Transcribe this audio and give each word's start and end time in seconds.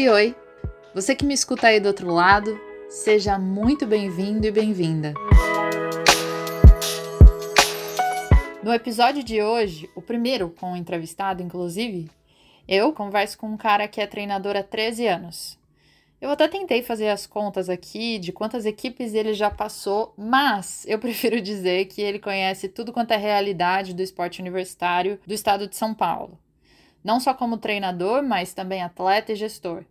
Oi, 0.00 0.08
oi! 0.08 0.36
Você 0.94 1.14
que 1.14 1.26
me 1.26 1.34
escuta 1.34 1.66
aí 1.66 1.78
do 1.78 1.88
outro 1.88 2.10
lado, 2.10 2.58
seja 2.88 3.38
muito 3.38 3.86
bem-vindo 3.86 4.46
e 4.46 4.50
bem-vinda. 4.50 5.12
No 8.62 8.72
episódio 8.72 9.22
de 9.22 9.42
hoje, 9.42 9.90
o 9.94 10.00
primeiro 10.00 10.48
com 10.58 10.72
o 10.72 10.76
entrevistado, 10.76 11.42
inclusive, 11.42 12.10
eu 12.66 12.94
converso 12.94 13.36
com 13.36 13.48
um 13.48 13.58
cara 13.58 13.86
que 13.86 14.00
é 14.00 14.06
treinador 14.06 14.56
há 14.56 14.62
13 14.62 15.06
anos. 15.06 15.58
Eu 16.18 16.30
até 16.30 16.48
tentei 16.48 16.82
fazer 16.82 17.10
as 17.10 17.26
contas 17.26 17.68
aqui 17.68 18.18
de 18.18 18.32
quantas 18.32 18.64
equipes 18.64 19.12
ele 19.12 19.34
já 19.34 19.50
passou, 19.50 20.14
mas 20.16 20.82
eu 20.88 20.96
prefiro 20.98 21.42
dizer 21.42 21.84
que 21.88 22.00
ele 22.00 22.18
conhece 22.18 22.70
tudo 22.70 22.90
quanto 22.90 23.12
é 23.12 23.18
realidade 23.18 23.92
do 23.92 24.00
esporte 24.00 24.40
universitário 24.40 25.20
do 25.26 25.34
estado 25.34 25.68
de 25.68 25.76
São 25.76 25.92
Paulo 25.92 26.38
não 27.02 27.20
só 27.20 27.34
como 27.34 27.58
treinador, 27.58 28.22
mas 28.22 28.54
também 28.54 28.82
atleta 28.82 29.32
e 29.32 29.36
gestor. 29.36 29.84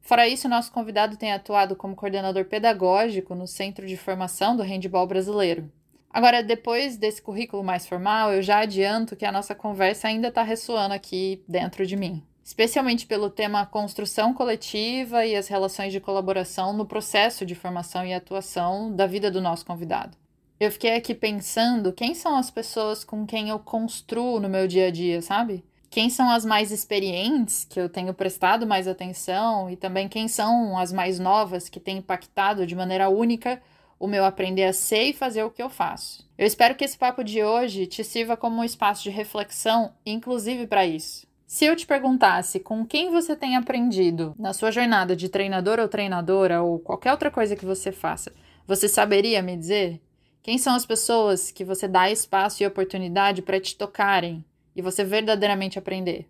Fora 0.00 0.26
isso, 0.26 0.48
nosso 0.48 0.72
convidado 0.72 1.16
tem 1.16 1.32
atuado 1.32 1.76
como 1.76 1.94
coordenador 1.94 2.44
pedagógico 2.44 3.34
no 3.34 3.46
Centro 3.46 3.86
de 3.86 3.96
Formação 3.96 4.56
do 4.56 4.62
Handball 4.62 5.06
Brasileiro. 5.06 5.70
Agora, 6.12 6.42
depois 6.42 6.96
desse 6.96 7.22
currículo 7.22 7.62
mais 7.62 7.86
formal, 7.86 8.32
eu 8.32 8.42
já 8.42 8.58
adianto 8.58 9.14
que 9.14 9.24
a 9.24 9.30
nossa 9.30 9.54
conversa 9.54 10.08
ainda 10.08 10.28
está 10.28 10.42
ressoando 10.42 10.92
aqui 10.92 11.44
dentro 11.46 11.86
de 11.86 11.96
mim, 11.96 12.24
especialmente 12.42 13.06
pelo 13.06 13.30
tema 13.30 13.64
construção 13.64 14.34
coletiva 14.34 15.24
e 15.24 15.36
as 15.36 15.46
relações 15.46 15.92
de 15.92 16.00
colaboração 16.00 16.72
no 16.72 16.84
processo 16.84 17.46
de 17.46 17.54
formação 17.54 18.04
e 18.04 18.12
atuação 18.12 18.92
da 18.92 19.06
vida 19.06 19.30
do 19.30 19.40
nosso 19.40 19.64
convidado. 19.64 20.18
Eu 20.58 20.72
fiquei 20.72 20.96
aqui 20.96 21.14
pensando 21.14 21.92
quem 21.92 22.14
são 22.14 22.36
as 22.36 22.50
pessoas 22.50 23.04
com 23.04 23.24
quem 23.24 23.48
eu 23.48 23.58
construo 23.60 24.40
no 24.40 24.48
meu 24.48 24.66
dia 24.66 24.88
a 24.88 24.90
dia, 24.90 25.22
sabe? 25.22 25.64
Quem 25.90 26.08
são 26.08 26.30
as 26.30 26.44
mais 26.44 26.70
experientes, 26.70 27.64
que 27.64 27.80
eu 27.80 27.88
tenho 27.88 28.14
prestado 28.14 28.64
mais 28.64 28.86
atenção, 28.86 29.68
e 29.68 29.76
também 29.76 30.08
quem 30.08 30.28
são 30.28 30.78
as 30.78 30.92
mais 30.92 31.18
novas, 31.18 31.68
que 31.68 31.80
têm 31.80 31.98
impactado 31.98 32.64
de 32.64 32.76
maneira 32.76 33.08
única 33.08 33.60
o 33.98 34.06
meu 34.06 34.24
aprender 34.24 34.64
a 34.64 34.72
ser 34.72 35.10
e 35.10 35.12
fazer 35.12 35.42
o 35.42 35.50
que 35.50 35.62
eu 35.62 35.68
faço. 35.68 36.26
Eu 36.38 36.46
espero 36.46 36.76
que 36.76 36.84
esse 36.84 36.96
papo 36.96 37.24
de 37.24 37.42
hoje 37.42 37.86
te 37.86 38.04
sirva 38.04 38.36
como 38.36 38.60
um 38.60 38.64
espaço 38.64 39.02
de 39.02 39.10
reflexão, 39.10 39.92
inclusive 40.06 40.66
para 40.66 40.86
isso. 40.86 41.26
Se 41.44 41.64
eu 41.64 41.74
te 41.74 41.84
perguntasse 41.84 42.60
com 42.60 42.86
quem 42.86 43.10
você 43.10 43.34
tem 43.34 43.56
aprendido 43.56 44.34
na 44.38 44.52
sua 44.52 44.70
jornada 44.70 45.16
de 45.16 45.28
treinador 45.28 45.80
ou 45.80 45.88
treinadora, 45.88 46.62
ou 46.62 46.78
qualquer 46.78 47.10
outra 47.10 47.32
coisa 47.32 47.56
que 47.56 47.66
você 47.66 47.90
faça, 47.90 48.32
você 48.64 48.88
saberia 48.88 49.42
me 49.42 49.56
dizer? 49.56 50.00
Quem 50.42 50.56
são 50.56 50.74
as 50.74 50.86
pessoas 50.86 51.50
que 51.50 51.64
você 51.64 51.88
dá 51.88 52.08
espaço 52.10 52.62
e 52.62 52.66
oportunidade 52.66 53.42
para 53.42 53.60
te 53.60 53.76
tocarem, 53.76 54.44
e 54.74 54.82
você 54.82 55.04
verdadeiramente 55.04 55.78
aprender. 55.78 56.28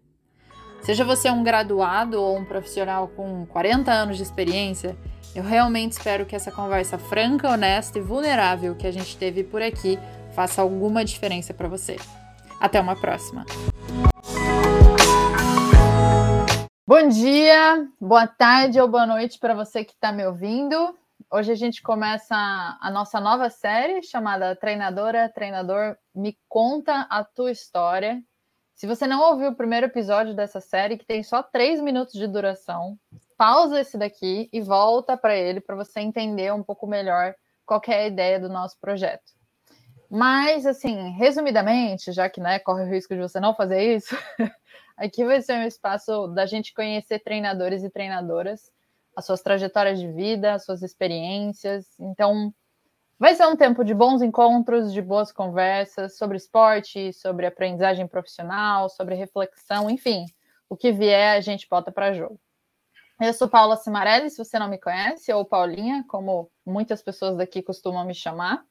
Seja 0.83 1.05
você 1.05 1.31
um 1.31 1.43
graduado 1.43 2.21
ou 2.21 2.39
um 2.39 2.45
profissional 2.45 3.09
com 3.09 3.45
40 3.47 3.93
anos 3.93 4.17
de 4.17 4.23
experiência, 4.23 4.97
eu 5.35 5.45
realmente 5.45 5.93
espero 5.93 6.25
que 6.25 6.35
essa 6.35 6.51
conversa 6.51 6.99
franca, 6.99 7.51
honesta 7.51 7.99
e 7.99 8.03
vulnerável 8.03 8.75
que 8.75 8.87
a 8.87 8.91
gente 8.91 9.17
teve 9.17 9.45
por 9.45 9.63
aqui 9.63 9.99
faça 10.33 10.63
alguma 10.63 11.05
diferença 11.05 11.53
para 11.53 11.69
você. 11.69 11.97
Até 12.59 12.81
uma 12.81 12.97
próxima. 12.97 13.45
Bom 16.87 17.09
dia, 17.09 17.87
boa 18.01 18.27
tarde 18.27 18.81
ou 18.81 18.89
boa 18.89 19.07
noite 19.07 19.39
para 19.39 19.55
você 19.55 19.85
que 19.85 19.93
está 19.93 20.11
me 20.11 20.27
ouvindo. 20.27 20.99
Hoje 21.33 21.53
a 21.53 21.55
gente 21.55 21.83
começa 21.83 22.35
a 22.35 22.91
nossa 22.91 23.21
nova 23.21 23.49
série 23.49 24.03
chamada 24.03 24.57
Treinadora, 24.57 25.31
Treinador, 25.33 25.97
Me 26.15 26.37
Conta 26.49 27.07
a 27.09 27.23
Tua 27.23 27.53
História. 27.53 28.21
Se 28.81 28.87
você 28.87 29.07
não 29.07 29.21
ouviu 29.21 29.51
o 29.51 29.55
primeiro 29.55 29.85
episódio 29.85 30.35
dessa 30.35 30.59
série, 30.59 30.97
que 30.97 31.05
tem 31.05 31.23
só 31.23 31.43
três 31.43 31.83
minutos 31.83 32.15
de 32.15 32.27
duração, 32.27 32.99
pausa 33.37 33.79
esse 33.79 33.99
daqui 33.99 34.49
e 34.51 34.63
volta 34.63 35.19
para 35.19 35.37
ele 35.37 35.61
para 35.61 35.77
você 35.77 36.01
entender 36.01 36.51
um 36.51 36.63
pouco 36.63 36.87
melhor 36.87 37.35
qual 37.67 37.83
é 37.89 38.05
a 38.05 38.07
ideia 38.07 38.41
do 38.41 38.49
nosso 38.49 38.81
projeto. 38.81 39.35
Mas, 40.09 40.65
assim, 40.65 41.11
resumidamente, 41.11 42.11
já 42.11 42.31
que 42.31 42.41
né, 42.41 42.59
corre 42.59 42.85
o 42.85 42.89
risco 42.89 43.15
de 43.15 43.21
você 43.21 43.39
não 43.39 43.55
fazer 43.55 43.97
isso, 43.97 44.17
aqui 44.97 45.27
vai 45.27 45.43
ser 45.43 45.59
um 45.59 45.67
espaço 45.67 46.29
da 46.29 46.47
gente 46.47 46.73
conhecer 46.73 47.19
treinadores 47.19 47.85
e 47.85 47.91
treinadoras, 47.91 48.73
as 49.15 49.27
suas 49.27 49.43
trajetórias 49.43 50.01
de 50.01 50.11
vida, 50.11 50.55
as 50.55 50.65
suas 50.65 50.81
experiências. 50.81 51.87
Então, 52.01 52.51
Vai 53.21 53.35
ser 53.35 53.47
um 53.47 53.55
tempo 53.55 53.85
de 53.85 53.93
bons 53.93 54.23
encontros, 54.23 54.95
de 54.95 55.03
boas 55.03 55.31
conversas 55.31 56.17
sobre 56.17 56.39
esporte, 56.39 57.13
sobre 57.13 57.45
aprendizagem 57.45 58.07
profissional, 58.07 58.89
sobre 58.89 59.15
reflexão, 59.15 59.91
enfim, 59.91 60.25
o 60.71 60.75
que 60.75 60.91
vier 60.91 61.37
a 61.37 61.41
gente 61.43 61.69
bota 61.69 61.93
para 61.93 62.15
jogo. 62.15 62.41
Eu 63.21 63.35
sou 63.35 63.47
Paula 63.47 63.77
Cimarelli, 63.77 64.31
se 64.31 64.39
você 64.43 64.59
não 64.59 64.71
me 64.71 64.79
conhece, 64.79 65.31
ou 65.35 65.45
Paulinha, 65.45 66.03
como 66.09 66.51
muitas 66.65 67.03
pessoas 67.03 67.37
daqui 67.37 67.61
costumam 67.61 68.07
me 68.07 68.15
chamar. 68.15 68.65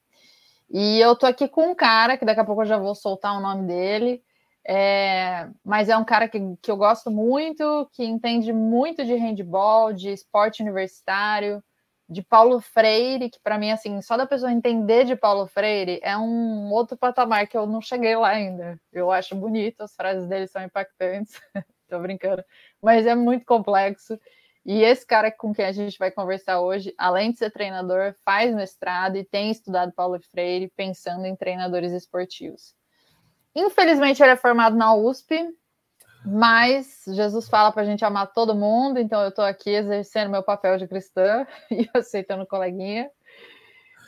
E 0.68 0.98
eu 0.98 1.14
tô 1.14 1.26
aqui 1.26 1.46
com 1.46 1.70
um 1.70 1.74
cara, 1.76 2.18
que 2.18 2.24
daqui 2.24 2.40
a 2.40 2.44
pouco 2.44 2.62
eu 2.62 2.66
já 2.66 2.76
vou 2.76 2.96
soltar 2.96 3.38
o 3.38 3.40
nome 3.40 3.68
dele, 3.68 4.20
é, 4.66 5.48
mas 5.64 5.88
é 5.88 5.96
um 5.96 6.04
cara 6.04 6.28
que, 6.28 6.40
que 6.60 6.72
eu 6.72 6.76
gosto 6.76 7.08
muito, 7.08 7.88
que 7.92 8.04
entende 8.04 8.52
muito 8.52 9.04
de 9.04 9.14
handball, 9.14 9.92
de 9.92 10.10
esporte 10.10 10.60
universitário, 10.60 11.62
de 12.10 12.22
Paulo 12.22 12.60
Freire, 12.60 13.30
que 13.30 13.38
para 13.38 13.56
mim, 13.56 13.70
assim, 13.70 14.02
só 14.02 14.16
da 14.16 14.26
pessoa 14.26 14.50
entender 14.50 15.04
de 15.04 15.14
Paulo 15.14 15.46
Freire 15.46 16.00
é 16.02 16.18
um 16.18 16.68
outro 16.72 16.96
patamar 16.96 17.46
que 17.46 17.56
eu 17.56 17.68
não 17.68 17.80
cheguei 17.80 18.16
lá 18.16 18.30
ainda. 18.30 18.80
Eu 18.92 19.12
acho 19.12 19.36
bonito, 19.36 19.82
as 19.82 19.94
frases 19.94 20.26
dele 20.26 20.48
são 20.48 20.60
impactantes, 20.60 21.40
tô 21.88 22.00
brincando, 22.00 22.44
mas 22.82 23.06
é 23.06 23.14
muito 23.14 23.46
complexo. 23.46 24.18
E 24.66 24.82
esse 24.82 25.06
cara 25.06 25.30
com 25.30 25.54
quem 25.54 25.64
a 25.64 25.72
gente 25.72 25.96
vai 25.98 26.10
conversar 26.10 26.60
hoje, 26.60 26.92
além 26.98 27.30
de 27.30 27.38
ser 27.38 27.50
treinador, 27.50 28.14
faz 28.24 28.52
mestrado 28.52 29.16
e 29.16 29.24
tem 29.24 29.50
estudado 29.50 29.92
Paulo 29.92 30.20
Freire 30.20 30.70
pensando 30.76 31.24
em 31.26 31.36
treinadores 31.36 31.92
esportivos. 31.92 32.74
Infelizmente, 33.54 34.20
ele 34.20 34.32
é 34.32 34.36
formado 34.36 34.76
na 34.76 34.94
USP, 34.94 35.48
mas 36.24 37.02
Jesus 37.06 37.48
fala 37.48 37.72
para 37.72 37.82
a 37.82 37.84
gente 37.84 38.04
amar 38.04 38.32
todo 38.32 38.54
mundo, 38.54 38.98
então 38.98 39.22
eu 39.22 39.30
estou 39.30 39.44
aqui 39.44 39.70
exercendo 39.70 40.30
meu 40.30 40.42
papel 40.42 40.76
de 40.76 40.86
cristã 40.86 41.46
e 41.70 41.88
aceitando 41.94 42.46
coleguinha. 42.46 43.10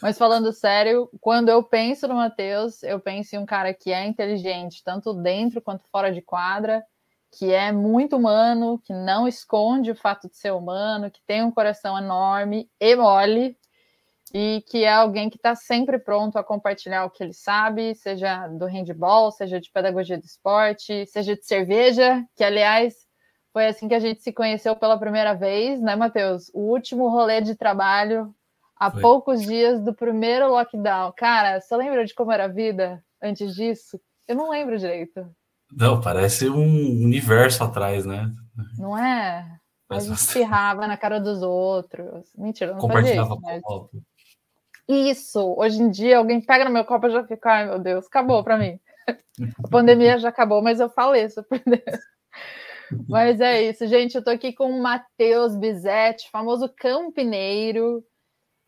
Mas 0.02 0.18
falando 0.18 0.52
sério, 0.52 1.08
quando 1.20 1.48
eu 1.48 1.62
penso 1.62 2.08
no 2.08 2.14
Mateus, 2.14 2.82
eu 2.82 2.98
penso 2.98 3.36
em 3.36 3.38
um 3.38 3.46
cara 3.46 3.72
que 3.72 3.92
é 3.92 4.04
inteligente, 4.04 4.82
tanto 4.84 5.14
dentro 5.14 5.62
quanto 5.62 5.84
fora 5.90 6.12
de 6.12 6.20
quadra, 6.20 6.84
que 7.30 7.52
é 7.52 7.70
muito 7.72 8.16
humano, 8.16 8.80
que 8.84 8.92
não 8.92 9.26
esconde 9.26 9.92
o 9.92 9.96
fato 9.96 10.28
de 10.28 10.36
ser 10.36 10.52
humano, 10.52 11.10
que 11.10 11.20
tem 11.26 11.42
um 11.42 11.52
coração 11.52 11.96
enorme 11.96 12.68
e 12.80 12.96
mole, 12.96 13.56
e 14.34 14.64
que 14.66 14.84
é 14.84 14.92
alguém 14.92 15.28
que 15.28 15.36
está 15.36 15.54
sempre 15.54 15.98
pronto 15.98 16.38
a 16.38 16.44
compartilhar 16.44 17.04
o 17.04 17.10
que 17.10 17.22
ele 17.22 17.34
sabe, 17.34 17.94
seja 17.94 18.48
do 18.48 18.66
handball, 18.66 19.30
seja 19.30 19.60
de 19.60 19.70
pedagogia 19.70 20.18
do 20.18 20.24
esporte, 20.24 21.06
seja 21.06 21.36
de 21.36 21.44
cerveja, 21.44 22.24
que 22.34 22.42
aliás 22.42 22.94
foi 23.52 23.66
assim 23.66 23.86
que 23.86 23.94
a 23.94 24.00
gente 24.00 24.22
se 24.22 24.32
conheceu 24.32 24.74
pela 24.74 24.98
primeira 24.98 25.34
vez, 25.34 25.80
né, 25.80 25.94
Matheus? 25.94 26.50
O 26.54 26.60
último 26.60 27.10
rolê 27.10 27.42
de 27.42 27.54
trabalho 27.54 28.34
há 28.80 28.90
foi. 28.90 29.02
poucos 29.02 29.42
dias 29.42 29.80
do 29.82 29.92
primeiro 29.92 30.48
lockdown. 30.48 31.12
Cara, 31.14 31.60
você 31.60 31.76
lembra 31.76 32.04
de 32.06 32.14
como 32.14 32.32
era 32.32 32.44
a 32.44 32.48
vida 32.48 33.04
antes 33.22 33.54
disso? 33.54 34.00
Eu 34.26 34.36
não 34.36 34.50
lembro 34.50 34.78
direito. 34.78 35.26
Não, 35.70 36.00
parece 36.00 36.48
um 36.48 37.04
universo 37.04 37.62
atrás, 37.62 38.06
né? 38.06 38.30
Não 38.78 38.96
é? 38.96 39.58
A 39.90 39.98
gente 39.98 40.16
espirrava 40.16 40.86
na 40.86 40.96
cara 40.96 41.20
dos 41.20 41.42
outros. 41.42 42.26
Mentira, 42.36 42.72
não 42.74 42.88
fazia 42.88 43.22
isso, 43.22 43.38
mas... 43.42 43.62
Isso, 44.88 45.54
hoje 45.56 45.80
em 45.80 45.90
dia 45.90 46.18
alguém 46.18 46.40
pega 46.40 46.64
no 46.64 46.70
meu 46.70 46.84
copo 46.84 47.06
e 47.06 47.10
já 47.10 47.24
fica, 47.24 47.50
ai 47.50 47.66
meu 47.66 47.78
Deus, 47.78 48.06
acabou 48.06 48.42
para 48.42 48.58
mim. 48.58 48.78
A 49.64 49.68
pandemia 49.68 50.18
já 50.18 50.28
acabou, 50.28 50.62
mas 50.62 50.80
eu 50.80 50.90
faleço 50.90 51.42
por 51.48 51.60
Deus. 51.64 52.00
Mas 53.08 53.40
é 53.40 53.62
isso, 53.62 53.86
gente. 53.86 54.14
Eu 54.14 54.24
tô 54.24 54.30
aqui 54.30 54.52
com 54.52 54.70
o 54.70 54.82
Matheus 54.82 55.56
Bizetti, 55.56 56.30
famoso 56.30 56.68
campineiro. 56.68 58.04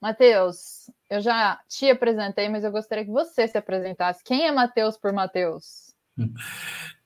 Matheus, 0.00 0.90
eu 1.10 1.20
já 1.20 1.58
te 1.68 1.90
apresentei, 1.90 2.48
mas 2.48 2.64
eu 2.64 2.70
gostaria 2.70 3.04
que 3.04 3.10
você 3.10 3.46
se 3.46 3.56
apresentasse. 3.56 4.22
Quem 4.24 4.46
é 4.46 4.52
Matheus 4.52 4.96
por 4.96 5.12
Matheus? 5.12 5.94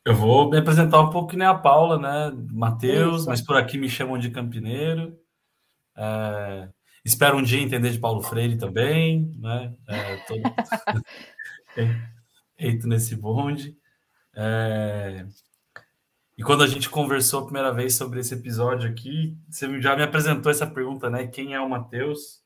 Eu 0.05 0.15
vou 0.15 0.49
me 0.51 0.59
apresentar 0.59 1.01
um 1.01 1.11
pouco 1.11 1.29
que 1.29 1.37
nem 1.37 1.47
a 1.47 1.55
Paula, 1.55 1.99
né? 1.99 2.37
Matheus, 2.51 3.27
mas 3.27 3.41
por 3.41 3.57
aqui 3.57 3.79
me 3.79 3.89
chamam 3.89 4.19
de 4.19 4.31
campineiro. 4.31 5.19
É... 5.97 6.69
Espero 7.05 7.39
um 7.39 7.43
dia 7.43 7.61
entender 7.61 7.91
de 7.91 7.99
Paulo 7.99 8.23
Freire 8.23 8.57
também, 8.57 9.33
né? 9.39 9.75
É, 9.89 10.17
todo... 10.27 10.43
Eito 12.59 12.89
nesse 12.89 13.15
bonde. 13.15 13.77
É... 14.35 15.25
E 16.37 16.43
quando 16.43 16.63
a 16.63 16.67
gente 16.67 16.89
conversou 16.89 17.41
a 17.41 17.45
primeira 17.45 17.73
vez 17.73 17.95
sobre 17.95 18.21
esse 18.21 18.35
episódio 18.35 18.89
aqui, 18.89 19.37
você 19.49 19.81
já 19.81 19.97
me 19.97 20.03
apresentou 20.03 20.51
essa 20.51 20.67
pergunta, 20.67 21.11
né? 21.11 21.27
Quem 21.27 21.55
é 21.55 21.61
o 21.61 21.69
Matheus? 21.69 22.43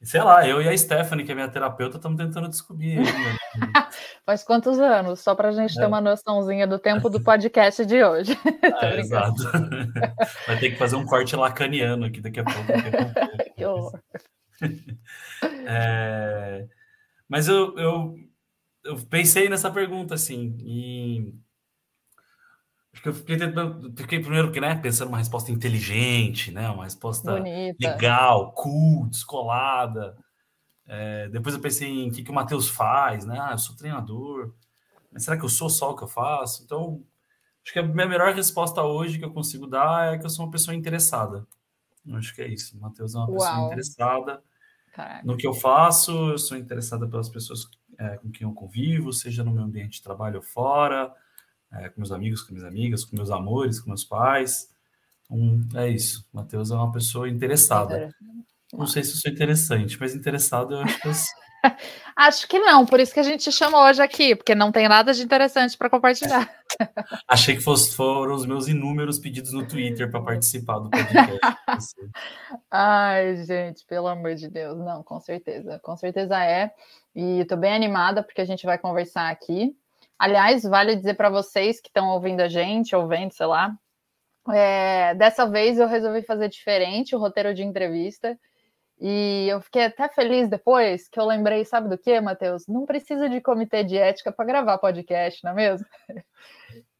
Sei 0.00 0.22
lá, 0.22 0.46
eu 0.46 0.62
e 0.62 0.68
a 0.68 0.78
Stephanie, 0.78 1.24
que 1.24 1.32
é 1.32 1.34
minha 1.34 1.48
terapeuta, 1.48 1.96
estamos 1.96 2.16
tentando 2.16 2.48
descobrir. 2.48 3.00
Né? 3.00 3.04
Faz 4.24 4.44
quantos 4.44 4.78
anos? 4.78 5.18
Só 5.20 5.34
para 5.34 5.48
a 5.48 5.52
gente 5.52 5.76
é. 5.76 5.80
ter 5.80 5.86
uma 5.86 6.00
noçãozinha 6.00 6.68
do 6.68 6.78
tempo 6.78 7.10
do 7.10 7.20
podcast 7.20 7.84
de 7.84 8.02
hoje. 8.02 8.38
Ah, 8.80 8.94
exato. 8.96 9.42
Vai 10.46 10.58
ter 10.58 10.70
que 10.70 10.76
fazer 10.76 10.94
um 10.94 11.04
corte 11.04 11.34
lacaniano 11.34 12.04
aqui 12.04 12.20
daqui 12.20 12.38
a 12.38 12.44
pouco. 12.44 13.54
que 13.56 13.64
horror. 13.64 14.00
É... 15.66 16.66
Mas 17.28 17.48
eu, 17.48 17.76
eu, 17.76 18.14
eu 18.84 18.96
pensei 19.06 19.48
nessa 19.48 19.70
pergunta, 19.70 20.14
assim, 20.14 20.56
e 20.60 21.32
Acho 22.98 23.02
que 23.02 23.08
eu 23.10 23.14
fiquei 23.14 23.36
fiquei 23.96 24.20
primeiro 24.20 24.50
que, 24.50 24.60
né, 24.60 24.74
pensando 24.74 25.08
uma 25.08 25.18
resposta 25.18 25.52
inteligente, 25.52 26.50
né, 26.50 26.68
uma 26.68 26.82
resposta 26.82 27.32
Bonita. 27.32 27.76
legal, 27.80 28.52
cool, 28.52 29.06
descolada. 29.06 30.16
É, 30.84 31.28
depois 31.28 31.54
eu 31.54 31.60
pensei 31.60 31.88
em 31.88 32.08
o 32.08 32.12
que, 32.12 32.24
que 32.24 32.30
o 32.30 32.34
Matheus 32.34 32.68
faz, 32.68 33.24
né? 33.24 33.38
Ah, 33.40 33.52
eu 33.52 33.58
sou 33.58 33.76
treinador, 33.76 34.54
mas 35.12 35.22
será 35.22 35.36
que 35.36 35.44
eu 35.44 35.48
sou 35.48 35.70
só 35.70 35.92
o 35.92 35.96
que 35.96 36.02
eu 36.02 36.08
faço? 36.08 36.64
Então, 36.64 37.04
acho 37.64 37.72
que 37.72 37.78
a 37.78 37.82
minha 37.82 38.08
melhor 38.08 38.34
resposta 38.34 38.82
hoje 38.82 39.18
que 39.18 39.24
eu 39.24 39.32
consigo 39.32 39.66
dar 39.66 40.14
é 40.14 40.18
que 40.18 40.26
eu 40.26 40.30
sou 40.30 40.44
uma 40.46 40.50
pessoa 40.50 40.74
interessada. 40.74 41.46
Eu 42.06 42.16
acho 42.16 42.34
que 42.34 42.42
é 42.42 42.48
isso. 42.48 42.76
O 42.76 42.80
Matheus 42.80 43.14
é 43.14 43.18
uma 43.18 43.28
Uau. 43.28 43.34
pessoa 43.34 43.60
interessada 43.66 44.42
Caraca. 44.92 45.26
no 45.26 45.36
que 45.36 45.46
eu 45.46 45.54
faço, 45.54 46.12
eu 46.32 46.38
sou 46.38 46.56
interessada 46.56 47.06
pelas 47.06 47.28
pessoas 47.28 47.68
é, 47.98 48.16
com 48.16 48.30
quem 48.30 48.46
eu 48.46 48.54
convivo, 48.54 49.12
seja 49.12 49.44
no 49.44 49.52
meu 49.52 49.62
ambiente 49.62 49.98
de 49.98 50.02
trabalho 50.02 50.36
ou 50.36 50.42
fora 50.42 51.14
é, 51.72 51.88
com 51.88 52.00
meus 52.00 52.12
amigos, 52.12 52.42
com 52.42 52.52
minhas 52.52 52.66
amigas, 52.66 53.04
com 53.04 53.16
meus 53.16 53.30
amores, 53.30 53.80
com 53.80 53.88
meus 53.90 54.04
pais. 54.04 54.68
Um, 55.30 55.66
é 55.74 55.88
isso. 55.88 56.26
O 56.32 56.36
Matheus 56.36 56.70
é 56.70 56.74
uma 56.74 56.92
pessoa 56.92 57.28
interessada. 57.28 58.14
Não 58.72 58.86
sei 58.86 59.02
se 59.02 59.12
eu 59.12 59.16
sou 59.16 59.30
interessante, 59.30 59.98
mas 59.98 60.14
interessado 60.14 60.74
eu 60.74 60.80
acho 60.80 61.00
que 61.00 61.08
eu 61.08 61.12
Acho 62.16 62.48
que 62.48 62.58
não, 62.58 62.84
por 62.84 63.00
isso 63.00 63.12
que 63.12 63.20
a 63.20 63.24
gente 63.24 63.50
chamou 63.52 63.80
hoje 63.82 64.02
aqui, 64.02 64.34
porque 64.34 64.54
não 64.54 64.72
tem 64.72 64.88
nada 64.88 65.12
de 65.12 65.22
interessante 65.22 65.76
para 65.76 65.90
compartilhar. 65.90 66.48
Achei 67.26 67.56
que 67.56 67.62
fosse, 67.62 67.94
foram 67.94 68.34
os 68.34 68.46
meus 68.46 68.68
inúmeros 68.68 69.18
pedidos 69.18 69.52
no 69.52 69.66
Twitter 69.66 70.10
para 70.10 70.22
participar 70.22 70.78
do 70.78 70.90
podcast. 70.90 71.94
Ai, 72.70 73.36
gente, 73.44 73.84
pelo 73.86 74.08
amor 74.08 74.34
de 74.34 74.48
Deus, 74.48 74.78
não, 74.78 75.02
com 75.02 75.20
certeza, 75.20 75.78
com 75.80 75.96
certeza 75.96 76.42
é. 76.44 76.72
E 77.14 77.40
estou 77.40 77.58
bem 77.58 77.72
animada 77.72 78.22
porque 78.22 78.40
a 78.40 78.44
gente 78.44 78.64
vai 78.66 78.78
conversar 78.78 79.30
aqui. 79.30 79.76
Aliás, 80.18 80.62
vale 80.64 80.96
dizer 80.96 81.14
para 81.14 81.30
vocês 81.30 81.80
que 81.80 81.88
estão 81.88 82.08
ouvindo 82.08 82.40
a 82.40 82.48
gente, 82.48 82.94
ou 82.96 83.06
vendo, 83.06 83.32
sei 83.32 83.46
lá, 83.46 83.72
é, 84.52 85.14
dessa 85.14 85.46
vez 85.46 85.78
eu 85.78 85.86
resolvi 85.86 86.22
fazer 86.22 86.48
diferente 86.48 87.14
o 87.14 87.18
roteiro 87.18 87.54
de 87.54 87.62
entrevista. 87.62 88.38
E 89.00 89.46
eu 89.48 89.60
fiquei 89.60 89.84
até 89.84 90.08
feliz 90.08 90.48
depois 90.48 91.08
que 91.08 91.20
eu 91.20 91.24
lembrei, 91.24 91.64
sabe 91.64 91.88
do 91.88 91.96
que, 91.96 92.20
Matheus? 92.20 92.66
Não 92.66 92.84
precisa 92.84 93.28
de 93.28 93.40
comitê 93.40 93.84
de 93.84 93.96
ética 93.96 94.32
para 94.32 94.44
gravar 94.44 94.78
podcast, 94.78 95.42
não 95.44 95.52
é 95.52 95.54
mesmo? 95.54 95.86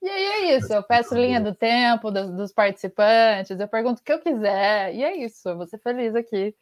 E 0.01 0.09
aí 0.09 0.25
é 0.25 0.57
isso, 0.57 0.73
eu 0.73 0.83
peço 0.85 1.13
linha 1.13 1.41
do 1.41 1.53
tempo 1.53 2.13
dos, 2.13 2.31
dos 2.31 2.53
participantes, 2.53 3.59
eu 3.59 3.67
pergunto 3.67 4.01
o 4.01 4.05
que 4.05 4.13
eu 4.13 4.21
quiser, 4.21 4.95
e 4.95 5.03
é 5.03 5.17
isso, 5.17 5.49
eu 5.49 5.57
vou 5.57 5.67
ser 5.67 5.79
feliz 5.79 6.15
aqui. 6.15 6.55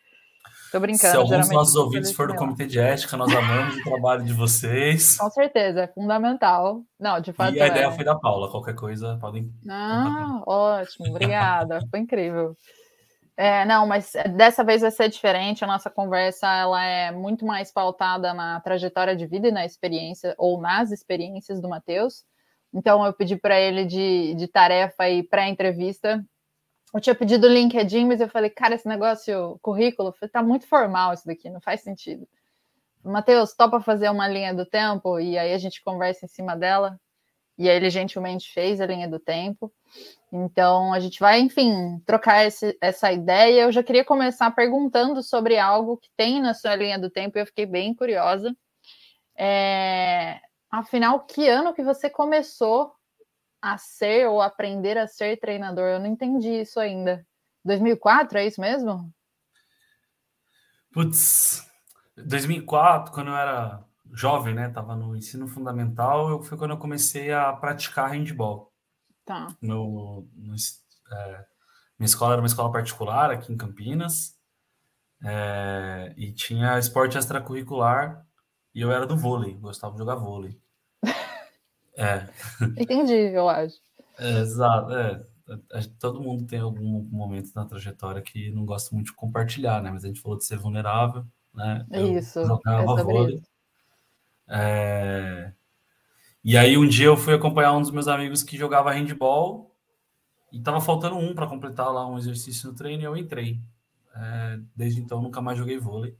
Tô 0.71 0.81
brincando. 0.81 1.11
Se 1.13 1.17
alguns 1.17 1.47
dos 1.47 1.51
nossos 1.51 1.75
ouvintes 1.77 2.13
for 2.13 2.29
do 2.29 2.35
comitê 2.35 2.67
de 2.67 2.79
ética, 2.79 3.17
nós 3.17 3.33
amamos 3.35 3.77
o 3.77 3.83
trabalho 3.85 4.25
de 4.25 4.33
vocês. 4.33 5.17
Com 5.17 5.31
certeza, 5.31 5.83
é 5.83 5.87
fundamental. 5.87 6.83
Não, 6.99 7.21
de 7.21 7.33
fato. 7.33 7.55
E 7.55 7.61
a 7.61 7.67
é. 7.67 7.69
ideia 7.69 7.91
foi 7.93 8.05
da 8.05 8.15
Paula. 8.15 8.51
Qualquer 8.51 8.75
coisa 8.75 9.17
podem. 9.21 9.51
Ah, 9.69 10.43
ótimo, 10.47 11.09
obrigada. 11.09 11.81
foi 11.91 12.01
incrível. 12.01 12.57
É, 13.37 13.67
não, 13.67 13.87
mas 13.87 14.13
dessa 14.35 14.65
vez 14.65 14.81
vai 14.81 14.91
ser 14.91 15.09
diferente. 15.09 15.63
A 15.63 15.67
nossa 15.67 15.91
conversa 15.91 16.47
ela 16.47 16.83
é 16.83 17.11
muito 17.11 17.45
mais 17.45 17.71
pautada 17.71 18.33
na 18.33 18.61
trajetória 18.61 19.15
de 19.15 19.27
vida 19.27 19.49
e 19.49 19.53
na 19.53 19.65
experiência, 19.65 20.35
ou 20.39 20.61
nas 20.61 20.91
experiências 20.91 21.61
do 21.61 21.69
Matheus. 21.69 22.25
Então, 22.73 23.05
eu 23.05 23.13
pedi 23.13 23.37
para 23.37 23.61
ele 23.61 23.85
de, 23.85 24.35
de 24.35 24.49
tarefa 24.49 25.05
aí 25.05 25.23
pré-entrevista 25.23 26.25
eu 26.97 27.01
tinha 27.01 27.15
pedido 27.15 27.47
o 27.47 27.51
LinkedIn, 27.51 28.07
mas 28.07 28.21
eu 28.21 28.29
falei, 28.29 28.49
cara, 28.49 28.75
esse 28.75 28.89
negócio, 28.89 29.59
currículo, 29.61 30.15
tá 30.33 30.43
muito 30.43 30.67
formal 30.67 31.13
isso 31.13 31.27
daqui, 31.27 31.51
não 31.51 31.61
faz 31.61 31.83
sentido. 31.83 32.27
Matheus, 33.05 33.55
topa 33.55 33.81
fazer 33.81 34.09
uma 34.11 34.27
linha 34.27 34.55
do 34.55 34.65
tempo 34.65 35.21
e 35.21 35.39
aí 35.39 35.53
a 35.53 35.59
gente 35.59 35.83
conversa 35.83 36.25
em 36.25 36.29
cima 36.29 36.57
dela. 36.57 36.99
E 37.59 37.69
aí 37.69 37.77
ele 37.77 37.89
gentilmente 37.91 38.53
fez 38.53 38.81
a 38.81 38.87
linha 38.87 39.09
do 39.09 39.19
tempo. 39.19 39.73
Então 40.33 40.93
a 40.93 40.99
gente 40.99 41.21
vai, 41.21 41.39
enfim, 41.41 42.01
trocar 42.05 42.47
esse, 42.47 42.77
essa 42.81 43.13
ideia. 43.13 43.63
Eu 43.63 43.73
já 43.73 43.83
queria 43.83 44.05
começar 44.05 44.51
perguntando 44.51 45.23
sobre 45.23 45.59
algo 45.59 45.99
que 45.99 46.09
tem 46.17 46.41
na 46.41 46.55
sua 46.55 46.75
linha 46.75 46.99
do 46.99 47.11
tempo 47.11 47.39
e 47.39 47.43
eu 47.43 47.47
fiquei 47.47 47.67
bem 47.67 47.95
curiosa. 47.95 48.57
É, 49.37 50.41
afinal, 50.71 51.21
que 51.21 51.49
ano 51.49 51.75
que 51.75 51.83
você 51.83 52.11
começou 52.11 52.96
a 53.67 53.79
ser 53.79 54.29
ou 54.29 54.41
aprender 54.41 54.97
a 54.97 55.09
ser 55.09 55.39
treinador? 55.41 55.89
Eu 55.89 55.99
não 55.99 56.07
entendi 56.07 56.61
isso 56.61 56.79
ainda. 56.79 57.27
2004, 57.65 58.39
é 58.39 58.47
isso 58.47 58.61
mesmo? 58.61 59.13
Putz, 60.93 61.69
2004, 62.17 63.13
quando 63.13 63.29
eu 63.29 63.37
era 63.37 63.85
jovem, 64.13 64.55
né? 64.55 64.69
Tava 64.69 64.95
no 64.95 65.17
ensino 65.17 65.49
fundamental, 65.49 66.31
eu, 66.31 66.43
foi 66.43 66.57
quando 66.57 66.71
eu 66.71 66.79
comecei 66.79 67.33
a 67.33 67.53
praticar 67.53 68.11
handball. 68.11 68.73
Tá. 69.25 69.49
No, 69.61 70.29
no 70.33 70.55
é, 71.13 71.45
minha 71.99 72.07
escola 72.07 72.35
era 72.35 72.41
uma 72.41 72.47
escola 72.47 72.71
particular 72.71 73.33
aqui 73.33 73.53
em 73.53 73.57
Campinas. 73.57 74.37
É, 75.25 76.15
e 76.17 76.31
tinha 76.31 76.79
esporte 76.79 77.19
extracurricular 77.19 78.25
e 78.75 78.83
eu 78.83 78.93
era 78.93 79.07
do 79.07 79.17
vôlei, 79.17 79.55
gostava 79.55 79.95
de 79.95 79.99
jogar 79.99 80.15
vôlei. 80.15 80.61
É. 81.97 82.27
Entendi, 82.79 83.15
eu 83.15 83.49
acho. 83.49 83.77
É, 84.19 84.39
exato, 84.39 84.93
é. 84.93 85.25
Todo 85.99 86.21
mundo 86.21 86.47
tem 86.47 86.59
algum 86.59 87.03
momento 87.05 87.53
na 87.55 87.65
trajetória 87.65 88.21
que 88.21 88.51
não 88.51 88.65
gosta 88.65 88.95
muito 88.95 89.09
de 89.09 89.13
compartilhar, 89.13 89.81
né? 89.83 89.91
Mas 89.91 90.05
a 90.05 90.09
gente 90.09 90.21
falou 90.21 90.37
de 90.37 90.45
ser 90.45 90.59
vulnerável, 90.59 91.25
né? 91.55 91.87
Eu 91.91 92.19
isso. 92.19 92.45
Jogava 92.45 93.01
é 93.01 93.05
vôlei. 93.05 93.43
É... 94.49 95.53
E 96.43 96.57
aí 96.57 96.77
um 96.77 96.87
dia 96.87 97.07
eu 97.07 97.17
fui 97.17 97.35
acompanhar 97.35 97.73
um 97.73 97.81
dos 97.81 97.91
meus 97.91 98.09
amigos 98.09 98.43
que 98.43 98.57
jogava 98.57 98.93
handball 98.93 99.75
e 100.53 100.61
tava 100.61 100.81
faltando 100.81 101.17
um 101.17 101.35
para 101.35 101.47
completar 101.47 101.93
lá 101.93 102.07
um 102.09 102.19
exercício 102.19 102.69
no 102.71 102.75
treino 102.75 103.03
e 103.03 103.07
eu 103.07 103.17
entrei. 103.17 103.61
É, 104.15 104.59
desde 104.75 105.01
então 105.01 105.21
nunca 105.21 105.41
mais 105.41 105.59
joguei 105.59 105.79
vôlei. 105.79 106.17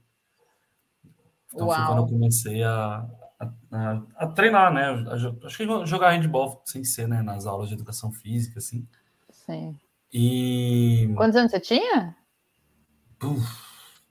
Então 1.53 1.67
Uau. 1.67 1.75
foi 1.75 1.85
quando 1.85 1.99
eu 1.99 2.07
comecei 2.07 2.63
a, 2.63 3.05
a, 3.39 4.01
a, 4.15 4.27
treinar, 4.27 4.73
né? 4.73 5.05
Acho 5.43 5.57
que 5.57 5.65
jogar 5.85 6.11
handball 6.11 6.61
sem 6.65 6.83
ser, 6.83 7.07
né? 7.07 7.21
Nas 7.21 7.45
aulas 7.45 7.69
de 7.69 7.75
educação 7.75 8.11
física, 8.11 8.59
assim. 8.59 8.87
Sim. 9.29 9.75
E. 10.11 11.13
Quantos 11.15 11.35
anos 11.35 11.51
você 11.51 11.59
tinha? 11.59 12.15
Uf, 13.23 13.47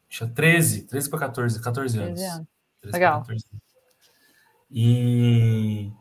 tinha 0.09 0.29
13, 0.29 0.87
13 0.87 1.11
para 1.11 1.19
14, 1.21 1.61
14 1.61 1.99
anos. 1.99 2.21
13 2.21 2.35
anos. 2.35 2.49
Legal. 2.85 3.21
14 3.21 3.45
anos. 3.53 3.67
E... 4.71 5.93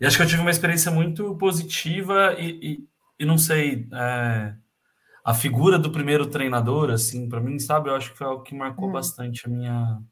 e 0.00 0.06
acho 0.06 0.16
que 0.16 0.22
eu 0.22 0.26
tive 0.26 0.40
uma 0.40 0.50
experiência 0.50 0.90
muito 0.90 1.36
positiva 1.36 2.34
e, 2.38 2.72
e, 2.72 2.88
e 3.18 3.26
não 3.26 3.38
sei, 3.38 3.88
é... 3.92 4.54
a 5.24 5.34
figura 5.34 5.78
do 5.78 5.90
primeiro 5.90 6.26
treinador, 6.26 6.90
assim, 6.90 7.28
para 7.28 7.40
mim, 7.40 7.58
sabe, 7.58 7.90
eu 7.90 7.94
acho 7.94 8.12
que 8.12 8.18
foi 8.18 8.26
algo 8.26 8.42
que 8.42 8.54
marcou 8.54 8.88
hum. 8.88 8.92
bastante 8.92 9.46
a 9.46 9.50
minha 9.50 10.02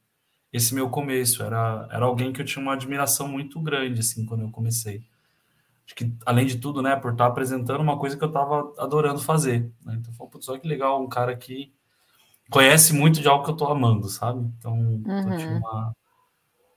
esse 0.54 0.72
meu 0.72 0.88
começo. 0.88 1.42
Era, 1.42 1.88
era 1.90 2.04
alguém 2.04 2.32
que 2.32 2.40
eu 2.40 2.44
tinha 2.44 2.62
uma 2.62 2.74
admiração 2.74 3.26
muito 3.26 3.60
grande, 3.60 4.00
assim, 4.00 4.24
quando 4.24 4.42
eu 4.42 4.50
comecei. 4.50 5.04
Acho 5.84 5.96
que, 5.96 6.14
além 6.24 6.46
de 6.46 6.58
tudo, 6.58 6.80
né, 6.80 6.94
por 6.94 7.12
estar 7.12 7.26
apresentando 7.26 7.80
uma 7.80 7.98
coisa 7.98 8.16
que 8.16 8.22
eu 8.22 8.28
estava 8.28 8.72
adorando 8.78 9.20
fazer. 9.20 9.68
Né? 9.84 9.98
Então, 10.00 10.14
foi, 10.14 10.28
putz, 10.28 10.48
olha 10.48 10.60
que 10.60 10.68
legal, 10.68 11.02
um 11.02 11.08
cara 11.08 11.36
que 11.36 11.74
conhece 12.48 12.94
muito 12.94 13.20
de 13.20 13.26
algo 13.26 13.42
que 13.42 13.50
eu 13.50 13.54
estou 13.54 13.68
amando, 13.68 14.08
sabe? 14.08 14.48
Então, 14.56 14.74
uhum. 14.74 15.32
eu 15.32 15.36
tinha 15.36 15.58
uma, 15.58 15.96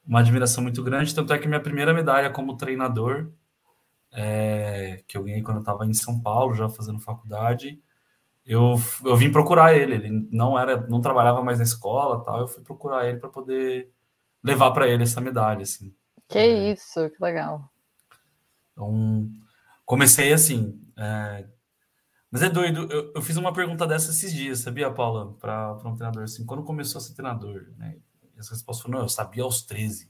uma 0.05 0.19
admiração 0.22 0.63
muito 0.63 0.81
grande. 0.81 1.13
Tanto 1.13 1.31
é 1.31 1.38
que 1.38 1.48
minha 1.48 1.62
primeira 1.62 1.93
medalha 1.93 2.31
como 2.31 2.57
treinador, 2.57 3.29
é, 4.12 5.03
que 5.07 5.15
eu 5.15 5.24
ganhei 5.24 5.43
quando 5.43 5.57
eu 5.57 5.62
estava 5.62 5.86
em 5.86 5.93
São 5.93 6.19
Paulo, 6.19 6.55
já 6.55 6.67
fazendo 6.67 7.00
faculdade, 7.00 7.79
eu, 8.48 8.75
eu 9.04 9.18
vim 9.18 9.30
procurar 9.30 9.75
ele. 9.75 9.96
Ele 9.96 10.30
não 10.32 10.58
era, 10.58 10.88
não 10.88 11.01
trabalhava 11.01 11.44
mais 11.44 11.58
na 11.58 11.66
escola, 11.66 12.24
tal. 12.24 12.39
Eu 12.39 12.48
fui 12.48 12.63
procurar 12.63 13.06
ele 13.06 13.20
para 13.20 13.30
poder 13.30 13.92
levar 14.42 14.72
para 14.72 14.88
ele 14.88 15.04
essa 15.04 15.20
medalha, 15.20 15.63
assim. 15.63 15.94
Que 16.30 16.38
é, 16.38 16.72
isso, 16.72 17.10
que 17.10 17.22
legal. 17.22 17.70
Então, 18.72 19.30
comecei 19.86 20.32
assim. 20.32 20.82
É... 20.98 21.46
Mas 22.32 22.42
é 22.42 22.50
doido. 22.50 22.89
Eu, 22.92 23.12
eu, 23.16 23.22
fiz 23.22 23.36
uma 23.36 23.54
pergunta 23.54 23.86
dessa 23.86 24.12
esses 24.12 24.34
dias, 24.34 24.60
sabia, 24.60 24.92
Paula, 24.92 25.34
para 25.34 25.74
um 25.86 25.96
treinador 25.96 26.24
assim, 26.24 26.46
quando 26.46 26.63
começou 26.63 27.00
a 27.00 27.01
ser 27.01 27.13
treinador, 27.16 27.68
né? 27.77 27.98
E 28.36 28.39
as 28.39 28.50
respostas 28.50 28.84
foram, 28.84 29.00
não, 29.00 29.06
eu 29.06 29.10
sabia 29.10 29.44
aos 29.44 29.62
13. 29.63 30.10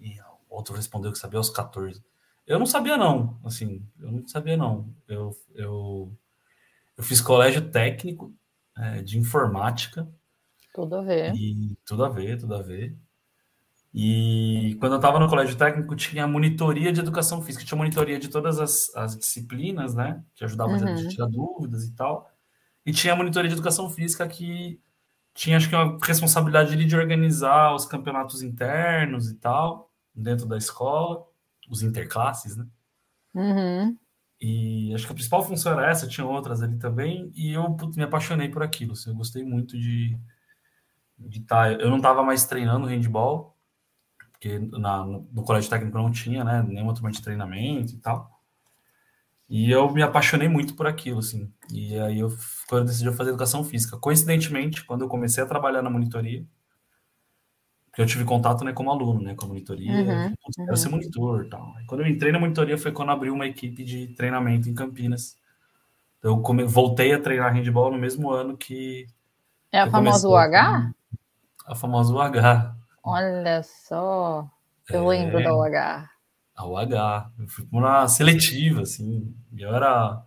E 0.00 0.18
outro 0.48 0.74
respondeu 0.74 1.10
que 1.10 1.18
sabia 1.18 1.38
aos 1.38 1.50
14. 1.50 2.04
Eu 2.46 2.58
não 2.58 2.66
sabia 2.66 2.96
não, 2.96 3.40
assim, 3.44 3.84
eu 3.98 4.12
não 4.12 4.28
sabia 4.28 4.56
não. 4.56 4.94
Eu, 5.08 5.30
eu 5.54 6.16
eu 6.96 7.04
fiz 7.04 7.20
colégio 7.20 7.70
técnico 7.70 8.34
é, 8.76 9.02
de 9.02 9.18
informática. 9.18 10.08
Tudo 10.72 10.96
a 10.96 11.02
ver. 11.02 11.34
E 11.34 11.76
tudo 11.84 12.04
a 12.04 12.08
ver, 12.08 12.38
tudo 12.38 12.54
a 12.54 12.62
ver. 12.62 12.96
E 13.92 14.76
quando 14.80 14.92
eu 14.92 14.96
estava 14.96 15.20
no 15.20 15.28
colégio 15.28 15.56
técnico, 15.56 15.94
tinha 15.94 16.26
monitoria 16.26 16.92
de 16.92 16.98
educação 16.98 17.40
física, 17.40 17.64
tinha 17.64 17.78
monitoria 17.78 18.18
de 18.18 18.28
todas 18.28 18.58
as, 18.58 18.94
as 18.96 19.16
disciplinas, 19.16 19.94
né? 19.94 20.20
Que 20.34 20.44
ajudavam 20.44 20.76
uhum. 20.76 20.82
a 20.82 20.96
gente 20.96 21.06
a 21.06 21.10
tirar 21.10 21.28
dúvidas 21.28 21.84
e 21.84 21.92
tal. 21.92 22.28
E 22.84 22.92
tinha 22.92 23.12
a 23.12 23.16
monitoria 23.16 23.48
de 23.48 23.54
educação 23.54 23.88
física 23.88 24.26
que 24.26 24.80
tinha, 25.32 25.56
acho 25.56 25.68
que, 25.68 25.76
uma 25.76 25.96
responsabilidade 26.02 26.76
de 26.76 26.96
organizar 26.96 27.72
os 27.72 27.86
campeonatos 27.86 28.42
internos 28.42 29.30
e 29.30 29.36
tal, 29.36 29.92
dentro 30.12 30.46
da 30.46 30.56
escola, 30.56 31.24
os 31.68 31.82
interclasses, 31.82 32.56
né? 32.56 32.66
Uhum. 33.32 33.96
E 34.46 34.92
acho 34.94 35.06
que 35.06 35.12
a 35.12 35.14
principal 35.14 35.42
função 35.42 35.72
era 35.72 35.90
essa, 35.90 36.06
tinha 36.06 36.26
outras 36.26 36.62
ali 36.62 36.76
também, 36.76 37.32
e 37.34 37.54
eu 37.54 37.64
putz, 37.72 37.96
me 37.96 38.02
apaixonei 38.02 38.46
por 38.50 38.62
aquilo. 38.62 38.92
Assim, 38.92 39.08
eu 39.08 39.16
gostei 39.16 39.42
muito 39.42 39.78
de 39.78 40.18
estar. 41.30 41.70
Tá, 41.70 41.72
eu 41.72 41.88
não 41.88 41.96
estava 41.96 42.22
mais 42.22 42.44
treinando 42.44 42.86
handball, 42.86 43.56
porque 44.32 44.58
na, 44.58 45.02
no, 45.02 45.26
no, 45.32 45.42
colégio 45.44 45.70
técnico 45.70 45.96
não 45.96 46.10
tinha, 46.12 46.44
né, 46.44 46.62
nenhuma 46.62 46.92
turma 46.92 47.10
de 47.10 47.22
treinamento 47.22 47.94
e 47.94 47.96
tal. 47.96 48.38
E 49.48 49.70
eu 49.70 49.90
me 49.90 50.02
apaixonei 50.02 50.46
muito 50.46 50.74
por 50.74 50.86
aquilo, 50.86 51.20
assim. 51.20 51.50
E 51.72 51.98
aí 51.98 52.20
eu, 52.20 52.28
quando 52.68 52.82
eu 52.82 52.86
decidi 52.88 53.10
fazer 53.12 53.30
educação 53.30 53.64
física, 53.64 53.96
coincidentemente, 53.96 54.84
quando 54.84 55.02
eu 55.02 55.08
comecei 55.08 55.42
a 55.42 55.46
trabalhar 55.46 55.80
na 55.80 55.88
monitoria, 55.88 56.44
porque 57.94 58.02
eu 58.02 58.06
tive 58.06 58.24
contato, 58.24 58.64
né, 58.64 58.72
como 58.72 58.90
aluno, 58.90 59.22
né, 59.22 59.36
com 59.36 59.44
a 59.44 59.48
monitoria, 59.48 59.92
uhum, 59.92 60.34
eu 60.58 60.64
uhum. 60.66 60.76
ser 60.76 60.88
monitor, 60.88 61.48
tal. 61.48 61.76
E 61.80 61.86
quando 61.86 62.00
eu 62.00 62.08
entrei 62.08 62.32
na 62.32 62.40
monitoria 62.40 62.76
foi 62.76 62.90
quando 62.90 63.12
abriu 63.12 63.32
uma 63.32 63.46
equipe 63.46 63.84
de 63.84 64.08
treinamento 64.08 64.68
em 64.68 64.74
Campinas. 64.74 65.38
Eu 66.20 66.40
come, 66.40 66.64
voltei 66.64 67.14
a 67.14 67.20
treinar 67.20 67.54
handball 67.54 67.92
no 67.92 67.98
mesmo 67.98 68.32
ano 68.32 68.56
que 68.56 69.06
é 69.70 69.78
a 69.78 69.88
famosa 69.88 70.28
UH? 70.28 70.92
A 71.68 71.74
famosa 71.76 72.12
UH. 72.12 72.74
Olha 73.00 73.62
só, 73.62 74.44
eu 74.90 75.04
é, 75.04 75.16
lembro 75.16 75.40
da 75.40 75.54
UH. 75.54 76.10
A 76.56 76.66
UH. 76.66 77.30
Eu 77.38 77.46
fui 77.46 77.68
uma 77.70 78.08
seletiva, 78.08 78.82
assim. 78.82 79.32
Eu 79.56 79.72
era. 79.72 80.20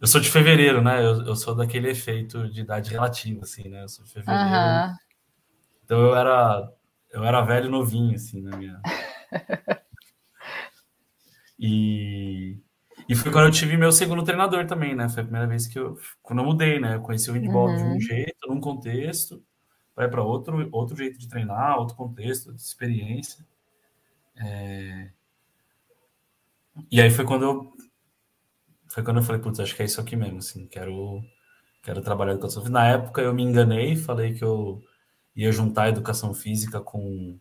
Eu 0.00 0.06
sou 0.06 0.18
de 0.18 0.30
fevereiro, 0.30 0.80
né? 0.80 1.04
Eu, 1.04 1.26
eu 1.26 1.36
sou 1.36 1.54
daquele 1.54 1.90
efeito 1.90 2.48
de 2.48 2.62
idade 2.62 2.90
relativa, 2.90 3.42
assim, 3.42 3.68
né? 3.68 3.82
Eu 3.82 3.88
sou 3.90 4.02
de 4.06 4.12
fevereiro. 4.12 4.48
Uhum. 4.48 5.07
Então 5.88 5.98
eu 6.00 6.14
era. 6.14 6.70
Eu 7.10 7.24
era 7.24 7.40
velho 7.40 7.70
novinho, 7.70 8.14
assim, 8.14 8.42
na 8.42 8.54
minha. 8.54 8.78
e. 11.58 12.58
E 13.08 13.14
foi 13.14 13.32
quando 13.32 13.46
eu 13.46 13.50
tive 13.50 13.74
meu 13.78 13.90
segundo 13.90 14.22
treinador 14.22 14.66
também, 14.66 14.94
né? 14.94 15.08
Foi 15.08 15.22
a 15.22 15.24
primeira 15.24 15.46
vez 15.46 15.66
que 15.66 15.78
eu. 15.78 15.96
Quando 16.22 16.40
eu 16.40 16.44
mudei, 16.44 16.78
né? 16.78 16.96
Eu 16.96 17.00
conheci 17.00 17.30
o 17.30 17.32
handball 17.32 17.68
uhum. 17.68 17.76
de 17.76 17.82
um 17.82 17.92
uhum. 17.92 18.00
jeito, 18.00 18.48
num 18.48 18.60
contexto 18.60 19.42
vai 19.98 20.08
para 20.08 20.22
outro, 20.22 20.68
outro 20.70 20.96
jeito 20.96 21.18
de 21.18 21.28
treinar, 21.28 21.76
outro 21.76 21.96
contexto, 21.96 22.54
experiência. 22.54 23.44
É... 24.36 25.10
E 26.88 27.00
aí 27.00 27.10
foi 27.10 27.24
quando 27.24 27.42
eu 27.44 27.72
foi 28.86 29.02
quando 29.02 29.16
eu 29.16 29.22
falei, 29.24 29.40
putz, 29.40 29.58
acho 29.58 29.74
que 29.74 29.82
é 29.82 29.86
isso 29.86 30.00
aqui 30.00 30.14
mesmo, 30.14 30.38
assim, 30.38 30.68
quero 30.68 31.20
quero 31.82 32.00
trabalhar 32.00 32.32
educação 32.32 32.62
física. 32.62 32.78
Na 32.78 32.86
época 32.86 33.20
eu 33.22 33.34
me 33.34 33.42
enganei, 33.42 33.96
falei 33.96 34.34
que 34.34 34.44
eu 34.44 34.80
ia 35.38 35.52
juntar 35.52 35.84
a 35.84 35.88
educação 35.88 36.34
física 36.34 36.80
com 36.80 37.38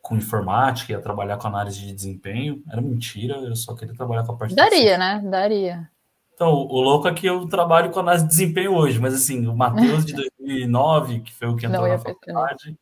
com 0.00 0.16
informática, 0.16 0.92
ia 0.92 1.00
trabalhar 1.00 1.36
com 1.36 1.48
análise 1.48 1.80
de 1.80 1.92
desempenho. 1.92 2.62
Era 2.70 2.80
mentira, 2.80 3.38
eu 3.38 3.56
só 3.56 3.74
queria 3.74 3.92
trabalhar 3.92 4.24
com 4.24 4.30
a 4.30 4.36
parte 4.36 4.54
Daria, 4.54 4.96
né? 4.96 5.20
Daria. 5.28 5.90
Então, 6.32 6.52
o 6.52 6.80
louco 6.80 7.08
é 7.08 7.12
que 7.12 7.26
eu 7.26 7.48
trabalho 7.48 7.90
com 7.90 7.98
análise 7.98 8.22
de 8.22 8.30
desempenho 8.30 8.72
hoje, 8.72 9.00
mas 9.00 9.14
assim, 9.14 9.48
o 9.48 9.56
Matheus 9.56 10.04
de 10.04 10.12
2009, 10.38 11.22
que 11.22 11.34
foi 11.34 11.48
o 11.48 11.56
que 11.56 11.66
entrou 11.66 11.88
na 11.88 11.98
faculdade, 11.98 12.78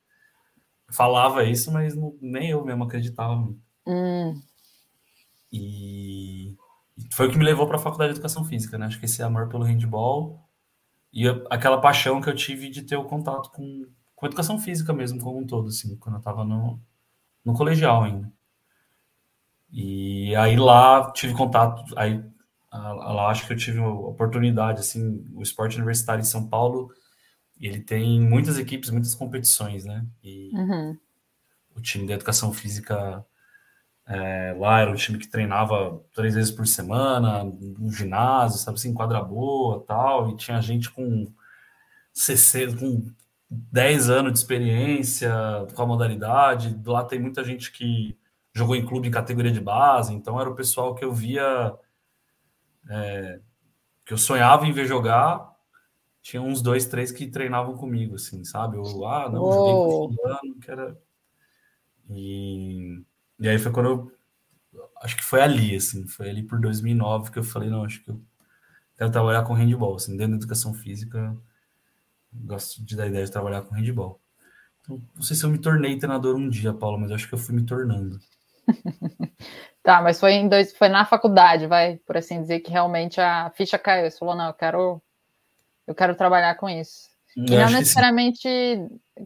falava 0.91 1.45
isso, 1.45 1.73
mas 1.73 1.97
não, 1.97 2.15
nem 2.21 2.51
eu 2.51 2.63
mesmo 2.63 2.85
acreditava 2.85 3.35
muito. 3.35 3.61
Hum. 3.87 4.39
E 5.51 6.55
foi 7.11 7.29
o 7.29 7.31
que 7.31 7.39
me 7.39 7.45
levou 7.45 7.67
para 7.67 7.77
a 7.77 7.81
faculdade 7.81 8.13
de 8.13 8.19
educação 8.19 8.45
física, 8.45 8.77
né? 8.77 8.85
Acho 8.85 8.99
que 8.99 9.07
esse 9.07 9.23
amor 9.23 9.49
pelo 9.49 9.65
handball 9.65 10.45
e 11.11 11.27
aquela 11.49 11.81
paixão 11.81 12.21
que 12.21 12.29
eu 12.29 12.35
tive 12.35 12.69
de 12.69 12.83
ter 12.83 12.97
o 12.97 13.05
contato 13.05 13.51
com, 13.51 13.87
com 14.25 14.28
educação 14.28 14.59
física 14.59 14.93
mesmo, 14.93 15.21
como 15.21 15.38
um 15.38 15.47
todo, 15.47 15.69
assim, 15.69 15.97
quando 15.97 16.14
eu 16.14 16.19
estava 16.19 16.45
no, 16.45 16.81
no 17.45 17.52
colegial 17.52 18.04
ainda. 18.04 18.33
E 19.71 20.35
aí 20.37 20.57
lá 20.57 21.12
tive 21.12 21.35
contato, 21.35 21.85
aí 21.97 22.25
lá 22.73 23.28
acho 23.28 23.47
que 23.47 23.52
eu 23.52 23.57
tive 23.57 23.81
oportunidade, 23.81 24.81
assim, 24.81 25.25
o 25.35 25.43
esporte 25.43 25.76
universitário 25.76 26.23
em 26.23 26.25
São 26.25 26.49
Paulo, 26.49 26.90
ele 27.61 27.81
tem 27.81 28.21
muitas 28.21 28.59
equipes, 28.59 28.90
muitas 28.90 29.14
competições, 29.14 29.85
né? 29.85 30.07
E 30.23 30.50
uhum. 30.54 30.97
o 31.76 31.81
time 31.81 32.07
da 32.07 32.14
educação 32.14 32.52
física 32.52 33.25
é, 34.07 34.57
lá 34.59 34.81
era 34.81 34.90
um 34.90 34.97
time 34.97 35.19
que 35.19 35.28
treinava 35.28 36.02
três 36.14 36.35
vezes 36.35 36.50
por 36.50 36.66
semana, 36.66 37.45
no 37.45 37.93
ginásio, 37.93 38.59
sabe 38.59 38.78
assim, 38.78 38.95
quadra 38.95 39.23
boa 39.23 39.85
tal, 39.87 40.31
e 40.31 40.37
tinha 40.37 40.61
gente 40.62 40.90
com 40.90 41.31
CC, 42.12 42.75
com 42.75 43.12
10 43.51 44.11
anos 44.11 44.33
de 44.33 44.39
experiência 44.39 45.33
com 45.75 45.83
a 45.83 45.87
modalidade. 45.87 46.81
Lá 46.85 47.05
tem 47.05 47.19
muita 47.19 47.45
gente 47.45 47.73
que 47.73 48.17
jogou 48.55 48.77
em 48.77 48.87
clube 48.87 49.09
em 49.09 49.11
categoria 49.11 49.51
de 49.51 49.61
base, 49.61 50.15
então 50.15 50.41
era 50.41 50.49
o 50.49 50.55
pessoal 50.55 50.95
que 50.95 51.05
eu 51.05 51.13
via 51.13 51.77
é, 52.89 53.41
que 54.05 54.13
eu 54.13 54.19
sonhava 54.19 54.67
em 54.67 54.73
ver 54.73 54.87
jogar, 54.87 55.53
tinha 56.23 56.43
uns 56.43 56.63
dois, 56.63 56.87
três 56.87 57.11
que 57.11 57.27
treinavam 57.27 57.77
comigo, 57.77 58.15
assim, 58.15 58.45
sabe? 58.45 58.77
Eu, 58.77 59.07
ah, 59.07 59.29
não, 59.29 59.53
joguei 59.53 59.75
com 59.75 60.17
fulano, 60.17 60.61
que 60.61 60.71
era... 60.71 60.99
E, 62.11 63.03
e 63.39 63.49
aí 63.49 63.59
foi 63.59 63.73
quando 63.73 63.89
eu, 63.89 64.13
acho 65.03 65.17
que 65.17 65.25
foi 65.25 65.41
ali, 65.41 65.75
assim, 65.75 66.07
foi 66.07 66.29
ali 66.29 66.43
por 66.43 66.61
2009 66.61 67.31
que 67.31 67.39
eu 67.39 67.45
falei, 67.45 67.71
não, 67.71 67.85
acho 67.85 68.03
que 68.03 68.11
eu 68.11 68.21
quero 68.97 69.11
trabalhar 69.11 69.43
com 69.45 69.55
handball, 69.55 69.97
assim, 69.97 70.17
dentro 70.17 70.33
da 70.33 70.39
educação 70.39 70.75
física, 70.75 71.37
gosto 72.35 72.85
de 72.85 72.97
dar 72.97 73.07
ideia 73.07 73.25
de 73.25 73.31
trabalhar 73.31 73.62
com 73.62 73.75
handball. 73.75 74.21
Então, 74.81 75.00
não 75.14 75.23
sei 75.23 75.37
se 75.37 75.45
eu 75.45 75.50
me 75.50 75.59
tornei 75.59 75.99
treinador 75.99 76.37
um 76.37 76.49
dia, 76.49 76.73
Paulo, 76.73 76.99
mas 76.99 77.11
acho 77.11 77.29
que 77.29 77.35
eu 77.35 77.38
fui 77.38 77.55
me 77.55 77.64
tornando. 77.64 78.19
Tá, 79.85 80.00
mas 80.00 80.19
foi 80.19 80.33
em 80.33 80.49
dois, 80.49 80.75
foi 80.75 80.88
na 80.88 81.05
faculdade, 81.05 81.67
vai, 81.67 81.99
por 82.07 82.17
assim 82.17 82.41
dizer, 82.41 82.61
que 82.61 82.71
realmente 82.71 83.21
a 83.21 83.50
ficha 83.50 83.79
caiu. 83.79 84.11
Você 84.11 84.19
falou, 84.19 84.35
não, 84.35 84.47
eu 84.47 84.55
quero, 84.55 85.03
eu 85.87 85.95
quero 85.95 86.14
trabalhar 86.14 86.55
com 86.55 86.71
isso. 86.71 87.11
Eu 87.37 87.45
e 87.45 87.57
não 87.59 87.71
necessariamente, 87.71 88.49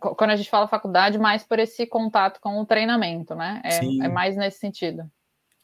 quando 0.01 0.31
a 0.31 0.37
gente 0.37 0.51
fala 0.51 0.67
faculdade, 0.67 1.17
mais 1.17 1.45
por 1.45 1.61
esse 1.61 1.87
contato 1.87 2.41
com 2.41 2.59
o 2.61 2.67
treinamento, 2.67 3.37
né? 3.37 3.63
É, 3.65 3.79
é 4.07 4.09
mais 4.09 4.37
nesse 4.37 4.59
sentido. 4.59 5.09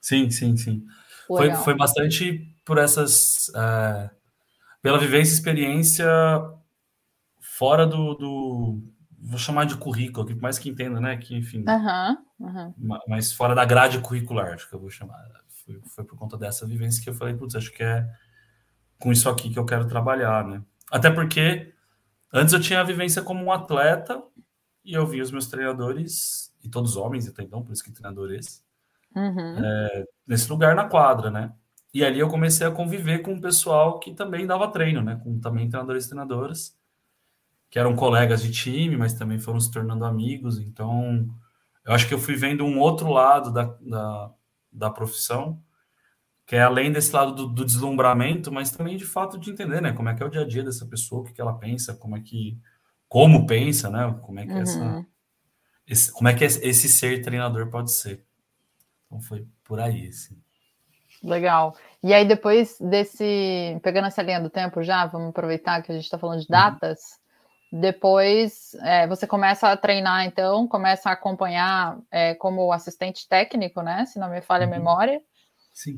Sim, 0.00 0.30
sim, 0.30 0.56
sim. 0.56 0.84
Foi, 1.26 1.52
foi 1.54 1.76
bastante 1.76 2.46
por 2.64 2.78
essas. 2.78 3.48
Uh, 3.48 4.08
pela 4.80 4.98
vivência 4.98 5.32
e 5.32 5.34
experiência 5.34 6.06
fora 7.56 7.87
do, 7.87 8.14
do, 8.14 8.82
vou 9.20 9.38
chamar 9.38 9.64
de 9.64 9.76
currículo, 9.76 10.26
que 10.26 10.34
mais 10.34 10.58
que 10.58 10.68
entenda, 10.68 11.00
né? 11.00 11.16
Que, 11.16 11.37
enfim. 11.37 11.64
Uhum, 11.68 12.16
uhum. 12.40 13.00
Mas 13.08 13.32
fora 13.32 13.54
da 13.54 13.64
grade 13.64 14.00
curricular, 14.00 14.54
acho 14.54 14.68
que 14.68 14.75
eu 14.75 14.80
vou 14.80 14.90
chamar. 14.90 15.25
Foi, 15.64 15.80
foi 15.94 16.04
por 16.04 16.18
conta 16.18 16.37
dessa 16.37 16.66
vivência 16.66 17.02
que 17.02 17.08
eu 17.08 17.14
falei, 17.14 17.34
putz, 17.34 17.54
acho 17.54 17.73
que 17.73 17.82
é 17.82 18.06
com 18.99 19.12
isso 19.12 19.28
aqui 19.28 19.50
que 19.50 19.58
eu 19.58 19.64
quero 19.64 19.87
trabalhar, 19.87 20.44
né? 20.44 20.62
Até 20.90 21.11
porque 21.11 21.73
antes 22.32 22.52
eu 22.52 22.61
tinha 22.61 22.80
a 22.80 22.84
vivência 22.84 23.23
como 23.23 23.44
um 23.44 23.52
atleta 23.52 24.23
e 24.84 24.92
eu 24.92 25.06
vi 25.06 25.20
os 25.20 25.30
meus 25.30 25.46
treinadores, 25.46 26.52
e 26.62 26.68
todos 26.68 26.96
homens 26.96 27.28
até 27.28 27.42
então, 27.42 27.62
por 27.62 27.73
isso 27.73 27.84
que 27.84 27.92
treinadores, 27.92 28.62
uhum. 29.14 29.64
é, 29.64 30.04
nesse 30.26 30.50
lugar 30.50 30.75
na 30.75 30.88
quadra, 30.88 31.30
né? 31.30 31.52
E 31.92 32.04
ali 32.04 32.18
eu 32.18 32.28
comecei 32.28 32.66
a 32.66 32.70
conviver 32.73 33.20
com 33.20 33.34
o 33.34 33.40
pessoal 33.40 34.00
que 34.00 34.12
também 34.12 34.46
dava 34.46 34.70
treino, 34.73 35.00
né? 35.00 35.20
Com 35.23 35.38
também 35.38 35.68
treinadores 35.68 36.04
e 36.04 36.08
treinadoras 36.08 36.76
que 37.74 37.78
eram 37.80 37.96
colegas 37.96 38.40
de 38.40 38.52
time, 38.52 38.96
mas 38.96 39.14
também 39.14 39.36
foram 39.36 39.58
se 39.58 39.68
tornando 39.68 40.04
amigos. 40.04 40.60
Então, 40.60 41.28
eu 41.84 41.92
acho 41.92 42.06
que 42.06 42.14
eu 42.14 42.20
fui 42.20 42.36
vendo 42.36 42.64
um 42.64 42.78
outro 42.78 43.10
lado 43.10 43.52
da, 43.52 43.64
da, 43.80 44.30
da 44.72 44.90
profissão, 44.90 45.60
que 46.46 46.54
é 46.54 46.62
além 46.62 46.92
desse 46.92 47.12
lado 47.12 47.34
do, 47.34 47.48
do, 47.48 47.64
deslumbramento, 47.64 48.52
mas 48.52 48.70
também 48.70 48.96
de 48.96 49.04
fato 49.04 49.36
de 49.36 49.50
entender, 49.50 49.82
né? 49.82 49.92
Como 49.92 50.08
é 50.08 50.14
que 50.14 50.22
é 50.22 50.26
o 50.26 50.30
dia 50.30 50.42
a 50.42 50.46
dia 50.46 50.62
dessa 50.62 50.86
pessoa, 50.86 51.22
o 51.22 51.24
que, 51.24 51.32
que 51.32 51.40
ela 51.40 51.58
pensa, 51.58 51.92
como 51.96 52.16
é 52.16 52.20
que. 52.20 52.56
Como 53.08 53.44
pensa, 53.44 53.90
né? 53.90 54.20
Como 54.22 54.38
é 54.38 54.46
que 54.46 54.52
uhum. 54.52 54.62
essa. 54.62 55.06
Esse, 55.84 56.12
como 56.12 56.28
é 56.28 56.34
que 56.34 56.44
esse 56.44 56.88
ser 56.88 57.22
treinador 57.22 57.70
pode 57.70 57.90
ser. 57.90 58.24
Então 59.06 59.20
foi 59.20 59.48
por 59.64 59.80
aí, 59.80 60.06
assim. 60.06 60.40
Legal. 61.24 61.74
E 62.04 62.14
aí, 62.14 62.24
depois 62.24 62.78
desse. 62.78 63.80
Pegando 63.82 64.06
essa 64.06 64.22
linha 64.22 64.40
do 64.40 64.48
tempo 64.48 64.80
já, 64.80 65.06
vamos 65.06 65.30
aproveitar 65.30 65.82
que 65.82 65.90
a 65.90 65.94
gente 65.96 66.04
está 66.04 66.20
falando 66.20 66.38
de 66.38 66.44
uhum. 66.44 66.52
datas. 66.52 67.00
Uhum. 67.00 67.23
Depois 67.76 68.72
é, 68.82 69.04
você 69.08 69.26
começa 69.26 69.68
a 69.68 69.76
treinar, 69.76 70.24
então, 70.24 70.68
começa 70.68 71.10
a 71.10 71.12
acompanhar 71.14 71.98
é, 72.08 72.32
como 72.36 72.72
assistente 72.72 73.28
técnico, 73.28 73.82
né? 73.82 74.06
Se 74.06 74.16
não 74.16 74.30
me 74.30 74.40
falha 74.40 74.64
a 74.64 74.68
uhum. 74.68 74.74
memória. 74.74 75.20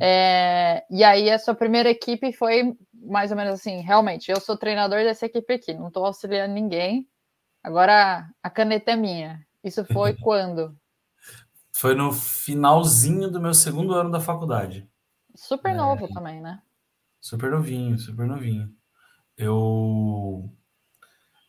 É, 0.00 0.86
e 0.90 1.04
aí 1.04 1.30
a 1.30 1.38
sua 1.38 1.54
primeira 1.54 1.90
equipe 1.90 2.32
foi 2.32 2.74
mais 2.94 3.30
ou 3.30 3.36
menos 3.36 3.52
assim, 3.52 3.82
realmente, 3.82 4.30
eu 4.30 4.40
sou 4.40 4.56
treinador 4.56 5.00
dessa 5.04 5.26
equipe 5.26 5.52
aqui, 5.52 5.74
não 5.74 5.88
estou 5.88 6.06
auxiliando 6.06 6.54
ninguém. 6.54 7.06
Agora 7.62 8.26
a 8.42 8.48
caneta 8.48 8.92
é 8.92 8.96
minha. 8.96 9.46
Isso 9.62 9.84
foi 9.84 10.14
quando? 10.22 10.74
Foi 11.74 11.94
no 11.94 12.10
finalzinho 12.10 13.30
do 13.30 13.38
meu 13.38 13.52
segundo 13.52 13.92
ano 13.92 14.10
da 14.10 14.18
faculdade. 14.18 14.88
Super 15.34 15.74
novo 15.74 16.06
é, 16.06 16.08
também, 16.08 16.40
né? 16.40 16.62
Super 17.20 17.50
novinho, 17.50 17.98
super 17.98 18.26
novinho. 18.26 18.72
Eu, 19.36 20.50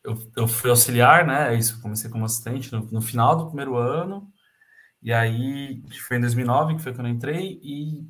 eu, 0.07 0.31
eu 0.37 0.47
fui 0.47 0.69
auxiliar, 0.69 1.25
né? 1.27 1.53
É 1.53 1.57
isso, 1.57 1.81
comecei 1.81 2.09
como 2.09 2.25
assistente 2.25 2.71
no, 2.71 2.79
no 2.91 3.01
final 3.01 3.35
do 3.35 3.47
primeiro 3.47 3.75
ano. 3.75 4.31
E 5.01 5.11
aí, 5.11 5.83
foi 6.07 6.17
em 6.17 6.21
2009 6.21 6.75
que 6.75 6.81
foi 6.81 6.93
quando 6.93 7.07
eu 7.07 7.13
entrei. 7.13 7.59
E, 7.61 8.09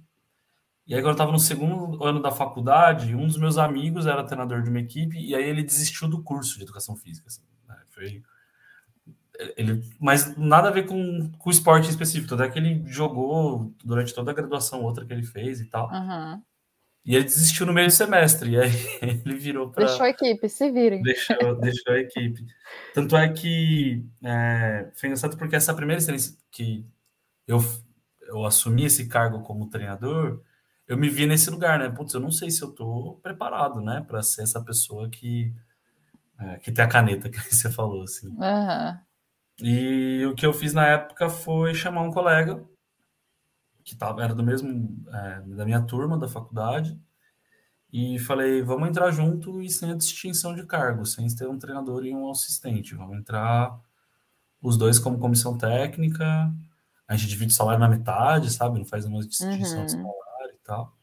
e 0.85 0.93
aí, 0.93 1.01
quando 1.01 1.07
eu 1.07 1.11
estava 1.13 1.31
no 1.31 1.39
segundo 1.39 2.03
ano 2.03 2.21
da 2.21 2.31
faculdade, 2.31 3.15
um 3.15 3.25
dos 3.25 3.37
meus 3.37 3.57
amigos 3.57 4.05
era 4.05 4.23
treinador 4.23 4.61
de 4.61 4.69
uma 4.69 4.79
equipe. 4.79 5.17
E 5.17 5.35
aí, 5.35 5.43
ele 5.43 5.63
desistiu 5.63 6.07
do 6.07 6.21
curso 6.21 6.57
de 6.57 6.63
educação 6.63 6.95
física. 6.95 7.27
Assim, 7.27 7.41
né? 7.67 7.75
Foi 7.89 8.23
ele, 9.55 9.83
mas 9.99 10.35
nada 10.35 10.69
a 10.69 10.71
ver 10.71 10.85
com, 10.87 11.31
com 11.37 11.49
o 11.49 11.51
esporte 11.51 11.89
específico, 11.89 12.33
até 12.33 12.49
que 12.49 12.57
ele 12.57 12.83
jogou 12.87 13.71
durante 13.83 14.13
toda 14.13 14.31
a 14.31 14.33
graduação, 14.33 14.81
outra 14.81 15.05
que 15.05 15.13
ele 15.13 15.23
fez 15.23 15.61
e 15.61 15.65
tal. 15.65 15.91
Uhum. 15.91 16.41
E 17.07 17.15
ele 17.15 17.23
desistiu 17.23 17.65
no 17.65 17.71
meio 17.71 17.87
do 17.87 17.93
semestre, 17.93 18.51
e 18.51 18.59
aí 18.59 18.69
ele 19.01 19.35
virou 19.37 19.71
para. 19.71 19.85
Deixou 19.85 20.05
a 20.05 20.09
equipe, 20.09 20.49
se 20.49 20.69
virem. 20.69 21.01
Deixou, 21.01 21.55
deixou 21.57 21.93
a 21.93 21.99
equipe. 21.99 22.45
Tanto 22.93 23.15
é 23.15 23.29
que 23.29 24.05
é, 24.21 24.91
foi 24.93 25.07
engraçado 25.07 25.37
porque 25.37 25.55
essa 25.55 25.73
primeira 25.73 25.99
experiência 25.99 26.35
que 26.51 26.85
eu, 27.47 27.59
eu 28.23 28.43
assumi 28.43 28.83
esse 28.83 29.07
cargo 29.07 29.41
como 29.41 29.69
treinador, 29.69 30.41
eu 30.85 30.97
me 30.97 31.07
vi 31.07 31.25
nesse 31.25 31.49
lugar, 31.49 31.79
né? 31.79 31.89
Putz, 31.89 32.13
eu 32.13 32.19
não 32.19 32.29
sei 32.29 32.51
se 32.51 32.61
eu 32.61 32.75
tô 32.75 33.17
preparado, 33.23 33.79
né, 33.79 34.03
para 34.05 34.21
ser 34.21 34.41
essa 34.41 34.61
pessoa 34.61 35.09
que, 35.09 35.53
é, 36.37 36.57
que 36.57 36.73
tem 36.73 36.83
a 36.83 36.89
caneta 36.89 37.29
que 37.31 37.39
você 37.39 37.71
falou, 37.71 38.03
assim. 38.03 38.27
Uhum. 38.27 38.99
E 39.61 40.25
o 40.25 40.35
que 40.35 40.45
eu 40.45 40.51
fiz 40.51 40.73
na 40.73 40.85
época 40.85 41.29
foi 41.29 41.73
chamar 41.73 42.01
um 42.01 42.11
colega 42.11 42.61
que 43.87 43.95
tava, 43.95 44.21
era 44.21 44.35
do 44.35 44.43
mesmo 44.43 45.01
é, 45.09 45.41
da 45.55 45.63
minha 45.63 45.81
turma 45.81 46.17
da 46.17 46.27
faculdade 46.27 46.99
e 47.91 48.19
falei 48.19 48.61
vamos 48.61 48.89
entrar 48.89 49.09
junto 49.11 49.61
e 49.61 49.69
sem 49.69 49.91
a 49.91 49.95
distinção 49.95 50.53
de 50.53 50.65
cargo, 50.65 51.05
sem 51.05 51.25
ter 51.33 51.47
um 51.47 51.57
treinador 51.57 52.05
e 52.05 52.13
um 52.13 52.29
assistente, 52.29 52.93
vamos 52.93 53.17
entrar 53.17 53.79
os 54.61 54.75
dois 54.75 54.99
como 54.99 55.19
comissão 55.19 55.57
técnica, 55.57 56.53
a 57.07 57.15
gente 57.15 57.29
divide 57.29 57.53
o 57.53 57.55
salário 57.55 57.79
na 57.79 57.87
metade, 57.87 58.51
sabe, 58.51 58.77
não 58.77 58.85
faz 58.85 59.05
uma 59.05 59.25
distinção 59.25 59.79
uhum. 59.79 59.85
de 59.85 59.91
salário 59.91 60.53
e 60.53 60.65
tal. 60.65 60.93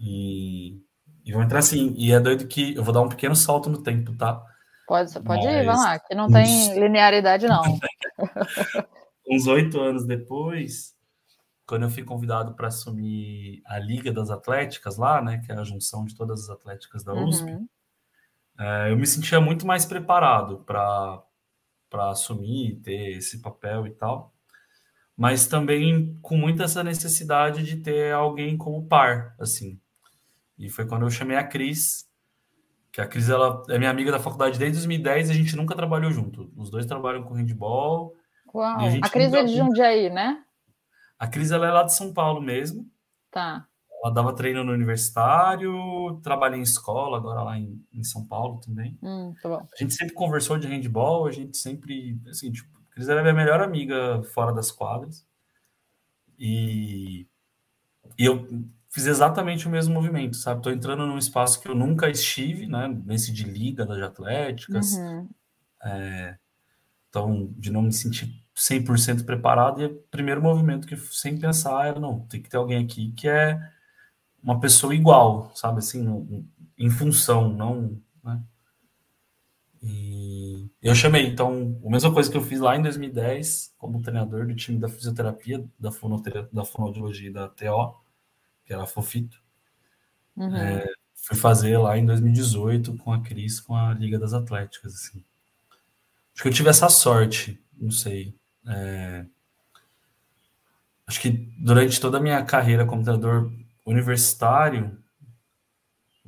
E, 0.00 0.80
e 1.22 1.32
vamos 1.32 1.44
entrar 1.44 1.58
assim. 1.58 1.92
E 1.98 2.10
é 2.10 2.18
doido 2.18 2.46
que 2.46 2.74
eu 2.74 2.82
vou 2.82 2.94
dar 2.94 3.02
um 3.02 3.08
pequeno 3.08 3.36
salto 3.36 3.68
no 3.68 3.82
tempo, 3.82 4.16
tá? 4.16 4.42
Pode, 4.86 5.12
pode 5.20 5.44
Mas, 5.44 5.54
ir, 5.54 5.64
vamos 5.66 5.82
lá, 5.82 5.98
que 5.98 6.14
não 6.14 6.30
tem 6.30 6.70
uns... 6.70 6.76
linearidade, 6.76 7.46
não. 7.46 7.62
uns 9.28 9.46
oito 9.46 9.78
anos 9.80 10.06
depois, 10.06 10.94
quando 11.66 11.84
eu 11.84 11.90
fui 11.90 12.04
convidado 12.04 12.54
para 12.54 12.68
assumir 12.68 13.62
a 13.66 13.78
Liga 13.78 14.12
das 14.12 14.30
Atléticas 14.30 14.96
lá, 14.96 15.22
né, 15.22 15.40
que 15.44 15.50
é 15.50 15.54
a 15.54 15.64
junção 15.64 16.04
de 16.04 16.14
todas 16.14 16.44
as 16.44 16.50
atléticas 16.50 17.02
da 17.02 17.14
USP, 17.14 17.50
uhum. 17.50 17.68
é, 18.58 18.90
eu 18.90 18.96
me 18.96 19.06
sentia 19.06 19.40
muito 19.40 19.66
mais 19.66 19.86
preparado 19.86 20.58
para 20.58 21.22
assumir, 22.10 22.80
ter 22.82 23.16
esse 23.16 23.40
papel 23.40 23.86
e 23.86 23.90
tal, 23.90 24.34
mas 25.16 25.46
também 25.46 26.18
com 26.20 26.36
muita 26.36 26.64
essa 26.64 26.84
necessidade 26.84 27.62
de 27.62 27.76
ter 27.76 28.12
alguém 28.12 28.58
como 28.58 28.86
par, 28.86 29.34
assim. 29.38 29.80
E 30.58 30.68
foi 30.68 30.86
quando 30.86 31.02
eu 31.02 31.10
chamei 31.10 31.36
a 31.36 31.44
Cris, 31.44 32.08
que 32.92 33.00
a 33.00 33.06
Cris 33.06 33.28
ela 33.28 33.62
é 33.70 33.78
minha 33.78 33.90
amiga 33.90 34.12
da 34.12 34.20
faculdade 34.20 34.58
desde 34.58 34.78
2010 34.78 35.28
e 35.28 35.32
a 35.32 35.34
gente 35.34 35.56
nunca 35.56 35.74
trabalhou 35.74 36.10
junto. 36.10 36.52
Os 36.56 36.70
dois 36.70 36.86
trabalham 36.86 37.22
com 37.22 37.34
handball. 37.34 38.14
Uau. 38.52 38.78
a, 38.78 39.06
a 39.06 39.08
Cris 39.08 39.32
nunca... 39.32 39.40
é 39.40 39.44
de 39.44 39.56
Jundiaí, 39.56 40.10
né? 40.10 40.44
A 41.18 41.26
Cris 41.26 41.50
ela 41.50 41.66
é 41.66 41.70
lá 41.70 41.82
de 41.82 41.94
São 41.94 42.12
Paulo 42.12 42.40
mesmo. 42.40 42.90
Tá. 43.30 43.66
Ela 44.02 44.12
dava 44.12 44.34
treino 44.34 44.62
no 44.62 44.72
universitário, 44.72 46.20
trabalha 46.22 46.56
em 46.56 46.62
escola, 46.62 47.16
agora 47.16 47.42
lá 47.42 47.58
em, 47.58 47.82
em 47.92 48.04
São 48.04 48.26
Paulo 48.26 48.60
também. 48.60 48.98
Hum, 49.02 49.34
tá 49.42 49.48
bom. 49.48 49.66
A 49.72 49.82
gente 49.82 49.94
sempre 49.94 50.14
conversou 50.14 50.58
de 50.58 50.66
handball, 50.66 51.26
a 51.26 51.30
gente 51.30 51.56
sempre, 51.56 52.20
assim, 52.28 52.52
tipo, 52.52 52.68
a 52.78 52.94
Cris 52.94 53.08
era 53.08 53.20
é 53.20 53.22
minha 53.22 53.34
melhor 53.34 53.60
amiga 53.62 54.22
fora 54.34 54.52
das 54.52 54.70
quadras. 54.70 55.26
E, 56.38 57.26
e 58.18 58.24
eu 58.24 58.46
fiz 58.90 59.06
exatamente 59.06 59.66
o 59.66 59.70
mesmo 59.70 59.94
movimento, 59.94 60.36
sabe? 60.36 60.60
Estou 60.60 60.72
entrando 60.72 61.06
num 61.06 61.18
espaço 61.18 61.60
que 61.60 61.68
eu 61.68 61.74
nunca 61.74 62.10
estive, 62.10 62.66
né? 62.66 62.88
Nesse 63.06 63.32
de 63.32 63.44
liga 63.44 63.86
das 63.86 64.02
atléticas. 64.02 64.92
Uhum. 64.94 65.28
É, 65.82 66.36
então, 67.08 67.52
de 67.56 67.72
não 67.72 67.82
me 67.82 67.92
sentir 67.92 68.43
100% 68.54 69.24
preparado, 69.24 69.82
e 69.82 69.86
o 69.86 69.94
primeiro 70.10 70.42
movimento 70.42 70.86
que 70.86 70.96
sem 70.96 71.38
pensar 71.38 71.86
era, 71.86 72.00
não, 72.00 72.20
tem 72.20 72.40
que 72.40 72.48
ter 72.48 72.56
alguém 72.56 72.84
aqui 72.84 73.12
que 73.12 73.28
é 73.28 73.58
uma 74.42 74.60
pessoa 74.60 74.94
igual, 74.94 75.50
sabe? 75.54 75.78
Assim, 75.78 76.46
em 76.78 76.90
função, 76.90 77.48
não... 77.52 78.00
Né? 78.22 78.40
E 79.82 80.70
eu 80.80 80.94
chamei, 80.94 81.26
então, 81.26 81.80
a 81.84 81.90
mesma 81.90 82.12
coisa 82.12 82.30
que 82.30 82.36
eu 82.36 82.42
fiz 82.42 82.60
lá 82.60 82.76
em 82.76 82.82
2010, 82.82 83.74
como 83.76 84.02
treinador 84.02 84.46
do 84.46 84.54
time 84.54 84.78
da 84.78 84.88
fisioterapia, 84.88 85.64
da, 85.78 85.90
fonoterapia, 85.90 86.48
da 86.52 86.64
fonoaudiologia 86.64 87.32
da 87.32 87.48
TO, 87.48 87.94
que 88.64 88.72
era 88.72 88.86
Fofito. 88.86 89.42
Uhum. 90.36 90.56
É, 90.56 90.86
fui 91.14 91.36
fazer 91.36 91.78
lá 91.78 91.96
em 91.98 92.04
2018 92.06 92.96
com 92.98 93.12
a 93.12 93.20
Cris, 93.20 93.60
com 93.60 93.76
a 93.76 93.94
Liga 93.94 94.18
das 94.18 94.32
Atléticas, 94.32 94.94
assim. 94.94 95.24
Acho 96.34 96.42
que 96.42 96.48
eu 96.48 96.52
tive 96.52 96.68
essa 96.68 96.88
sorte, 96.88 97.62
não 97.78 97.90
sei. 97.90 98.34
É... 98.66 99.26
Acho 101.06 101.20
que 101.20 101.30
durante 101.58 102.00
toda 102.00 102.18
a 102.18 102.20
minha 102.20 102.42
carreira 102.44 102.86
como 102.86 103.02
treinador 103.02 103.52
universitário, 103.84 104.98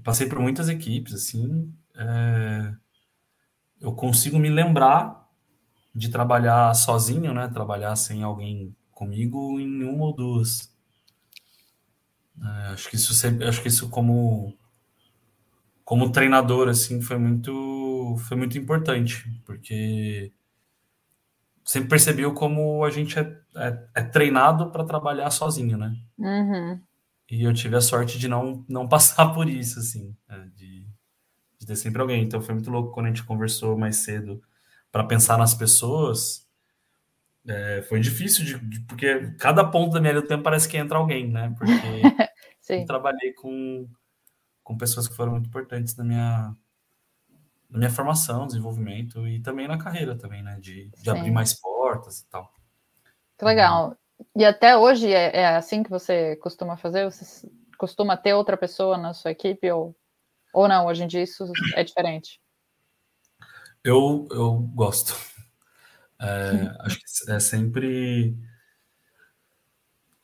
passei 0.04 0.28
por 0.28 0.38
muitas 0.38 0.68
equipes, 0.68 1.14
assim. 1.14 1.72
É... 1.94 2.74
Eu 3.80 3.92
consigo 3.92 4.38
me 4.38 4.48
lembrar 4.48 5.28
de 5.94 6.10
trabalhar 6.10 6.74
sozinho, 6.74 7.32
né? 7.32 7.48
Trabalhar 7.48 7.96
sem 7.96 8.22
alguém 8.22 8.74
comigo 8.92 9.58
em 9.60 9.82
uma 9.84 10.06
ou 10.06 10.14
duas. 10.14 10.74
É, 12.42 12.72
acho 12.72 12.90
que 12.90 12.96
isso 12.96 13.12
acho 13.48 13.62
que 13.62 13.68
isso 13.68 13.88
como 13.88 14.54
como 15.84 16.12
treinador 16.12 16.68
assim 16.68 17.00
foi 17.00 17.18
muito 17.18 18.16
foi 18.28 18.36
muito 18.36 18.58
importante 18.58 19.24
porque 19.44 20.32
sempre 21.66 21.90
percebeu 21.90 22.32
como 22.32 22.84
a 22.84 22.90
gente 22.90 23.18
é, 23.18 23.22
é, 23.56 23.86
é 23.96 24.02
treinado 24.02 24.70
para 24.70 24.84
trabalhar 24.84 25.30
sozinho, 25.30 25.76
né? 25.76 25.94
Uhum. 26.16 26.80
E 27.28 27.42
eu 27.42 27.52
tive 27.52 27.76
a 27.76 27.80
sorte 27.80 28.18
de 28.18 28.28
não 28.28 28.64
não 28.68 28.86
passar 28.88 29.34
por 29.34 29.48
isso 29.48 29.80
assim, 29.80 30.16
é, 30.28 30.38
de, 30.54 30.86
de 31.58 31.66
ter 31.66 31.76
sempre 31.76 32.00
alguém. 32.00 32.22
Então 32.22 32.40
foi 32.40 32.54
muito 32.54 32.70
louco 32.70 32.92
quando 32.92 33.06
a 33.06 33.08
gente 33.08 33.24
conversou 33.24 33.76
mais 33.76 33.96
cedo 33.96 34.40
para 34.90 35.04
pensar 35.04 35.36
nas 35.36 35.52
pessoas 35.52 36.46
é, 37.48 37.82
foi 37.82 38.00
difícil, 38.00 38.44
de, 38.44 38.58
de, 38.58 38.80
porque 38.80 39.32
cada 39.38 39.64
ponto 39.64 39.92
da 39.92 40.00
minha 40.00 40.12
linha 40.12 40.22
do 40.22 40.28
tempo 40.28 40.42
parece 40.42 40.68
que 40.68 40.76
entra 40.76 40.98
alguém, 40.98 41.30
né? 41.30 41.54
Porque 41.56 41.72
eu 42.70 42.84
trabalhei 42.84 43.32
com, 43.34 43.88
com 44.64 44.76
pessoas 44.76 45.06
que 45.06 45.14
foram 45.14 45.32
muito 45.32 45.46
importantes 45.46 45.96
na 45.96 46.04
minha, 46.04 46.56
na 47.68 47.78
minha 47.78 47.90
formação, 47.90 48.46
desenvolvimento 48.46 49.26
e 49.26 49.40
também 49.40 49.66
na 49.68 49.78
carreira 49.78 50.16
também, 50.16 50.42
né? 50.42 50.58
De, 50.60 50.90
de 50.90 51.10
abrir 51.10 51.30
mais 51.30 51.54
portas 51.54 52.20
e 52.20 52.26
tal. 52.28 52.52
Que 53.38 53.44
legal. 53.44 53.96
E 54.34 54.44
até 54.44 54.76
hoje 54.76 55.12
é, 55.12 55.36
é, 55.36 55.46
assim 55.56 55.82
que 55.82 55.90
você 55.90 56.36
costuma 56.36 56.76
fazer? 56.76 57.04
Você 57.04 57.48
costuma 57.78 58.16
ter 58.16 58.34
outra 58.34 58.56
pessoa 58.56 58.96
na 58.96 59.12
sua 59.12 59.30
equipe 59.30 59.70
ou, 59.70 59.94
ou 60.54 60.68
não? 60.68 60.86
Hoje 60.86 61.04
em 61.04 61.06
dia 61.06 61.22
isso 61.22 61.44
é 61.74 61.84
diferente? 61.84 62.40
Eu, 63.84 64.26
eu 64.30 64.58
gosto. 64.74 65.14
É, 66.18 66.74
acho 66.80 66.96
que 66.96 67.30
é 67.30 67.38
sempre 67.38 68.34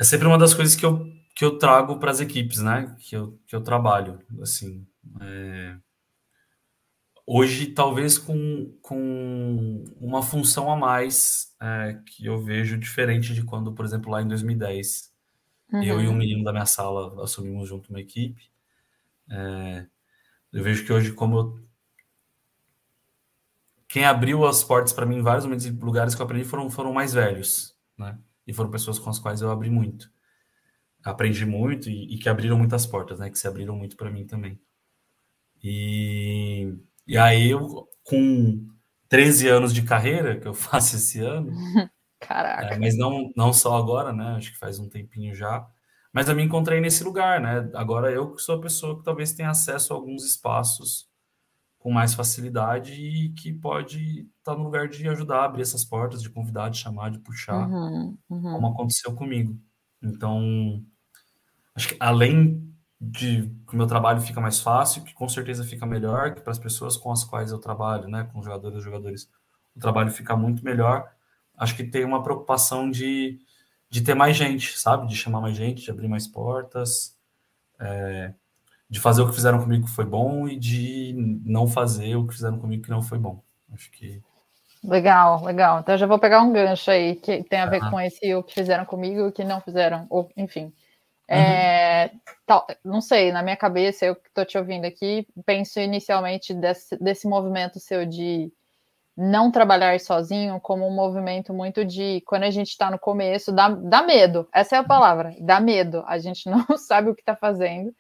é 0.03 0.05
sempre 0.05 0.27
uma 0.27 0.37
das 0.37 0.53
coisas 0.53 0.75
que 0.75 0.85
eu, 0.85 1.07
que 1.33 1.45
eu 1.45 1.59
trago 1.59 1.99
para 2.01 2.11
as 2.11 2.19
equipes, 2.19 2.59
né? 2.59 2.97
Que 2.99 3.15
eu, 3.15 3.39
que 3.47 3.55
eu 3.55 3.63
trabalho, 3.63 4.19
assim. 4.41 4.85
É, 5.21 5.77
hoje, 7.27 7.67
talvez 7.67 8.19
com, 8.19 8.77
com 8.81 9.85
uma 10.01 10.23
função 10.23 10.71
a 10.71 10.77
mais 10.77 11.55
é, 11.61 12.01
que 12.07 12.27
eu 12.27 12.41
vejo 12.41 12.79
diferente 12.79 13.35
de 13.35 13.43
quando, 13.43 13.73
por 13.73 13.85
exemplo, 13.85 14.11
lá 14.11 14.23
em 14.23 14.29
2010, 14.29 15.13
uhum. 15.73 15.83
eu 15.83 16.01
e 16.01 16.07
um 16.07 16.11
uhum. 16.11 16.17
menino 16.17 16.45
da 16.45 16.53
minha 16.53 16.67
sala 16.67 17.23
assumimos 17.23 17.69
junto 17.69 17.91
uma 17.91 18.01
equipe. 18.01 18.51
É, 19.31 19.87
eu 20.53 20.63
vejo 20.63 20.85
que 20.85 20.93
hoje, 20.93 21.13
como 21.13 21.39
eu 21.39 21.73
quem 23.93 24.07
abriu 24.07 24.47
as 24.47 24.65
portas 24.65 24.91
para 24.91 25.05
mim 25.05 25.17
em 25.17 25.23
vários 25.23 25.45
momentos 25.45 25.67
e 25.67 25.71
lugares 25.71 26.15
que 26.15 26.23
eu 26.23 26.25
aprendi 26.25 26.47
foram, 26.47 26.71
foram 26.71 26.95
mais 26.95 27.13
velhos, 27.13 27.77
né? 27.99 28.19
E 28.47 28.55
foram 28.55 28.71
pessoas 28.71 28.99
com 28.99 29.11
as 29.11 29.19
quais 29.19 29.43
eu 29.43 29.51
abri 29.51 29.69
muito. 29.69 30.11
Aprendi 31.05 31.45
muito 31.45 31.91
e, 31.91 32.15
e 32.15 32.19
que 32.19 32.27
abriram 32.27 32.57
muitas 32.57 32.87
portas, 32.87 33.19
né? 33.19 33.29
Que 33.29 33.39
se 33.39 33.47
abriram 33.47 33.77
muito 33.77 33.95
para 33.95 34.11
mim 34.11 34.27
também. 34.27 34.59
E, 35.63 36.75
e 37.07 37.19
aí 37.19 37.51
eu, 37.51 37.89
com 38.05 38.67
13 39.09 39.49
anos 39.49 39.75
de 39.75 39.83
carreira 39.83 40.39
que 40.39 40.49
eu 40.49 40.55
faço 40.55 40.97
esse 40.97 41.21
ano. 41.21 41.53
Caraca. 42.21 42.75
É, 42.75 42.79
mas 42.79 42.97
não, 42.97 43.33
não 43.37 43.53
só 43.53 43.77
agora, 43.77 44.13
né? 44.13 44.37
Acho 44.37 44.53
que 44.53 44.59
faz 44.59 44.79
um 44.79 44.89
tempinho 44.89 45.35
já. 45.35 45.67
Mas 46.13 46.29
eu 46.29 46.37
me 46.37 46.43
encontrei 46.43 46.81
nesse 46.81 47.03
lugar, 47.03 47.41
né? 47.41 47.71
Agora 47.75 48.13
eu 48.13 48.35
que 48.35 48.43
sou 48.43 48.57
a 48.57 48.61
pessoa 48.61 48.99
que 48.99 49.05
talvez 49.05 49.33
tenha 49.33 49.51
acesso 49.51 49.93
a 49.93 49.97
alguns 49.97 50.25
espaços 50.25 51.09
com 51.79 51.91
mais 51.91 52.15
facilidade 52.15 52.93
e 52.93 53.31
que 53.31 53.53
pode 53.53 54.29
estar 54.39 54.55
no 54.55 54.63
lugar 54.63 54.87
de 54.89 55.09
ajudar 55.09 55.41
a 55.41 55.45
abrir 55.47 55.63
essas 55.63 55.85
portas, 55.85 56.23
de 56.23 56.31
convidar, 56.31 56.69
de 56.69 56.79
chamar, 56.79 57.11
de 57.11 57.19
puxar, 57.19 57.69
uhum, 57.69 58.17
uhum. 58.31 58.43
como 58.53 58.67
aconteceu 58.69 59.13
comigo. 59.15 59.59
Então, 60.01 60.81
acho 61.75 61.89
que 61.89 61.97
além 61.99 62.72
de 63.05 63.51
que 63.67 63.75
o 63.75 63.77
meu 63.77 63.89
trabalho 63.89 64.21
fica 64.21 64.41
mais 64.41 64.61
fácil, 64.61 65.03
que 65.03 65.13
com 65.13 65.29
certeza 65.29 65.65
fica 65.65 65.85
melhor, 65.85 66.37
que 66.37 66.41
para 66.41 66.53
as 66.53 66.59
pessoas 66.59 66.97
com 66.97 67.11
as 67.11 67.25
quais 67.25 67.51
eu 67.51 67.59
trabalho, 67.59 68.07
né, 68.09 68.29
com 68.33 68.41
jogadores 68.41 68.79
e 68.79 68.81
jogadores, 68.81 69.29
o 69.75 69.81
trabalho 69.81 70.13
fica 70.13 70.37
muito 70.37 70.65
melhor. 70.65 71.11
Acho 71.59 71.75
que 71.75 71.83
tem 71.83 72.05
uma 72.05 72.23
preocupação 72.23 72.89
de, 72.89 73.41
de 73.91 74.03
ter 74.03 74.15
mais 74.15 74.37
gente, 74.37 74.79
sabe? 74.79 75.09
De 75.09 75.17
chamar 75.17 75.41
mais 75.41 75.57
gente, 75.57 75.83
de 75.83 75.91
abrir 75.91 76.07
mais 76.07 76.29
portas, 76.29 77.17
é, 77.81 78.33
de 78.89 79.01
fazer 79.01 79.23
o 79.23 79.29
que 79.29 79.35
fizeram 79.35 79.61
comigo 79.61 79.87
que 79.87 79.91
foi 79.91 80.05
bom 80.05 80.47
e 80.47 80.57
de 80.57 81.13
não 81.45 81.67
fazer 81.67 82.15
o 82.15 82.25
que 82.25 82.35
fizeram 82.35 82.59
comigo 82.61 82.85
que 82.85 82.91
não 82.91 83.03
foi 83.03 83.19
bom. 83.19 83.43
Acho 83.73 83.91
que. 83.91 84.23
Legal, 84.85 85.45
legal. 85.45 85.81
Então 85.81 85.97
eu 85.97 85.99
já 85.99 86.07
vou 86.07 86.21
pegar 86.21 86.41
um 86.41 86.53
gancho 86.53 86.89
aí 86.89 87.17
que 87.17 87.43
tem 87.43 87.59
a 87.59 87.67
ver 87.67 87.81
com 87.91 88.01
esse 88.01 88.33
o 88.33 88.45
que 88.45 88.55
fizeram 88.55 88.85
comigo 88.85 89.21
e 89.21 89.23
o 89.25 89.33
que 89.33 89.43
não 89.43 89.61
fizeram, 89.61 90.07
ou 90.09 90.31
enfim. 90.37 90.73
É, 91.35 92.11
uhum. 92.13 92.21
tal, 92.47 92.67
não 92.85 93.01
sei, 93.01 93.33
na 93.33 93.43
minha 93.43 93.57
cabeça, 93.57 94.05
eu 94.05 94.17
que 94.17 94.29
estou 94.29 94.45
te 94.45 94.59
ouvindo 94.59 94.85
aqui, 94.85 95.27
penso 95.47 95.81
inicialmente 95.81 96.53
desse, 96.53 96.97
desse 96.97 97.27
movimento 97.27 97.81
seu 97.81 98.05
de 98.05 98.53
não 99.17 99.51
trabalhar 99.51 99.99
sozinho 100.01 100.61
como 100.61 100.87
um 100.87 100.95
movimento 100.95 101.53
muito 101.53 101.85
de 101.85 102.23
quando 102.27 102.45
a 102.45 102.51
gente 102.51 102.69
está 102.69 102.91
no 102.91 102.99
começo, 102.99 103.53
dá, 103.53 103.69
dá 103.69 104.03
medo, 104.03 104.49
essa 104.53 104.77
é 104.77 104.79
a 104.79 104.85
palavra, 104.85 105.35
dá 105.41 105.61
medo, 105.61 106.03
a 106.07 106.19
gente 106.19 106.49
não 106.51 106.65
sabe 106.77 107.11
o 107.11 107.15
que 107.15 107.23
está 107.23 107.37
fazendo, 107.37 107.95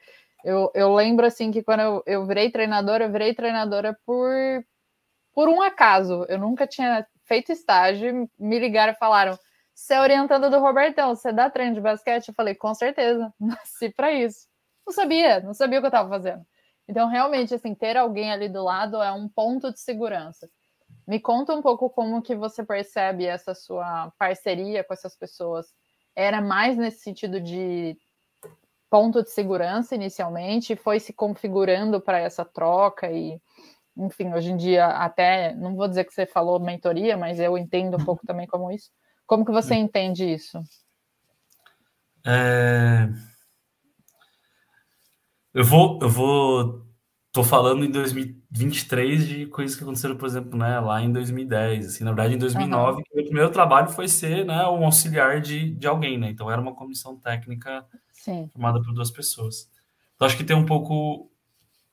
eu, 0.45 0.71
eu 0.75 0.92
lembro 0.95 1.25
assim 1.25 1.51
que 1.51 1.62
quando 1.62 1.81
eu, 1.81 2.03
eu 2.07 2.27
virei 2.27 2.51
treinadora, 2.51 3.05
eu 3.05 3.12
virei 3.12 3.35
treinadora 3.35 3.97
por, 4.05 4.31
por 5.33 5.49
um 5.49 5.62
acaso. 5.62 6.27
Eu 6.29 6.38
nunca 6.38 6.66
tinha 6.66 7.07
feito 7.25 7.53
estágio, 7.53 8.29
me 8.38 8.59
ligaram 8.59 8.92
e 8.92 8.97
falaram: 8.97 9.38
você 9.83 9.95
é 9.95 10.01
orientada 10.01 10.49
do 10.49 10.61
Robertão, 10.61 11.14
você 11.14 11.33
dá 11.33 11.51
treino 11.51 11.75
de 11.75 11.81
basquete? 11.81 12.29
Eu 12.29 12.35
falei, 12.35 12.55
com 12.55 12.73
certeza, 12.73 13.33
nasci 13.40 13.90
para 13.90 14.12
isso. 14.12 14.47
Não 14.87 14.95
sabia, 14.95 15.40
não 15.40 15.55
sabia 15.55 15.79
o 15.79 15.83
que 15.83 15.87
eu 15.87 15.88
estava 15.88 16.09
fazendo. 16.09 16.47
Então, 16.88 17.09
realmente, 17.09 17.55
assim, 17.55 17.75
ter 17.75 17.97
alguém 17.97 18.31
ali 18.33 18.49
do 18.49 18.62
lado 18.62 19.03
é 19.03 19.12
um 19.12 19.29
ponto 19.29 19.73
de 19.73 19.81
segurança. 19.81 20.49
Me 21.07 21.18
conta 21.18 21.53
um 21.55 21.61
pouco 21.61 21.90
como 21.90 22.23
que 22.23 22.35
você 22.37 22.64
percebe 22.64 23.27
essa 23.27 23.55
sua 23.55 24.12
parceria 24.18 24.85
com 24.85 24.95
essas 24.95 25.16
pessoas. 25.16 25.66
Era 26.14 26.40
mais 26.40 26.77
nesse 26.77 27.01
sentido 27.01 27.40
de 27.40 27.97
ponto 28.88 29.23
de 29.23 29.31
segurança 29.31 29.95
inicialmente, 29.95 30.77
foi 30.77 31.01
se 31.01 31.12
configurando 31.12 32.01
para 32.01 32.18
essa 32.18 32.45
troca 32.45 33.11
e, 33.11 33.40
enfim, 33.97 34.33
hoje 34.35 34.53
em 34.53 34.57
dia 34.57 34.87
até, 34.87 35.55
não 35.55 35.75
vou 35.75 35.88
dizer 35.88 36.05
que 36.05 36.12
você 36.12 36.27
falou 36.27 36.61
mentoria, 36.61 37.16
mas 37.16 37.40
eu 37.40 37.57
entendo 37.57 37.97
um 37.97 38.05
pouco 38.05 38.25
também 38.27 38.47
como 38.47 38.71
isso. 38.71 38.90
Como 39.33 39.47
que 39.47 39.51
você 39.51 39.75
entende 39.75 40.31
isso? 40.31 40.62
É... 42.23 43.09
Eu 45.55 45.64
vou, 45.64 45.99
eu 46.03 46.09
vou, 46.11 46.87
tô 47.33 47.42
falando 47.42 47.83
em 47.83 47.90
2023 47.90 49.27
de 49.27 49.47
coisas 49.47 49.75
que 49.75 49.85
aconteceram, 49.85 50.18
por 50.18 50.27
exemplo, 50.27 50.59
né, 50.59 50.79
lá 50.81 51.01
em 51.01 51.11
2010, 51.11 51.87
assim, 51.87 52.05
na 52.05 52.11
verdade 52.11 52.35
em 52.35 52.38
2009, 52.38 52.99
uhum. 52.99 53.03
meu 53.14 53.25
primeiro 53.25 53.51
trabalho 53.51 53.88
foi 53.88 54.07
ser, 54.07 54.45
né, 54.45 54.66
um 54.66 54.85
auxiliar 54.85 55.40
de, 55.40 55.71
de 55.77 55.87
alguém, 55.87 56.18
né, 56.18 56.29
então 56.29 56.51
era 56.51 56.61
uma 56.61 56.75
comissão 56.75 57.16
técnica 57.16 57.87
Sim. 58.12 58.51
formada 58.53 58.83
por 58.83 58.92
duas 58.92 59.11
pessoas. 59.11 59.66
Então 60.14 60.27
acho 60.27 60.37
que 60.37 60.45
tem 60.45 60.55
um 60.55 60.66
pouco 60.66 61.31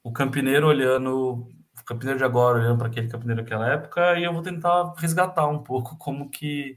o 0.04 0.12
campineiro 0.12 0.67
olhando, 0.67 1.47
o 1.80 1.86
campineiro 1.86 2.17
de 2.17 2.25
agora 2.25 2.60
olhando 2.60 2.80
para 2.80 2.88
aquele 2.88 3.08
campineiro 3.08 3.41
daquela 3.41 3.71
época, 3.71 4.19
e 4.19 4.25
eu 4.25 4.34
vou 4.34 4.41
tentar 4.41 4.93
resgatar 4.97 5.47
um 5.47 5.63
pouco 5.63 5.97
como 5.97 6.30
que 6.30 6.75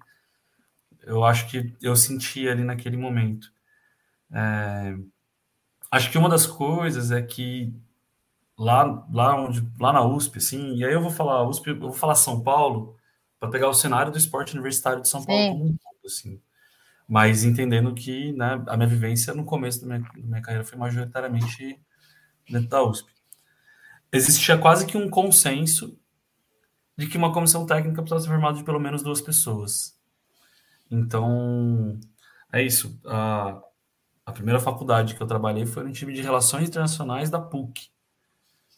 eu 1.03 1.25
acho 1.25 1.49
que 1.49 1.75
eu 1.83 1.97
senti 1.97 2.49
ali 2.49 2.65
naquele 2.65 2.97
momento. 2.97 3.53
É, 4.31 4.97
acho 5.91 6.11
que 6.11 6.19
uma 6.19 6.29
das 6.29 6.47
coisas 6.47 7.11
é 7.11 7.23
que 7.23 7.75
lá, 8.59 9.07
lá, 9.13 9.37
onde, 9.41 9.67
lá 9.81 9.93
na 9.93 10.05
USP, 10.05 10.39
assim, 10.39 10.77
e 10.77 10.85
aí 10.85 10.93
eu 10.93 11.03
vou 11.03 11.11
falar 11.11 11.49
USP, 11.49 11.69
eu 11.71 11.79
vou 11.79 11.93
falar 11.93 12.15
São 12.15 12.43
Paulo, 12.43 12.97
para 13.41 13.51
pegar 13.51 13.69
o 13.69 13.75
cenário 13.75 14.13
do 14.13 14.19
esporte 14.19 14.53
universitário 14.55 15.03
de 15.03 15.09
São 15.09 15.25
Paulo 15.25 15.53
como 15.53 15.65
um 15.67 15.77
todo, 15.77 16.07
assim 16.07 16.41
mas 17.13 17.45
entendendo 17.45 17.93
que 17.95 18.33
né, 18.33 18.65
a 18.67 18.75
minha 18.75 18.89
vivência 18.89 19.35
no 19.35 19.45
começo 19.45 19.83
da 19.83 19.87
minha, 19.87 20.01
da 20.01 20.27
minha 20.29 20.41
carreira 20.41 20.65
foi 20.65 20.79
majoritariamente 20.79 21.79
dentro 22.49 22.69
da 22.71 22.83
USP. 22.83 23.13
Existia 24.11 24.57
quase 24.57 24.87
que 24.87 24.97
um 24.97 25.11
consenso 25.11 25.99
de 26.97 27.07
que 27.07 27.19
uma 27.19 27.31
comissão 27.31 27.67
técnica 27.67 28.01
precisava 28.01 28.23
ser 28.23 28.29
formada 28.29 28.57
de 28.57 28.65
pelo 28.65 28.81
menos 28.81 29.03
duas 29.03 29.21
pessoas. 29.21 29.95
Então, 30.93 31.99
é 32.53 32.63
isso. 32.63 33.01
A, 33.07 33.59
a 34.27 34.33
primeira 34.33 34.61
faculdade 34.61 35.15
que 35.15 35.23
eu 35.23 35.27
trabalhei 35.27 35.65
foi 35.65 35.83
no 35.83 35.93
time 35.93 36.13
de 36.13 36.21
Relações 36.21 36.69
Internacionais 36.69 37.31
da 37.31 37.41
PUC, 37.41 37.91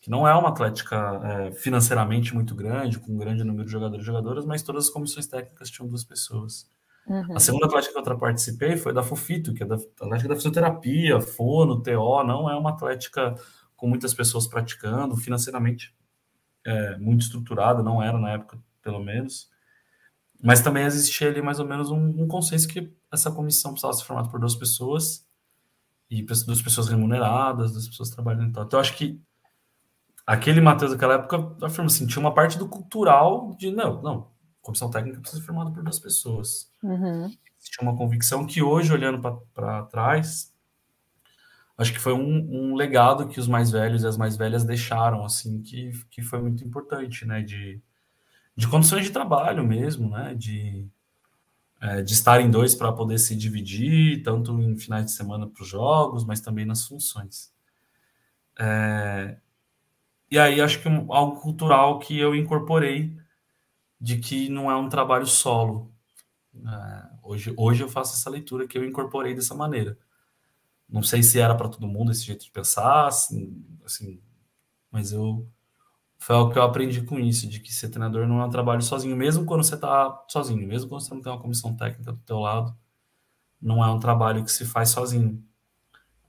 que 0.00 0.08
não 0.08 0.26
é 0.28 0.34
uma 0.34 0.50
atlética 0.50 1.20
é, 1.24 1.52
financeiramente 1.52 2.32
muito 2.32 2.54
grande, 2.54 3.00
com 3.00 3.12
um 3.12 3.18
grande 3.18 3.42
número 3.42 3.64
de 3.64 3.72
jogadores 3.72 4.04
e 4.04 4.06
jogadoras, 4.06 4.46
mas 4.46 4.62
todas 4.62 4.84
as 4.84 4.90
comissões 4.90 5.26
técnicas 5.26 5.70
tinham 5.70 5.88
duas 5.88 6.04
pessoas. 6.04 6.70
Uhum. 7.06 7.36
A 7.36 7.40
segunda 7.40 7.66
atlética 7.66 8.00
que 8.00 8.08
eu 8.08 8.18
participei 8.18 8.76
foi 8.76 8.92
da 8.92 9.02
Fofito, 9.02 9.52
que 9.52 9.62
é 9.62 9.66
da 9.66 9.74
atlética 9.74 10.28
da 10.28 10.36
fisioterapia, 10.36 11.20
fono, 11.20 11.82
TO, 11.82 12.22
não 12.22 12.48
é 12.48 12.54
uma 12.56 12.70
atlética 12.70 13.34
com 13.76 13.88
muitas 13.88 14.14
pessoas 14.14 14.46
praticando, 14.46 15.16
financeiramente 15.16 15.94
é, 16.64 16.96
muito 16.96 17.22
estruturada, 17.22 17.82
não 17.82 18.02
era 18.02 18.18
na 18.18 18.30
época, 18.30 18.58
pelo 18.80 19.02
menos. 19.02 19.52
Mas 20.44 20.60
também 20.60 20.84
existia 20.84 21.28
ali 21.28 21.40
mais 21.40 21.58
ou 21.58 21.66
menos 21.66 21.90
um, 21.90 22.22
um 22.22 22.28
consenso 22.28 22.68
que 22.68 22.92
essa 23.10 23.30
comissão 23.30 23.72
precisava 23.72 23.94
ser 23.94 24.04
formada 24.04 24.28
por 24.28 24.38
duas 24.38 24.54
pessoas, 24.54 25.26
e 26.10 26.22
duas 26.22 26.60
pessoas 26.60 26.88
remuneradas, 26.88 27.72
duas 27.72 27.88
pessoas 27.88 28.10
trabalhando 28.10 28.50
e 28.50 28.52
tal. 28.52 28.64
Então, 28.64 28.76
eu 28.78 28.82
acho 28.82 28.94
que 28.94 29.18
aquele 30.26 30.60
Matheus 30.60 30.92
daquela 30.92 31.14
época 31.14 31.56
afirma 31.64 31.86
assim, 31.86 32.06
tinha 32.06 32.20
uma 32.20 32.34
parte 32.34 32.58
do 32.58 32.68
cultural 32.68 33.54
de, 33.58 33.70
não, 33.70 34.02
não, 34.02 34.28
comissão 34.60 34.90
técnica 34.90 35.18
precisa 35.18 35.40
ser 35.40 35.46
formada 35.46 35.70
por 35.70 35.82
duas 35.82 35.98
pessoas. 35.98 36.70
Uhum. 36.82 37.28
Tinha 37.60 37.88
uma 37.90 37.96
convicção 37.96 38.46
que 38.46 38.62
hoje, 38.62 38.92
olhando 38.92 39.18
para 39.54 39.82
trás, 39.84 40.52
acho 41.78 41.90
que 41.90 41.98
foi 41.98 42.12
um, 42.12 42.70
um, 42.72 42.74
legado 42.74 43.28
que 43.28 43.40
os 43.40 43.48
mais 43.48 43.70
velhos 43.70 44.02
e 44.02 44.06
as 44.06 44.18
mais 44.18 44.36
velhas 44.36 44.62
deixaram, 44.62 45.24
assim, 45.24 45.62
que, 45.62 45.90
que 46.10 46.20
foi 46.20 46.42
muito 46.42 46.62
importante, 46.62 47.24
né? 47.24 47.42
De, 47.42 47.80
de 48.56 48.68
condições 48.68 49.04
de 49.04 49.10
trabalho 49.10 49.64
mesmo, 49.64 50.08
né? 50.10 50.34
De, 50.34 50.86
é, 51.80 52.02
de 52.02 52.12
estar 52.12 52.40
em 52.40 52.50
dois 52.50 52.74
para 52.74 52.92
poder 52.92 53.18
se 53.18 53.36
dividir, 53.36 54.22
tanto 54.22 54.52
em 54.60 54.76
finais 54.76 55.06
de 55.06 55.12
semana 55.12 55.46
para 55.46 55.62
os 55.62 55.68
jogos, 55.68 56.24
mas 56.24 56.40
também 56.40 56.64
nas 56.64 56.86
funções. 56.86 57.52
É, 58.58 59.36
e 60.30 60.38
aí 60.38 60.60
acho 60.60 60.80
que 60.80 60.88
um, 60.88 61.12
algo 61.12 61.40
cultural 61.40 61.98
que 61.98 62.18
eu 62.18 62.34
incorporei 62.34 63.16
de 64.00 64.18
que 64.18 64.48
não 64.48 64.70
é 64.70 64.76
um 64.76 64.88
trabalho 64.88 65.26
solo. 65.26 65.92
É, 66.54 67.08
hoje, 67.22 67.54
hoje 67.56 67.82
eu 67.82 67.88
faço 67.88 68.14
essa 68.14 68.30
leitura 68.30 68.66
que 68.66 68.78
eu 68.78 68.84
incorporei 68.84 69.34
dessa 69.34 69.54
maneira. 69.54 69.98
Não 70.88 71.02
sei 71.02 71.22
se 71.22 71.40
era 71.40 71.54
para 71.54 71.68
todo 71.68 71.88
mundo 71.88 72.12
esse 72.12 72.24
jeito 72.24 72.44
de 72.44 72.50
pensar, 72.50 73.06
assim, 73.08 73.64
assim, 73.84 74.20
mas 74.90 75.12
eu 75.12 75.48
foi 76.24 76.36
algo 76.36 76.50
que 76.50 76.58
eu 76.58 76.62
aprendi 76.62 77.02
com 77.02 77.20
isso, 77.20 77.46
de 77.46 77.60
que 77.60 77.70
ser 77.70 77.90
treinador 77.90 78.26
não 78.26 78.40
é 78.40 78.46
um 78.46 78.50
trabalho 78.50 78.80
sozinho, 78.80 79.14
mesmo 79.14 79.44
quando 79.44 79.62
você 79.62 79.74
está 79.74 80.24
sozinho, 80.26 80.66
mesmo 80.66 80.88
quando 80.88 81.02
você 81.02 81.12
não 81.12 81.20
tem 81.20 81.30
uma 81.30 81.38
comissão 81.38 81.76
técnica 81.76 82.12
do 82.12 82.18
teu 82.20 82.38
lado, 82.38 82.74
não 83.60 83.84
é 83.84 83.92
um 83.92 84.00
trabalho 84.00 84.42
que 84.42 84.50
se 84.50 84.64
faz 84.64 84.88
sozinho. 84.88 85.46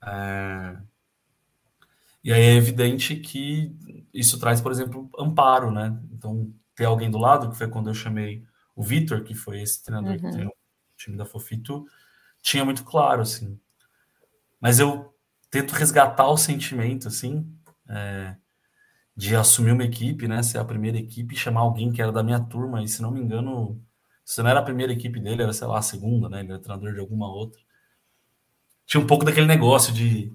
É... 0.05 0.75
E 2.21 2.33
aí 2.33 2.41
é 2.41 2.55
evidente 2.55 3.15
que 3.15 3.73
isso 4.13 4.37
traz, 4.37 4.59
por 4.59 4.69
exemplo, 4.69 5.09
amparo, 5.17 5.71
né? 5.71 5.97
Então, 6.11 6.53
ter 6.75 6.83
alguém 6.83 7.09
do 7.09 7.17
lado, 7.17 7.49
que 7.49 7.57
foi 7.57 7.69
quando 7.69 7.89
eu 7.89 7.93
chamei 7.93 8.43
o 8.75 8.83
Vitor, 8.83 9.23
que 9.23 9.33
foi 9.33 9.61
esse 9.61 9.81
treinador 9.81 10.11
uhum. 10.11 10.29
que 10.29 10.37
tem 10.37 10.45
o 10.45 10.53
time 10.97 11.15
da 11.15 11.25
Fofito, 11.25 11.87
tinha 12.41 12.65
muito 12.65 12.83
claro, 12.83 13.21
assim. 13.21 13.57
Mas 14.59 14.77
eu 14.77 15.15
tento 15.49 15.71
resgatar 15.71 16.27
o 16.27 16.35
sentimento, 16.35 17.07
assim, 17.07 17.49
é, 17.87 18.35
de 19.15 19.35
assumir 19.35 19.71
uma 19.71 19.83
equipe, 19.83 20.27
né, 20.27 20.43
ser 20.43 20.57
a 20.57 20.65
primeira 20.65 20.97
equipe, 20.97 21.35
chamar 21.35 21.61
alguém 21.61 21.91
que 21.91 22.01
era 22.01 22.11
da 22.11 22.21
minha 22.21 22.39
turma, 22.39 22.83
e 22.83 22.87
se 22.87 23.01
não 23.01 23.11
me 23.11 23.21
engano, 23.21 23.81
se 24.25 24.41
não 24.43 24.49
era 24.49 24.59
a 24.59 24.63
primeira 24.63 24.91
equipe 24.91 25.19
dele, 25.19 25.43
era, 25.43 25.53
sei 25.53 25.67
lá, 25.67 25.79
a 25.79 25.81
segunda, 25.81 26.27
né, 26.27 26.41
ele 26.41 26.51
era 26.51 26.59
treinador 26.59 26.93
de 26.93 26.99
alguma 26.99 27.27
outra. 27.27 27.61
Tinha 28.85 29.01
um 29.01 29.07
pouco 29.07 29.23
daquele 29.23 29.47
negócio 29.47 29.93
de 29.93 30.31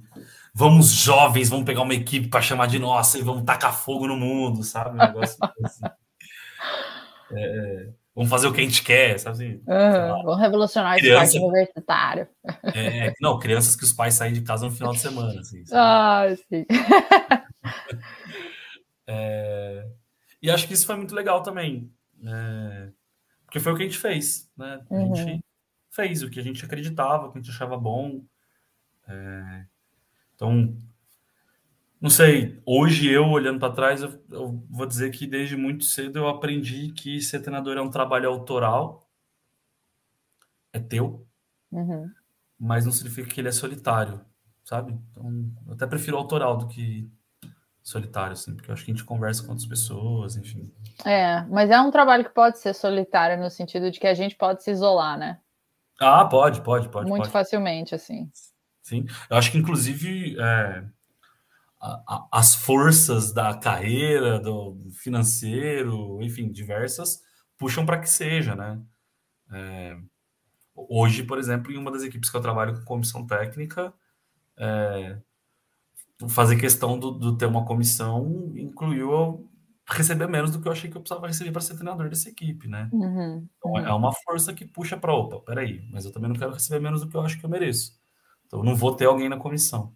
vamos 0.54 0.88
jovens, 0.88 1.48
vamos 1.48 1.64
pegar 1.64 1.82
uma 1.82 1.94
equipe 1.94 2.28
para 2.28 2.42
chamar 2.42 2.66
de 2.66 2.78
nossa 2.78 3.18
e 3.18 3.22
vamos 3.22 3.44
tacar 3.44 3.72
fogo 3.72 4.06
no 4.06 4.16
mundo, 4.16 4.64
sabe? 4.64 4.90
Um 4.90 4.98
negócio 4.98 5.36
assim. 5.62 5.84
É, 7.32 7.88
vamos 8.14 8.28
fazer 8.28 8.48
o 8.48 8.52
que 8.52 8.60
a 8.60 8.64
gente 8.64 8.82
quer, 8.82 9.18
sabe? 9.20 9.62
Uhum, 9.66 10.24
vamos 10.24 10.40
revolucionar 10.40 10.98
Criança, 10.98 11.24
esse 11.24 11.32
parque 11.34 11.46
universitário. 11.46 12.28
É, 12.74 13.12
não, 13.20 13.38
crianças 13.38 13.76
que 13.76 13.84
os 13.84 13.92
pais 13.92 14.14
saem 14.14 14.32
de 14.32 14.42
casa 14.42 14.66
no 14.66 14.72
final 14.72 14.92
de 14.92 14.98
semana. 14.98 15.40
Assim, 15.40 15.62
ah, 15.72 16.26
sim. 16.48 16.66
é, 19.10 19.90
e 20.40 20.50
acho 20.50 20.68
que 20.68 20.74
isso 20.74 20.86
foi 20.86 20.96
muito 20.96 21.14
legal 21.14 21.42
também. 21.42 21.92
É, 22.24 22.92
porque 23.44 23.58
foi 23.58 23.72
o 23.72 23.76
que 23.76 23.82
a 23.82 23.86
gente 23.86 23.98
fez, 23.98 24.50
né? 24.56 24.84
A 24.88 24.94
uhum. 24.94 25.14
gente 25.14 25.44
fez 25.90 26.22
o 26.22 26.30
que 26.30 26.38
a 26.38 26.42
gente 26.42 26.64
acreditava, 26.64 27.26
o 27.26 27.32
que 27.32 27.38
a 27.38 27.42
gente 27.42 27.50
achava 27.50 27.76
bom. 27.76 28.24
É, 29.08 29.66
então, 30.34 30.76
não 32.00 32.08
sei, 32.08 32.62
hoje 32.64 33.10
eu 33.10 33.26
olhando 33.28 33.58
para 33.58 33.72
trás, 33.72 34.02
eu, 34.02 34.24
eu, 34.30 34.64
vou 34.70 34.86
dizer 34.86 35.10
que 35.10 35.26
desde 35.26 35.56
muito 35.56 35.84
cedo 35.84 36.20
eu 36.20 36.28
aprendi 36.28 36.92
que 36.92 37.20
ser 37.20 37.40
treinador 37.40 37.76
é 37.76 37.82
um 37.82 37.90
trabalho 37.90 38.28
autoral, 38.28 39.10
é 40.72 40.78
teu, 40.78 41.26
uhum. 41.72 42.08
mas 42.58 42.84
não 42.84 42.92
significa 42.92 43.28
que 43.28 43.40
ele 43.40 43.48
é 43.48 43.52
solitário, 43.52 44.24
sabe? 44.64 44.96
Então, 45.10 45.52
eu 45.66 45.74
até 45.74 45.86
prefiro 45.86 46.16
autoral 46.16 46.56
do 46.56 46.68
que 46.68 47.10
solitário, 47.90 48.32
assim, 48.32 48.54
porque 48.54 48.70
eu 48.70 48.74
acho 48.74 48.84
que 48.84 48.90
a 48.90 48.94
gente 48.94 49.04
conversa 49.04 49.42
com 49.42 49.50
outras 49.50 49.66
pessoas, 49.66 50.36
enfim. 50.36 50.72
É, 51.04 51.42
mas 51.50 51.70
é 51.70 51.80
um 51.80 51.90
trabalho 51.90 52.24
que 52.24 52.34
pode 52.34 52.58
ser 52.58 52.74
solitário 52.74 53.42
no 53.42 53.50
sentido 53.50 53.90
de 53.90 53.98
que 53.98 54.06
a 54.06 54.14
gente 54.14 54.36
pode 54.36 54.62
se 54.62 54.70
isolar, 54.70 55.18
né? 55.18 55.38
Ah, 56.00 56.24
pode, 56.24 56.60
pode, 56.62 56.88
pode. 56.88 57.08
Muito 57.08 57.22
pode. 57.22 57.32
facilmente, 57.32 57.94
assim. 57.94 58.30
Sim, 58.82 59.06
eu 59.28 59.36
acho 59.36 59.50
que 59.52 59.58
inclusive. 59.58 60.36
É 60.38 60.84
a, 61.80 62.28
as 62.30 62.54
forças 62.54 63.32
da 63.32 63.54
carreira, 63.54 64.38
do 64.38 64.76
financeiro, 64.92 66.22
enfim, 66.22 66.50
diversas, 66.50 67.22
puxam 67.56 67.86
para 67.86 67.98
que 67.98 68.08
seja, 68.08 68.54
né? 68.54 68.80
É, 69.52 69.96
hoje, 70.74 71.24
por 71.24 71.38
exemplo, 71.38 71.72
em 71.72 71.78
uma 71.78 71.90
das 71.90 72.02
equipes 72.02 72.28
que 72.28 72.36
eu 72.36 72.40
trabalho 72.40 72.74
com 72.74 72.84
comissão 72.84 73.26
técnica, 73.26 73.92
é, 74.58 75.18
fazer 76.28 76.56
questão 76.56 76.98
do, 76.98 77.10
do, 77.10 77.36
ter 77.36 77.46
uma 77.46 77.64
comissão 77.64 78.52
incluiu 78.54 79.12
eu 79.12 79.50
receber 79.86 80.28
menos 80.28 80.50
do 80.50 80.60
que 80.60 80.68
eu 80.68 80.72
achei 80.72 80.90
que 80.90 80.96
eu 80.96 81.00
precisava 81.00 81.26
receber 81.26 81.50
para 81.50 81.60
ser 81.60 81.74
treinador 81.74 82.08
dessa 82.08 82.28
equipe, 82.28 82.68
né? 82.68 82.88
Uhum, 82.92 83.48
então, 83.58 83.78
é 83.78 83.92
uma 83.92 84.12
força 84.12 84.52
que 84.52 84.64
puxa 84.64 84.96
para, 84.96 85.12
opa, 85.12 85.40
peraí, 85.40 85.84
mas 85.90 86.04
eu 86.04 86.12
também 86.12 86.28
não 86.28 86.36
quero 86.36 86.52
receber 86.52 86.80
menos 86.80 87.00
do 87.00 87.08
que 87.08 87.16
eu 87.16 87.22
acho 87.22 87.38
que 87.38 87.44
eu 87.44 87.50
mereço. 87.50 87.98
Então, 88.46 88.60
eu 88.60 88.64
não 88.64 88.76
vou 88.76 88.94
ter 88.94 89.06
alguém 89.06 89.28
na 89.28 89.36
comissão. 89.36 89.94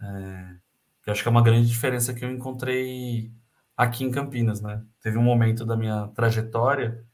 É, 0.00 0.56
que 1.02 1.10
acho 1.10 1.22
que 1.22 1.28
é 1.28 1.30
uma 1.30 1.42
grande 1.42 1.68
diferença 1.68 2.14
que 2.14 2.24
eu 2.24 2.30
encontrei 2.30 3.32
aqui 3.76 4.04
em 4.04 4.10
Campinas, 4.10 4.60
né? 4.60 4.84
Teve 5.00 5.18
um 5.18 5.22
momento 5.22 5.64
da 5.64 5.76
minha 5.76 6.08
trajetória 6.08 7.04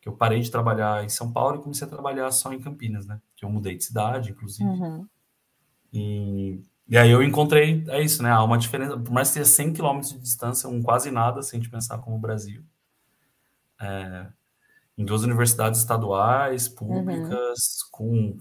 que 0.00 0.08
eu 0.08 0.16
parei 0.16 0.40
de 0.40 0.50
trabalhar 0.50 1.04
em 1.04 1.08
São 1.08 1.32
Paulo 1.32 1.56
e 1.56 1.62
comecei 1.62 1.86
a 1.86 1.90
trabalhar 1.90 2.30
só 2.32 2.52
em 2.52 2.60
Campinas, 2.60 3.06
né? 3.06 3.20
Que 3.36 3.44
eu 3.44 3.50
mudei 3.50 3.76
de 3.76 3.84
cidade, 3.84 4.32
inclusive. 4.32 4.68
Uhum. 4.68 5.06
E, 5.92 6.60
e 6.92 6.98
aí 6.98 7.10
eu 7.10 7.22
encontrei, 7.22 7.82
é 7.88 8.02
isso, 8.02 8.22
né? 8.22 8.30
Há 8.30 8.44
uma 8.44 8.58
diferença, 8.58 8.98
por 8.98 9.10
mais 9.10 9.28
que 9.28 9.34
tenha 9.34 9.46
100 9.46 9.72
quilômetros 9.72 10.12
de 10.12 10.18
distância, 10.18 10.68
um 10.68 10.82
quase 10.82 11.10
nada, 11.10 11.40
se 11.40 11.56
a 11.56 11.58
gente 11.58 11.70
pensar 11.70 11.96
como 11.96 12.16
o 12.16 12.20
Brasil. 12.20 12.62
É, 13.80 14.26
em 14.98 15.02
duas 15.02 15.22
universidades 15.22 15.80
estaduais, 15.80 16.68
públicas, 16.68 17.78
uhum. 17.84 17.88
com 17.90 18.38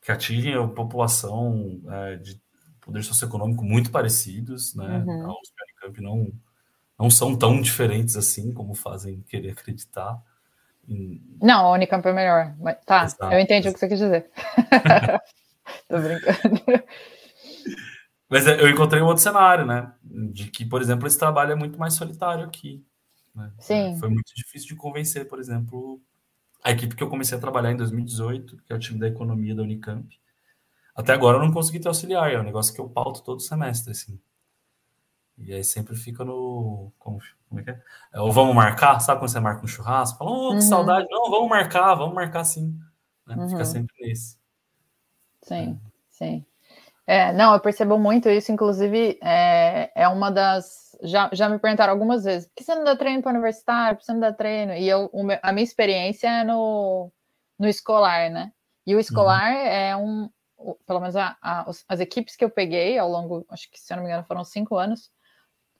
que 0.00 0.10
atingem 0.10 0.54
a 0.54 0.66
população 0.66 1.78
é, 1.90 2.16
de 2.16 2.40
poder 2.80 3.04
socioeconômico 3.04 3.62
muito 3.62 3.90
parecidos, 3.90 4.74
né? 4.74 5.04
Uhum. 5.06 5.26
A 5.26 5.32
USP 5.38 5.54
e 5.58 5.60
a 5.60 5.86
Unicamp 5.86 6.02
não, 6.02 6.32
não 6.98 7.10
são 7.10 7.36
tão 7.36 7.60
diferentes 7.60 8.16
assim 8.16 8.50
como 8.50 8.72
fazem 8.72 9.20
querer 9.28 9.50
acreditar. 9.50 10.18
Em... 10.88 11.22
Não, 11.42 11.66
a 11.66 11.72
Unicamp 11.72 12.08
é 12.08 12.12
melhor. 12.14 12.54
Mas, 12.58 12.78
tá, 12.86 13.04
Exato. 13.04 13.34
eu 13.34 13.40
entendi 13.40 13.68
o 13.68 13.74
que 13.74 13.78
você 13.78 13.88
quis 13.88 13.98
dizer. 13.98 14.30
Tô 15.86 15.98
brincando. 15.98 16.82
Mas 18.30 18.46
eu 18.46 18.70
encontrei 18.70 19.02
um 19.02 19.06
outro 19.06 19.22
cenário, 19.22 19.66
né? 19.66 19.92
De 20.02 20.48
que, 20.48 20.64
por 20.64 20.80
exemplo, 20.80 21.06
esse 21.06 21.18
trabalho 21.18 21.50
é 21.50 21.56
muito 21.56 21.78
mais 21.78 21.94
solitário 21.94 22.44
aqui. 22.44 22.86
Né? 23.34 23.50
Sim. 23.58 23.98
Foi 23.98 24.08
muito 24.08 24.32
difícil 24.34 24.68
de 24.68 24.76
convencer, 24.76 25.28
por 25.28 25.40
exemplo, 25.40 26.00
a 26.62 26.70
equipe 26.70 26.94
que 26.94 27.02
eu 27.02 27.08
comecei 27.08 27.36
a 27.36 27.40
trabalhar 27.40 27.72
em 27.72 27.76
2018, 27.76 28.58
que 28.58 28.72
é 28.72 28.76
o 28.76 28.78
time 28.78 29.00
da 29.00 29.08
economia 29.08 29.54
da 29.54 29.62
Unicamp, 29.62 30.16
até 30.94 31.12
agora 31.12 31.38
eu 31.38 31.42
não 31.42 31.52
consegui 31.52 31.80
ter 31.80 31.88
auxiliar, 31.88 32.32
é 32.32 32.38
um 32.38 32.44
negócio 32.44 32.74
que 32.74 32.80
eu 32.80 32.88
pauto 32.88 33.22
todo 33.22 33.40
semestre, 33.40 33.90
assim. 33.90 34.20
E 35.38 35.54
aí 35.54 35.64
sempre 35.64 35.96
fica 35.96 36.24
no. 36.24 36.92
Como, 36.98 37.18
como 37.48 37.60
é 37.60 37.64
que 37.64 37.70
é? 37.70 37.82
é 38.12 38.20
ou 38.20 38.30
vamos 38.30 38.54
marcar, 38.54 39.00
sabe 39.00 39.20
quando 39.20 39.30
você 39.30 39.40
marca 39.40 39.64
um 39.64 39.68
churrasco? 39.68 40.18
Fala, 40.18 40.30
oh, 40.30 40.48
que 40.50 40.56
uhum. 40.56 40.60
saudade. 40.60 41.08
Não, 41.10 41.30
vamos 41.30 41.48
marcar, 41.48 41.94
vamos 41.94 42.14
marcar 42.14 42.44
sim. 42.44 42.78
Né? 43.26 43.36
Uhum. 43.36 43.48
Fica 43.48 43.64
sempre 43.64 43.94
nesse. 44.00 44.38
Sim, 45.42 45.80
é. 45.82 45.90
sim. 46.10 46.46
É, 47.10 47.32
não, 47.32 47.52
eu 47.52 47.58
percebo 47.58 47.98
muito 47.98 48.28
isso, 48.28 48.52
inclusive 48.52 49.18
é, 49.20 49.90
é 49.96 50.06
uma 50.06 50.30
das. 50.30 50.96
Já, 51.02 51.28
já 51.32 51.48
me 51.48 51.58
perguntaram 51.58 51.92
algumas 51.92 52.22
vezes, 52.22 52.46
por 52.46 52.54
que 52.54 52.62
você 52.62 52.72
não 52.72 52.84
dá 52.84 52.94
treino 52.94 53.20
para 53.20 53.32
universitário? 53.32 53.96
Por 53.96 54.00
que 54.00 54.06
você 54.06 54.12
não 54.12 54.20
dá 54.20 54.32
treino? 54.32 54.74
E 54.74 54.88
eu, 54.88 55.10
a 55.42 55.50
minha 55.50 55.64
experiência 55.64 56.28
é 56.28 56.44
no, 56.44 57.10
no 57.58 57.66
escolar, 57.66 58.30
né? 58.30 58.52
E 58.86 58.94
o 58.94 59.00
escolar 59.00 59.50
uhum. 59.50 59.58
é 59.58 59.96
um, 59.96 60.30
pelo 60.86 61.00
menos 61.00 61.16
a, 61.16 61.36
a, 61.42 61.68
as 61.88 61.98
equipes 61.98 62.36
que 62.36 62.44
eu 62.44 62.50
peguei 62.50 62.96
ao 62.96 63.10
longo, 63.10 63.44
acho 63.50 63.68
que 63.72 63.80
se 63.80 63.92
eu 63.92 63.96
não 63.96 64.04
me 64.04 64.08
engano 64.08 64.24
foram 64.24 64.44
cinco 64.44 64.76
anos, 64.76 65.10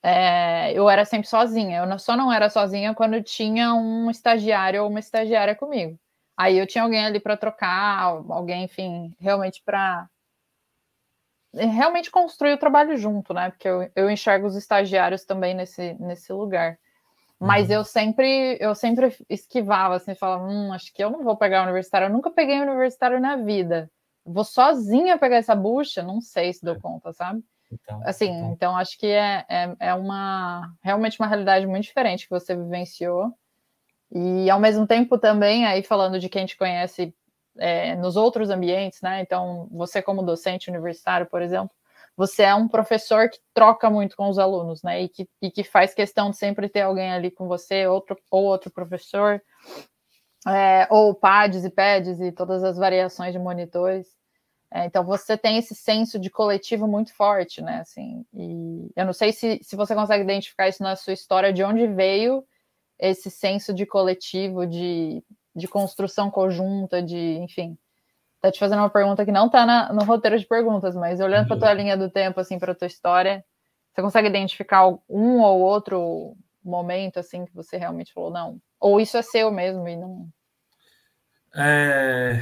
é, 0.03 0.73
eu 0.73 0.89
era 0.89 1.05
sempre 1.05 1.29
sozinha. 1.29 1.77
Eu 1.79 1.99
só 1.99 2.17
não 2.17 2.33
era 2.33 2.49
sozinha 2.49 2.93
quando 2.93 3.23
tinha 3.23 3.73
um 3.73 4.11
estagiário 4.11 4.83
ou 4.83 4.89
uma 4.89 4.99
estagiária 4.99 5.55
comigo. 5.55 5.97
Aí 6.35 6.57
eu 6.57 6.67
tinha 6.67 6.83
alguém 6.83 7.05
ali 7.05 7.21
para 7.21 7.37
trocar, 7.37 8.01
alguém, 8.29 8.65
enfim, 8.65 9.15
realmente 9.17 9.61
para 9.63 10.09
realmente 11.53 12.11
construir 12.11 12.53
o 12.53 12.57
trabalho 12.57 12.97
junto, 12.97 13.33
né? 13.33 13.49
Porque 13.49 13.67
eu, 13.67 13.89
eu 13.95 14.09
enxergo 14.09 14.47
os 14.47 14.55
estagiários 14.55 15.25
também 15.25 15.53
nesse, 15.53 15.93
nesse 15.99 16.31
lugar. 16.31 16.77
Mas 17.39 17.69
uhum. 17.69 17.75
eu 17.75 17.83
sempre 17.83 18.57
eu 18.59 18.75
sempre 18.75 19.15
esquivava, 19.29 19.95
assim, 19.95 20.13
falava, 20.13 20.45
hum, 20.45 20.71
acho 20.73 20.93
que 20.93 21.03
eu 21.03 21.09
não 21.09 21.23
vou 21.23 21.35
pegar 21.35 21.63
universitário. 21.63 22.05
Eu 22.05 22.13
nunca 22.13 22.29
peguei 22.29 22.59
universitário 22.59 23.19
na 23.19 23.35
vida 23.35 23.89
vou 24.25 24.43
sozinha 24.43 25.17
pegar 25.17 25.37
essa 25.37 25.55
bucha, 25.55 26.03
não 26.03 26.21
sei 26.21 26.53
se 26.53 26.63
dou 26.63 26.75
é. 26.75 26.79
conta, 26.79 27.11
sabe? 27.13 27.43
Então, 27.71 28.01
assim, 28.05 28.29
então, 28.29 28.51
então 28.51 28.77
acho 28.77 28.97
que 28.97 29.07
é, 29.07 29.45
é, 29.47 29.75
é, 29.79 29.93
uma 29.93 30.73
realmente 30.81 31.19
uma 31.19 31.27
realidade 31.27 31.65
muito 31.65 31.83
diferente 31.83 32.25
que 32.25 32.29
você 32.29 32.55
vivenciou. 32.55 33.33
E 34.13 34.49
ao 34.49 34.59
mesmo 34.59 34.85
tempo 34.85 35.17
também, 35.17 35.65
aí 35.65 35.81
falando 35.81 36.19
de 36.19 36.27
quem 36.27 36.45
te 36.45 36.57
conhece 36.57 37.15
é, 37.57 37.95
nos 37.95 38.15
outros 38.15 38.49
ambientes, 38.49 39.01
né? 39.01 39.21
Então, 39.21 39.67
você 39.71 40.01
como 40.01 40.23
docente 40.23 40.69
universitário, 40.69 41.25
por 41.27 41.41
exemplo, 41.41 41.71
você 42.15 42.43
é 42.43 42.55
um 42.55 42.67
professor 42.67 43.29
que 43.29 43.39
troca 43.53 43.89
muito 43.89 44.15
com 44.15 44.29
os 44.29 44.37
alunos, 44.37 44.83
né? 44.83 45.01
E 45.03 45.09
que, 45.09 45.29
e 45.41 45.49
que 45.51 45.63
faz 45.63 45.93
questão 45.93 46.29
de 46.29 46.37
sempre 46.37 46.69
ter 46.69 46.81
alguém 46.81 47.11
ali 47.11 47.31
com 47.31 47.47
você, 47.47 47.87
outro 47.87 48.17
ou 48.29 48.43
outro 48.43 48.69
professor, 48.71 49.41
é, 50.47 50.87
ou 50.89 51.13
pads 51.15 51.63
e 51.65 51.69
pads 51.69 52.19
e 52.19 52.31
todas 52.31 52.63
as 52.63 52.77
variações 52.77 53.33
de 53.33 53.39
monitores. 53.39 54.07
É, 54.73 54.85
então 54.85 55.03
você 55.03 55.37
tem 55.37 55.57
esse 55.57 55.75
senso 55.75 56.17
de 56.17 56.29
coletivo 56.29 56.87
muito 56.87 57.13
forte, 57.13 57.61
né? 57.61 57.79
Assim, 57.81 58.25
e 58.33 58.89
eu 58.95 59.05
não 59.05 59.13
sei 59.13 59.33
se, 59.33 59.59
se 59.61 59.75
você 59.75 59.93
consegue 59.93 60.23
identificar 60.23 60.67
isso 60.69 60.81
na 60.81 60.95
sua 60.95 61.13
história, 61.13 61.51
de 61.51 61.63
onde 61.63 61.87
veio 61.87 62.43
esse 62.97 63.29
senso 63.29 63.73
de 63.73 63.85
coletivo, 63.85 64.65
de, 64.65 65.23
de 65.55 65.67
construção 65.67 66.31
conjunta, 66.31 67.01
de, 67.01 67.37
enfim. 67.39 67.77
Tá 68.39 68.51
te 68.51 68.59
fazendo 68.59 68.79
uma 68.79 68.89
pergunta 68.89 69.23
que 69.23 69.31
não 69.31 69.49
tá 69.49 69.93
no 69.93 70.03
roteiro 70.03 70.37
de 70.39 70.45
perguntas, 70.45 70.95
mas 70.95 71.19
olhando 71.19 71.47
para 71.47 71.59
tua 71.59 71.73
linha 71.73 71.95
do 71.95 72.09
tempo, 72.09 72.39
assim, 72.39 72.57
para 72.57 72.73
tua 72.73 72.87
história, 72.87 73.45
você 73.93 74.01
consegue 74.01 74.27
identificar 74.27 74.87
um 75.09 75.41
ou 75.41 75.59
outro 75.59 76.35
momento 76.63 77.19
assim 77.19 77.45
que 77.45 77.53
você 77.53 77.77
realmente 77.77 78.13
falou 78.13 78.31
não? 78.31 78.61
Ou 78.79 78.99
isso 78.99 79.17
é 79.17 79.21
seu 79.21 79.51
mesmo 79.51 79.87
e 79.87 79.95
não. 79.95 80.27
É... 81.55 82.41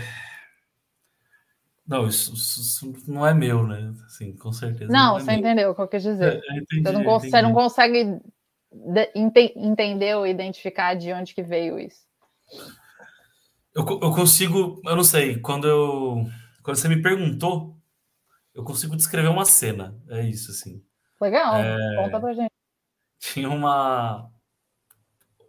Não, 1.85 2.07
isso, 2.07 2.33
isso, 2.33 2.93
não 3.07 3.25
é 3.25 3.33
meu, 3.33 3.65
né? 3.65 3.91
Assim, 4.05 4.35
com 4.35 4.53
certeza. 4.53 4.91
Não, 4.91 5.13
não 5.13 5.17
é 5.17 5.21
você 5.21 5.31
meu. 5.31 5.39
entendeu 5.39 5.71
o 5.71 5.75
que 5.75 5.81
eu 5.81 5.87
quis 5.87 6.03
dizer. 6.03 6.35
É, 6.35 6.57
entendi, 6.59 6.83
você, 6.83 6.91
não 6.91 7.03
você, 7.03 7.41
não 7.41 7.53
consegue 7.53 8.21
entender 9.15 10.15
ou 10.15 10.27
identificar 10.27 10.93
de 10.93 11.11
onde 11.11 11.33
que 11.33 11.41
veio 11.41 11.79
isso. 11.79 12.07
Eu, 13.73 13.85
eu 13.85 14.11
consigo, 14.13 14.81
eu 14.85 14.95
não 14.95 15.03
sei, 15.03 15.39
quando 15.39 15.67
eu 15.67 16.25
quando 16.63 16.77
você 16.77 16.87
me 16.87 17.01
perguntou, 17.01 17.77
eu 18.53 18.63
consigo 18.63 18.95
descrever 18.95 19.29
uma 19.29 19.45
cena. 19.45 19.97
É 20.09 20.21
isso, 20.23 20.51
assim. 20.51 20.83
Legal, 21.21 21.55
é, 21.55 21.95
conta 21.95 22.19
pra 22.19 22.33
gente. 22.33 22.51
Tinha 23.19 23.49
uma 23.49 24.29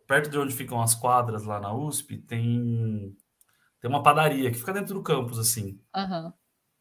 perto 0.07 0.29
de 0.29 0.39
onde 0.39 0.53
ficam 0.53 0.81
as 0.83 0.93
quadras 0.93 1.45
lá 1.45 1.61
na 1.61 1.73
USP, 1.73 2.19
tem, 2.19 3.17
tem 3.81 3.89
uma 3.89 4.03
padaria 4.03 4.51
que 4.51 4.59
fica 4.59 4.73
dentro 4.73 4.95
do 4.95 5.05
campus, 5.05 5.39
assim. 5.39 5.81
Uhum. 5.95 6.33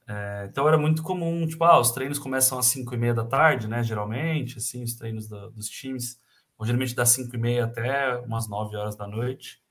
É, 0.08 0.47
então 0.49 0.67
era 0.67 0.80
muito 0.80 1.04
comum, 1.04 1.45
tipo, 1.45 1.63
ah, 1.63 1.80
os 1.80 1.91
treinos 1.91 2.17
começam 2.17 2.58
às 2.58 2.65
5 2.65 2.95
e 2.95 2.97
meia 2.97 3.13
da 3.13 3.23
tarde, 3.23 3.67
né? 3.67 3.84
Geralmente, 3.84 4.58
assim, 4.58 4.84
os 4.84 4.95
treinos 4.95 5.28
dos 5.28 5.69
times 5.69 6.17
geralmente 6.63 6.95
das 6.95 7.10
5 7.10 7.36
e 7.36 7.39
meia 7.39 7.65
até 7.65 8.17
umas 8.17 8.49
9 8.49 8.75
horas 8.75 8.95
da 8.95 9.08
noite. 9.08 9.62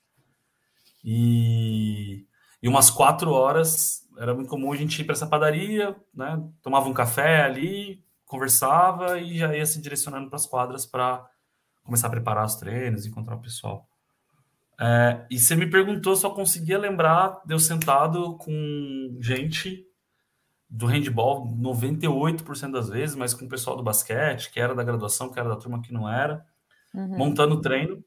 E, 1.10 2.26
e 2.62 2.68
umas 2.68 2.90
4 2.90 3.30
horas 3.30 4.06
era 4.18 4.34
muito 4.34 4.50
comum 4.50 4.70
a 4.70 4.76
gente 4.76 5.00
ir 5.00 5.04
para 5.04 5.14
essa 5.14 5.26
padaria, 5.26 5.96
né? 6.12 6.38
Tomava 6.60 6.86
um 6.86 6.92
café 6.92 7.44
ali, 7.44 8.04
conversava 8.26 9.18
e 9.18 9.38
já 9.38 9.56
ia 9.56 9.64
se 9.64 9.80
direcionando 9.80 10.28
para 10.28 10.36
as 10.36 10.44
quadras 10.44 10.84
para 10.84 11.26
começar 11.82 12.08
a 12.08 12.10
preparar 12.10 12.44
os 12.44 12.56
treinos, 12.56 13.06
encontrar 13.06 13.36
o 13.36 13.40
pessoal. 13.40 13.88
É, 14.78 15.24
e 15.30 15.38
você 15.38 15.56
me 15.56 15.70
perguntou, 15.70 16.14
só 16.14 16.28
conseguia 16.28 16.76
lembrar 16.76 17.40
de 17.46 17.54
eu 17.54 17.58
sentado 17.58 18.36
com 18.36 19.16
gente 19.18 19.86
do 20.68 20.84
handball 20.84 21.46
98% 21.56 22.70
das 22.70 22.90
vezes, 22.90 23.16
mas 23.16 23.32
com 23.32 23.46
o 23.46 23.48
pessoal 23.48 23.78
do 23.78 23.82
basquete, 23.82 24.50
que 24.50 24.60
era 24.60 24.74
da 24.74 24.84
graduação, 24.84 25.32
que 25.32 25.40
era 25.40 25.48
da 25.48 25.56
turma 25.56 25.80
que 25.80 25.90
não 25.90 26.06
era, 26.06 26.44
uhum. 26.94 27.16
montando 27.16 27.62
treino. 27.62 28.04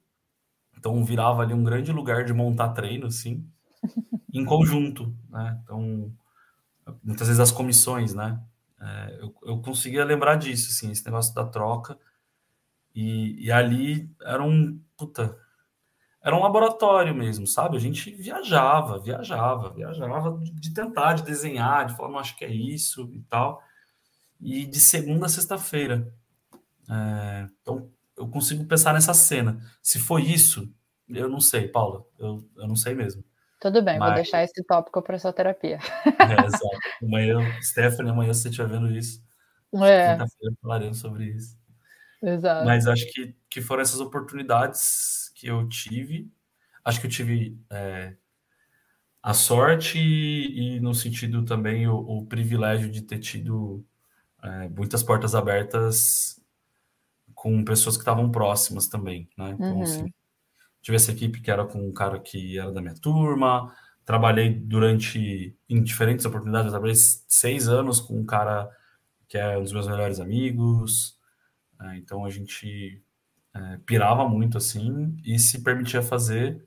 Então 0.82 1.06
virava 1.06 1.44
ali 1.44 1.54
um 1.54 1.64
grande 1.64 1.92
lugar 1.92 2.26
de 2.26 2.34
montar 2.34 2.70
treino, 2.70 3.06
assim, 3.06 3.48
em 4.34 4.44
conjunto, 4.44 5.16
né? 5.30 5.62
Então, 5.64 6.12
muitas 7.04 7.28
vezes 7.28 7.40
as 7.40 7.52
comissões, 7.52 8.16
né? 8.16 8.42
É, 8.82 9.20
eu, 9.22 9.36
eu 9.44 9.62
conseguia 9.62 10.04
lembrar 10.04 10.38
disso, 10.38 10.72
assim, 10.72 10.92
esse 10.92 11.06
negócio 11.06 11.36
da 11.36 11.46
troca. 11.46 12.00
E, 12.96 13.46
e 13.46 13.52
ali 13.52 14.10
era 14.24 14.42
um, 14.42 14.82
puta, 14.98 15.38
era 16.24 16.36
um 16.36 16.42
laboratório 16.42 17.14
mesmo, 17.14 17.46
sabe? 17.46 17.78
A 17.78 17.80
gente 17.80 18.10
viajava, 18.16 18.98
viajava, 18.98 19.70
viajava 19.70 20.40
de 20.42 20.74
tentar, 20.74 21.14
de 21.14 21.24
desenhar, 21.24 21.86
de 21.86 21.96
falar, 21.96 22.10
não 22.10 22.18
acho 22.18 22.36
que 22.36 22.44
é 22.44 22.52
isso 22.52 23.08
e 23.14 23.22
tal. 23.30 23.62
E 24.40 24.66
de 24.66 24.80
segunda 24.80 25.28
a 25.28 25.30
sexta-feira. 25.30 26.12
É, 26.90 27.48
então, 27.62 27.88
eu 28.22 28.28
consigo 28.30 28.66
pensar 28.66 28.94
nessa 28.94 29.14
cena. 29.14 29.60
Se 29.82 30.00
foi 30.00 30.22
isso, 30.24 30.72
eu 31.10 31.28
não 31.28 31.40
sei, 31.40 31.68
Paula, 31.68 32.06
eu, 32.20 32.48
eu 32.56 32.68
não 32.68 32.76
sei 32.76 32.94
mesmo. 32.94 33.24
Tudo 33.60 33.82
bem, 33.84 34.00
Mas... 34.00 34.08
vou 34.08 34.16
deixar 34.16 34.44
esse 34.44 34.64
tópico 34.64 35.02
para 35.02 35.20
sua 35.20 35.34
terapia. 35.34 35.80
É, 36.06 36.46
exato. 36.46 36.78
Amanhã, 37.04 37.38
Stephanie, 37.62 38.12
amanhã 38.12 38.34
se 38.34 38.42
você 38.42 38.50
estiver 38.50 38.70
vendo 38.70 38.92
isso, 38.92 39.24
é. 39.76 40.14
quinta-feira 40.14 40.56
falaremos 40.62 40.98
sobre 40.98 41.26
isso. 41.26 41.58
Exato. 42.24 42.66
Mas 42.66 42.88
acho 42.88 43.06
que, 43.12 43.36
que 43.50 43.62
foram 43.62 43.82
essas 43.82 44.00
oportunidades 44.00 45.32
que 45.36 45.48
eu 45.48 45.68
tive. 45.68 46.32
Acho 46.84 47.00
que 47.00 47.08
eu 47.08 47.12
tive 47.12 47.60
é, 47.72 48.16
a 49.22 49.34
sorte 49.34 50.00
e, 50.00 50.78
e, 50.78 50.80
no 50.80 50.94
sentido 50.94 51.44
também, 51.46 51.88
o, 51.88 51.96
o 51.96 52.26
privilégio 52.26 52.90
de 52.90 53.02
ter 53.02 53.20
tido 53.20 53.86
é, 54.44 54.70
muitas 54.70 55.04
portas 55.04 55.36
abertas 55.36 56.41
com 57.42 57.66
pessoas 57.66 57.98
que 57.98 58.04
estavam 58.04 58.30
próximas 58.30 58.88
também, 58.88 59.28
né? 59.36 59.50
Então, 59.50 59.78
uhum. 59.78 59.82
assim, 59.82 60.14
tive 60.80 60.96
essa 60.96 61.12
equipe 61.12 61.42
que 61.42 61.50
era 61.50 61.66
com 61.66 61.80
um 61.80 61.92
cara 61.92 62.20
que 62.20 62.60
era 62.60 62.72
da 62.72 62.80
minha 62.80 62.94
turma, 62.94 63.76
trabalhei 64.06 64.54
durante, 64.54 65.58
em 65.68 65.82
diferentes 65.82 66.24
oportunidades, 66.24 66.68
eu 66.68 66.72
trabalhei 66.72 66.94
seis 66.96 67.68
anos 67.68 68.00
com 68.00 68.20
um 68.20 68.24
cara 68.24 68.70
que 69.28 69.40
é 69.40 69.58
um 69.58 69.64
dos 69.64 69.74
meus 69.74 69.88
melhores 69.88 70.20
amigos, 70.20 71.18
é, 71.82 71.98
então 71.98 72.24
a 72.26 72.30
gente 72.30 73.04
é, 73.56 73.78
pirava 73.88 74.30
muito 74.30 74.60
assim 74.60 75.18
e 75.26 75.40
se 75.40 75.64
permitia 75.64 76.04
fazer 76.04 76.64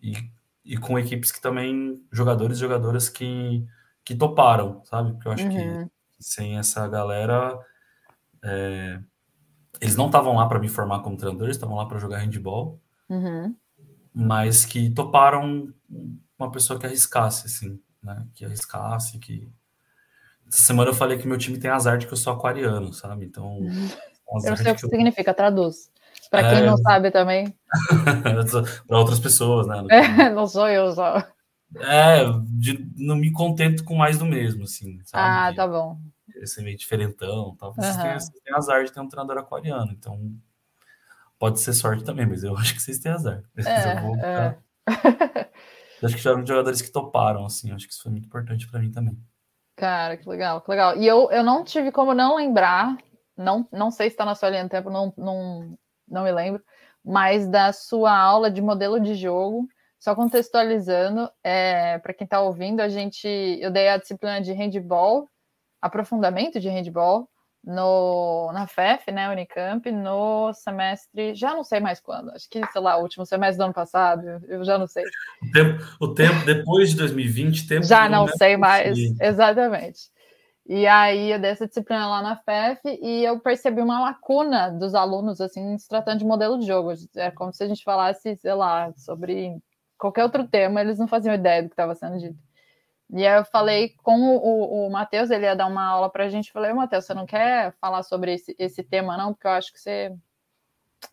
e, 0.00 0.12
e 0.64 0.76
com 0.76 0.96
equipes 0.96 1.32
que 1.32 1.40
também 1.40 2.06
jogadores 2.12 2.58
e 2.58 2.60
jogadoras 2.60 3.08
que, 3.08 3.66
que 4.04 4.14
toparam, 4.14 4.80
sabe? 4.84 5.10
Porque 5.14 5.26
eu 5.26 5.32
acho 5.32 5.48
uhum. 5.48 5.88
que 5.88 5.90
sem 6.20 6.56
essa 6.56 6.86
galera 6.86 7.58
é, 8.44 9.00
eles 9.80 9.96
não 9.96 10.06
estavam 10.06 10.36
lá 10.36 10.46
para 10.46 10.58
me 10.58 10.68
formar 10.68 11.00
como 11.00 11.16
treinador, 11.16 11.46
eles 11.46 11.56
estavam 11.56 11.76
lá 11.76 11.86
para 11.86 11.98
jogar 11.98 12.18
handball, 12.18 12.80
uhum. 13.08 13.54
mas 14.14 14.64
que 14.64 14.90
toparam 14.90 15.72
uma 16.38 16.50
pessoa 16.50 16.78
que 16.78 16.86
arriscasse, 16.86 17.46
assim, 17.46 17.80
né? 18.02 18.26
Que 18.34 18.44
arriscasse, 18.44 19.18
que 19.18 19.48
essa 20.48 20.62
semana 20.62 20.90
eu 20.90 20.94
falei 20.94 21.18
que 21.18 21.26
meu 21.26 21.38
time 21.38 21.58
tem 21.58 21.70
azar 21.70 21.98
de 21.98 22.06
que 22.06 22.12
eu 22.12 22.16
sou 22.16 22.32
aquariano, 22.32 22.92
sabe? 22.92 23.24
Então. 23.24 23.58
Eu 24.42 24.50
não 24.50 24.56
sei 24.56 24.72
o 24.72 24.74
que, 24.74 24.80
que 24.80 24.88
significa, 24.88 25.34
traduz. 25.34 25.90
Para 26.30 26.48
quem 26.48 26.58
é... 26.60 26.66
não 26.66 26.76
sabe 26.78 27.10
também. 27.10 27.54
para 28.88 28.98
outras 28.98 29.20
pessoas, 29.20 29.66
né? 29.66 29.84
É, 29.90 30.28
não 30.32 30.46
sou 30.46 30.66
eu 30.66 30.92
só. 30.92 31.22
É, 31.78 32.24
de, 32.46 32.90
não 32.96 33.16
me 33.16 33.30
contento 33.30 33.84
com 33.84 33.94
mais 33.94 34.18
do 34.18 34.24
mesmo, 34.24 34.64
assim. 34.64 34.98
Sabe? 35.04 35.22
Ah, 35.22 35.52
tá 35.54 35.68
bom. 35.68 35.98
Esse 36.44 36.62
meio 36.62 36.76
diferentão. 36.76 37.56
Tal. 37.56 37.74
Vocês, 37.74 37.96
uhum. 37.96 38.02
têm, 38.02 38.12
vocês 38.12 38.40
têm 38.40 38.54
azar 38.54 38.84
de 38.84 38.92
ter 38.92 39.00
um 39.00 39.08
treinador 39.08 39.38
aquariano, 39.38 39.92
então 39.92 40.32
pode 41.38 41.60
ser 41.60 41.72
sorte 41.72 42.04
também, 42.04 42.26
mas 42.26 42.44
eu 42.44 42.56
acho 42.58 42.74
que 42.74 42.82
vocês 42.82 42.98
têm 42.98 43.12
azar. 43.12 43.42
É, 43.56 44.00
vou, 44.00 44.16
é. 44.16 44.58
acho 46.02 46.16
que 46.16 46.22
já 46.22 46.30
eram 46.30 46.46
jogadores 46.46 46.80
que 46.80 46.90
toparam, 46.90 47.44
assim. 47.44 47.72
Acho 47.72 47.86
que 47.86 47.92
isso 47.92 48.02
foi 48.02 48.12
muito 48.12 48.26
importante 48.26 48.68
para 48.68 48.80
mim 48.80 48.90
também. 48.90 49.18
Cara, 49.76 50.16
que 50.16 50.28
legal, 50.28 50.60
que 50.60 50.70
legal. 50.70 50.96
E 50.96 51.06
eu, 51.06 51.30
eu 51.32 51.42
não 51.42 51.64
tive 51.64 51.90
como 51.90 52.14
não 52.14 52.36
lembrar, 52.36 52.96
não, 53.36 53.66
não 53.72 53.90
sei 53.90 54.08
se 54.08 54.14
está 54.14 54.24
na 54.24 54.34
sua 54.34 54.50
linha 54.50 54.64
do 54.64 54.70
tempo, 54.70 54.88
não, 54.88 55.12
não, 55.16 55.76
não 56.06 56.22
me 56.22 56.30
lembro, 56.30 56.62
mas 57.04 57.48
da 57.48 57.72
sua 57.72 58.16
aula 58.16 58.50
de 58.50 58.62
modelo 58.62 59.00
de 59.00 59.14
jogo. 59.14 59.66
Só 59.98 60.14
contextualizando, 60.14 61.30
é, 61.42 61.98
para 61.98 62.12
quem 62.12 62.26
está 62.26 62.38
ouvindo, 62.38 62.80
a 62.80 62.88
gente, 62.90 63.26
eu 63.26 63.70
dei 63.70 63.88
a 63.88 63.96
disciplina 63.96 64.38
de 64.38 64.52
handball, 64.52 65.26
aprofundamento 65.86 66.58
de 66.58 66.68
handball, 66.68 67.28
no, 67.62 68.50
na 68.52 68.66
FEF, 68.66 69.10
né, 69.10 69.30
Unicamp, 69.30 69.90
no 69.90 70.52
semestre, 70.52 71.34
já 71.34 71.54
não 71.54 71.64
sei 71.64 71.80
mais 71.80 71.98
quando, 71.98 72.30
acho 72.30 72.48
que, 72.50 72.60
sei 72.70 72.80
lá, 72.80 72.98
o 72.98 73.02
último 73.02 73.24
semestre 73.24 73.56
do 73.56 73.64
ano 73.64 73.72
passado, 73.72 74.22
eu 74.46 74.62
já 74.64 74.76
não 74.76 74.86
sei. 74.86 75.04
O 75.42 75.50
tempo, 75.50 75.84
o 76.00 76.14
tempo 76.14 76.44
depois 76.44 76.90
de 76.90 76.96
2020, 76.96 77.66
tempo 77.66 77.86
já 77.86 78.08
não 78.08 78.28
sei 78.28 78.56
mais, 78.56 78.98
exatamente. 79.20 80.12
E 80.66 80.86
aí 80.86 81.30
eu 81.30 81.38
dei 81.38 81.50
essa 81.50 81.66
disciplina 81.66 82.06
lá 82.08 82.22
na 82.22 82.36
FEF 82.36 82.80
e 83.02 83.22
eu 83.22 83.38
percebi 83.38 83.82
uma 83.82 84.00
lacuna 84.00 84.70
dos 84.70 84.94
alunos, 84.94 85.40
assim, 85.40 85.76
se 85.76 85.86
tratando 85.86 86.18
de 86.18 86.24
modelo 86.24 86.58
de 86.58 86.66
jogo. 86.66 86.92
É 87.16 87.30
como 87.30 87.52
se 87.52 87.62
a 87.62 87.68
gente 87.68 87.84
falasse, 87.84 88.34
sei 88.36 88.54
lá, 88.54 88.90
sobre 88.96 89.58
qualquer 89.98 90.22
outro 90.22 90.48
tema, 90.48 90.80
eles 90.80 90.98
não 90.98 91.06
faziam 91.06 91.34
ideia 91.34 91.62
do 91.62 91.68
que 91.68 91.74
estava 91.74 91.94
sendo 91.94 92.18
dito. 92.18 92.38
E 93.10 93.26
aí 93.26 93.38
eu 93.38 93.44
falei 93.44 93.94
com 94.02 94.36
o, 94.36 94.86
o, 94.86 94.90
Matheus, 94.90 95.30
ele 95.30 95.44
ia 95.44 95.54
dar 95.54 95.66
uma 95.66 95.84
aula 95.84 96.10
para 96.10 96.24
a 96.24 96.28
gente. 96.28 96.52
Falei, 96.52 96.72
Matheus, 96.72 97.04
você 97.04 97.14
não 97.14 97.26
quer 97.26 97.72
falar 97.80 98.02
sobre 98.02 98.34
esse, 98.34 98.54
esse 98.58 98.82
tema, 98.82 99.16
não? 99.16 99.32
Porque 99.32 99.46
eu 99.46 99.52
acho 99.52 99.72
que 99.72 99.80
você 99.80 100.14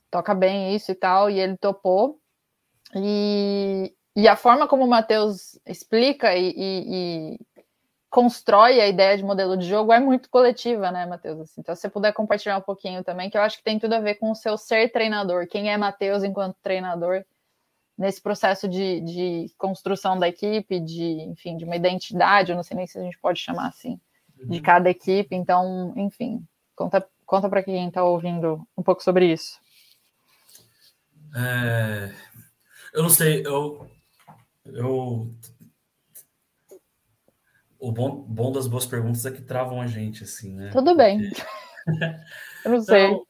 toca 0.10 0.34
bem 0.34 0.76
isso 0.76 0.92
e 0.92 0.96
tal. 0.96 1.30
E 1.30 1.40
ele 1.40 1.58
topou. 1.58 2.20
E, 2.96 3.94
e 4.16 4.28
a 4.28 4.36
forma 4.36 4.68
como 4.68 4.86
o 4.86 4.90
Matheus 4.90 5.60
explica 5.66 6.36
e, 6.36 6.54
e, 6.58 7.40
constrói 8.12 8.82
a 8.82 8.88
ideia 8.88 9.16
de 9.16 9.24
modelo 9.24 9.56
de 9.56 9.66
jogo 9.66 9.94
é 9.94 10.00
muito 10.00 10.30
coletiva, 10.30 10.92
né, 10.92 11.06
Matheus? 11.06 11.40
Assim, 11.40 11.62
então, 11.62 11.74
se 11.74 11.82
você 11.82 11.90
puder 11.90 12.12
compartilhar 12.12 12.58
um 12.58 12.62
pouquinho 12.62 13.04
também, 13.06 13.30
que 13.30 13.38
eu 13.38 13.42
acho 13.42 13.58
que 13.58 13.64
tem 13.64 13.80
tudo 13.80 13.94
a 13.94 14.02
ver 14.02 14.16
com 14.16 14.32
o 14.32 14.36
seu 14.36 14.58
ser 14.58 14.92
treinador. 14.92 15.48
Quem 15.48 15.72
é 15.72 15.78
Matheus 15.78 16.22
enquanto 16.22 16.58
treinador 16.62 17.24
nesse 17.98 18.22
processo 18.22 18.68
de, 18.68 19.02
de, 19.02 19.54
construção 19.58 20.18
da 20.18 20.28
equipe, 20.28 20.80
de, 20.80 21.22
enfim, 21.22 21.58
de 21.58 21.66
uma 21.66 21.76
identidade, 21.76 22.52
eu 22.52 22.56
não 22.56 22.64
sei 22.64 22.78
nem 22.78 22.88
se 22.88 22.98
a 22.98 23.04
gente 23.04 23.20
pode 23.20 23.40
chamar 23.40 23.68
assim, 23.68 24.00
de 24.44 24.58
uhum. 24.58 24.64
cada 24.64 24.90
equipe. 24.90 25.36
Então, 25.36 25.94
enfim, 25.96 26.44
conta, 26.76 27.08
conta 27.26 27.50
para 27.50 27.64
quem 27.64 27.88
está 27.88 28.04
ouvindo 28.04 28.66
um 28.78 28.84
pouco 28.84 29.04
sobre 29.04 29.32
isso. 29.32 29.60
É, 31.36 32.14
eu 32.94 33.04
não 33.04 33.10
sei, 33.10 33.46
eu, 33.46 33.90
eu 34.66 35.34
o 37.82 37.92
bom, 37.92 38.22
bom 38.22 38.52
das 38.52 38.68
boas 38.68 38.86
perguntas 38.86 39.26
é 39.26 39.32
que 39.32 39.42
travam 39.42 39.82
a 39.82 39.88
gente, 39.88 40.24
assim, 40.24 40.54
né? 40.54 40.70
Tudo 40.72 40.96
bem. 40.96 41.32
eu 42.64 42.72
não 42.72 42.82
sei. 42.82 43.06
Então, 43.08 43.26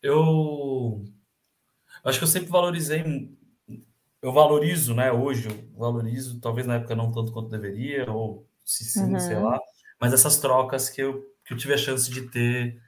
eu 0.00 1.04
acho 2.04 2.18
que 2.18 2.24
eu 2.24 2.28
sempre 2.28 2.50
valorizei, 2.50 3.02
eu 4.24 4.32
valorizo, 4.32 4.94
né? 4.94 5.12
Hoje 5.12 5.50
eu 5.50 5.78
valorizo, 5.78 6.40
talvez 6.40 6.66
na 6.66 6.76
época 6.76 6.96
não 6.96 7.12
tanto 7.12 7.30
quanto 7.30 7.50
deveria, 7.50 8.10
ou 8.10 8.48
se 8.64 8.82
sim, 8.82 9.12
uhum. 9.12 9.20
sei 9.20 9.38
lá, 9.38 9.60
mas 10.00 10.14
essas 10.14 10.38
trocas 10.38 10.88
que 10.88 11.02
eu, 11.02 11.22
que 11.44 11.52
eu 11.52 11.58
tive 11.58 11.74
a 11.74 11.76
chance 11.76 12.10
de 12.10 12.22
ter 12.30 12.80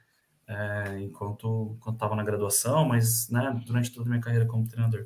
é, 0.47 0.99
enquanto 0.99 1.77
estava 1.89 2.15
na 2.15 2.23
graduação, 2.23 2.85
mas 2.85 3.29
né, 3.29 3.61
durante 3.67 3.91
toda 3.91 4.07
a 4.07 4.09
minha 4.09 4.21
carreira 4.21 4.47
como 4.47 4.67
treinador. 4.67 5.05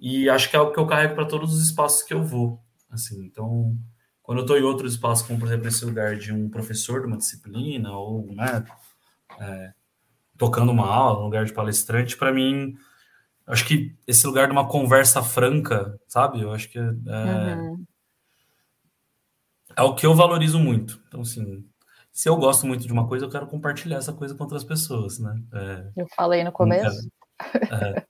E 0.00 0.28
acho 0.28 0.50
que 0.50 0.56
é 0.56 0.58
algo 0.58 0.72
que 0.72 0.80
eu 0.80 0.86
carrego 0.86 1.14
para 1.14 1.26
todos 1.26 1.54
os 1.54 1.62
espaços 1.62 2.02
que 2.02 2.12
eu 2.12 2.24
vou. 2.24 2.60
Assim, 2.90 3.24
então, 3.24 3.78
quando 4.24 4.38
eu 4.38 4.42
estou 4.44 4.58
em 4.58 4.62
outros 4.62 4.94
espaços, 4.94 5.24
como 5.24 5.38
por 5.38 5.46
exemplo 5.46 5.68
esse 5.68 5.84
lugar 5.84 6.16
de 6.16 6.32
um 6.32 6.48
professor 6.48 7.02
de 7.02 7.06
uma 7.06 7.16
disciplina, 7.16 7.92
ou 7.92 8.34
né, 8.34 8.64
é, 9.38 9.72
tocando 10.36 10.72
uma 10.72 10.88
aula, 10.88 11.20
um 11.20 11.26
lugar 11.26 11.44
de 11.44 11.52
palestrante, 11.52 12.16
para 12.16 12.32
mim, 12.32 12.76
acho 13.50 13.66
que 13.66 13.96
esse 14.06 14.26
lugar 14.26 14.46
de 14.46 14.52
uma 14.52 14.68
conversa 14.68 15.22
franca, 15.22 15.98
sabe? 16.06 16.40
Eu 16.40 16.52
acho 16.52 16.68
que 16.68 16.78
é, 16.78 16.82
uhum. 16.82 17.84
é 19.76 19.82
o 19.82 19.94
que 19.94 20.06
eu 20.06 20.14
valorizo 20.14 20.58
muito. 20.58 21.00
Então, 21.08 21.20
assim, 21.20 21.64
se 22.12 22.28
eu 22.28 22.36
gosto 22.36 22.66
muito 22.66 22.86
de 22.86 22.92
uma 22.92 23.08
coisa, 23.08 23.24
eu 23.24 23.30
quero 23.30 23.46
compartilhar 23.46 23.98
essa 23.98 24.12
coisa 24.12 24.34
com 24.34 24.44
outras 24.44 24.64
pessoas, 24.64 25.18
né? 25.18 25.34
É, 25.52 25.90
eu 25.96 26.06
falei 26.16 26.44
no 26.44 26.52
começo. 26.52 27.08
É, 27.54 28.06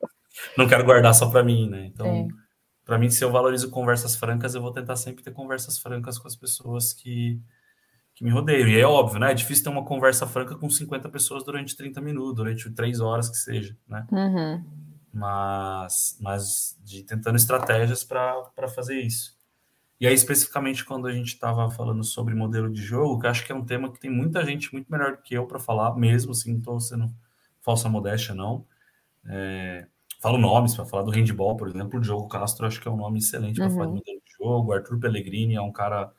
não 0.56 0.66
quero 0.66 0.84
guardar 0.84 1.14
só 1.14 1.30
para 1.30 1.44
mim, 1.44 1.68
né? 1.68 1.86
Então, 1.86 2.28
para 2.84 2.98
mim, 2.98 3.08
se 3.08 3.22
eu 3.22 3.30
valorizo 3.30 3.70
conversas 3.70 4.16
francas, 4.16 4.54
eu 4.54 4.60
vou 4.60 4.72
tentar 4.72 4.96
sempre 4.96 5.22
ter 5.22 5.30
conversas 5.30 5.78
francas 5.78 6.18
com 6.18 6.26
as 6.26 6.34
pessoas 6.34 6.92
que, 6.92 7.40
que 8.14 8.24
me 8.24 8.30
rodeiam. 8.30 8.68
E 8.68 8.80
é 8.80 8.84
óbvio, 8.84 9.20
né? 9.20 9.30
É 9.30 9.34
difícil 9.34 9.64
ter 9.64 9.70
uma 9.70 9.84
conversa 9.84 10.26
franca 10.26 10.56
com 10.56 10.68
50 10.68 11.08
pessoas 11.08 11.44
durante 11.44 11.76
30 11.76 12.00
minutos, 12.00 12.34
durante 12.34 12.68
3 12.68 13.00
horas 13.00 13.28
que 13.28 13.36
seja, 13.36 13.76
né? 13.86 14.06
Uhum. 14.10 14.89
Mas, 15.12 16.16
mas 16.20 16.78
de 16.84 17.02
tentando 17.02 17.36
estratégias 17.36 18.04
para 18.04 18.68
fazer 18.74 19.00
isso. 19.00 19.36
E 20.00 20.06
aí, 20.06 20.14
especificamente, 20.14 20.84
quando 20.84 21.06
a 21.06 21.12
gente 21.12 21.28
estava 21.28 21.70
falando 21.70 22.02
sobre 22.02 22.34
modelo 22.34 22.70
de 22.70 22.80
jogo, 22.80 23.20
que 23.20 23.26
acho 23.26 23.44
que 23.44 23.52
é 23.52 23.54
um 23.54 23.64
tema 23.64 23.92
que 23.92 24.00
tem 24.00 24.10
muita 24.10 24.44
gente 24.44 24.72
muito 24.72 24.90
melhor 24.90 25.16
do 25.16 25.22
que 25.22 25.34
eu 25.34 25.46
para 25.46 25.58
falar, 25.58 25.94
mesmo 25.94 26.32
assim, 26.32 26.52
não 26.52 26.58
estou 26.58 26.80
sendo 26.80 27.14
falsa 27.60 27.88
modéstia, 27.88 28.34
não. 28.34 28.64
É, 29.26 29.86
falo 30.18 30.38
nomes 30.38 30.74
para 30.74 30.86
falar 30.86 31.02
do 31.02 31.10
handball, 31.10 31.54
por 31.54 31.68
exemplo, 31.68 31.98
o 31.98 32.02
Diogo 32.02 32.28
Castro, 32.28 32.66
acho 32.66 32.80
que 32.80 32.88
é 32.88 32.90
um 32.90 32.96
nome 32.96 33.18
excelente 33.18 33.56
para 33.56 33.66
uhum. 33.66 33.74
falar 33.74 33.86
de 33.86 33.92
modelo 33.92 34.20
de 34.24 34.32
jogo. 34.38 34.70
O 34.70 34.72
Arthur 34.72 34.98
Pellegrini 34.98 35.54
é 35.56 35.60
um 35.60 35.72
cara 35.72 36.10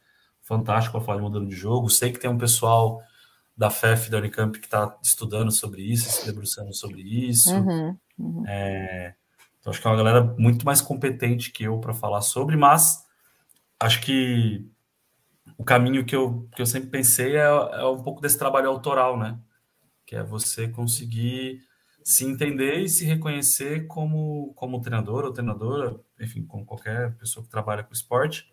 fantástico 0.44 0.98
para 0.98 1.06
falar 1.06 1.18
de 1.18 1.24
modelo 1.24 1.48
de 1.48 1.56
jogo. 1.56 1.89
Sei 1.89 2.12
que 2.12 2.20
tem 2.20 2.30
um 2.30 2.38
pessoal 2.38 3.02
da 3.56 3.70
FEF, 3.70 4.10
da 4.10 4.18
Unicamp, 4.18 4.58
que 4.60 4.66
está 4.66 4.97
estudando 5.04 5.52
sobre 5.52 5.82
isso, 5.82 6.10
se 6.10 6.26
debruçando 6.26 6.74
sobre 6.74 7.02
isso. 7.02 7.54
Uhum. 7.54 7.97
Uhum. 8.18 8.43
É, 8.47 9.16
então, 9.60 9.72
acho 9.72 9.80
que 9.80 9.88
é 9.88 9.91
uma 9.91 9.97
galera 9.97 10.24
muito 10.38 10.66
mais 10.66 10.82
competente 10.82 11.52
que 11.52 11.64
eu 11.64 11.80
para 11.80 11.93
falar 11.93 12.22
sobre, 12.22 12.56
mas 12.56 13.06
acho 13.80 14.02
que 14.02 14.68
o 15.58 15.64
caminho 15.64 16.04
que 16.04 16.16
eu, 16.16 16.49
que 16.56 16.62
eu 16.62 16.66
sempre 16.66 16.89
pensei 16.89 17.36
é, 17.36 17.43
é 17.43 17.86
um 17.86 18.02
pouco 18.02 18.22
desse 18.22 18.38
trabalho 18.38 18.70
autoral, 18.70 19.18
né? 19.20 19.39
Que 20.06 20.16
é 20.16 20.24
você 20.24 20.68
conseguir 20.68 21.62
se 22.04 22.26
entender 22.26 22.80
e 22.80 22.89
se 22.89 23.06
reconhecer 23.06 23.86
como, 23.86 24.54
como 24.56 24.82
treinador 24.82 25.26
ou 25.26 25.34
treinadora, 25.34 25.99
enfim, 26.20 26.43
como 26.43 26.66
qualquer 26.66 27.16
pessoa 27.18 27.43
que 27.43 27.52
trabalha 27.52 27.84
com 27.84 27.93
esporte, 27.93 28.52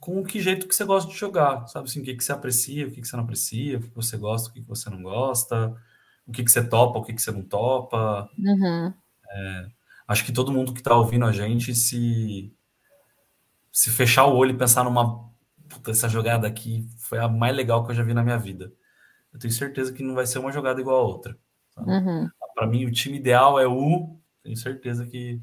com 0.00 0.18
o 0.18 0.24
que 0.24 0.40
jeito 0.40 0.66
que 0.66 0.74
você 0.74 0.84
gosta 0.84 1.10
de 1.10 1.16
jogar, 1.16 1.66
sabe 1.68 1.88
assim, 1.88 2.00
o 2.00 2.04
que, 2.04 2.14
que 2.14 2.24
você 2.24 2.32
aprecia, 2.32 2.88
o 2.88 2.90
que, 2.90 3.02
que 3.02 3.06
você 3.06 3.16
não 3.16 3.24
aprecia, 3.24 3.78
o 3.78 3.82
que 3.82 3.94
você 3.94 4.16
gosta, 4.16 4.48
o 4.48 4.52
que, 4.52 4.62
que 4.62 4.68
você 4.68 4.88
não 4.88 5.02
gosta, 5.02 5.76
o 6.26 6.32
que, 6.32 6.42
que 6.42 6.50
você 6.50 6.66
topa, 6.66 6.98
o 6.98 7.02
que, 7.04 7.12
que 7.12 7.20
você 7.20 7.30
não 7.30 7.42
topa. 7.42 8.28
Uhum. 8.38 8.94
É, 9.30 9.66
acho 10.08 10.24
que 10.24 10.32
todo 10.32 10.52
mundo 10.52 10.72
que 10.72 10.80
está 10.80 10.96
ouvindo 10.96 11.26
a 11.26 11.32
gente 11.32 11.74
se 11.74 12.52
se 13.72 13.90
fechar 13.90 14.24
o 14.26 14.34
olho 14.34 14.52
e 14.52 14.58
pensar 14.58 14.82
numa 14.82 15.30
puta, 15.68 15.92
essa 15.92 16.08
jogada 16.08 16.46
aqui 16.48 16.88
foi 16.98 17.18
a 17.18 17.28
mais 17.28 17.54
legal 17.54 17.84
que 17.84 17.92
eu 17.92 17.94
já 17.94 18.02
vi 18.02 18.12
na 18.12 18.24
minha 18.24 18.38
vida. 18.38 18.72
Eu 19.32 19.38
tenho 19.38 19.52
certeza 19.52 19.92
que 19.92 20.02
não 20.02 20.14
vai 20.14 20.26
ser 20.26 20.40
uma 20.40 20.50
jogada 20.50 20.80
igual 20.80 20.96
a 20.96 21.06
outra. 21.06 21.38
Uhum. 21.76 22.28
Para 22.54 22.66
mim, 22.66 22.84
o 22.84 22.90
time 22.90 23.16
ideal 23.16 23.60
é 23.60 23.66
o. 23.66 24.16
Tenho 24.42 24.56
certeza 24.56 25.06
que. 25.06 25.40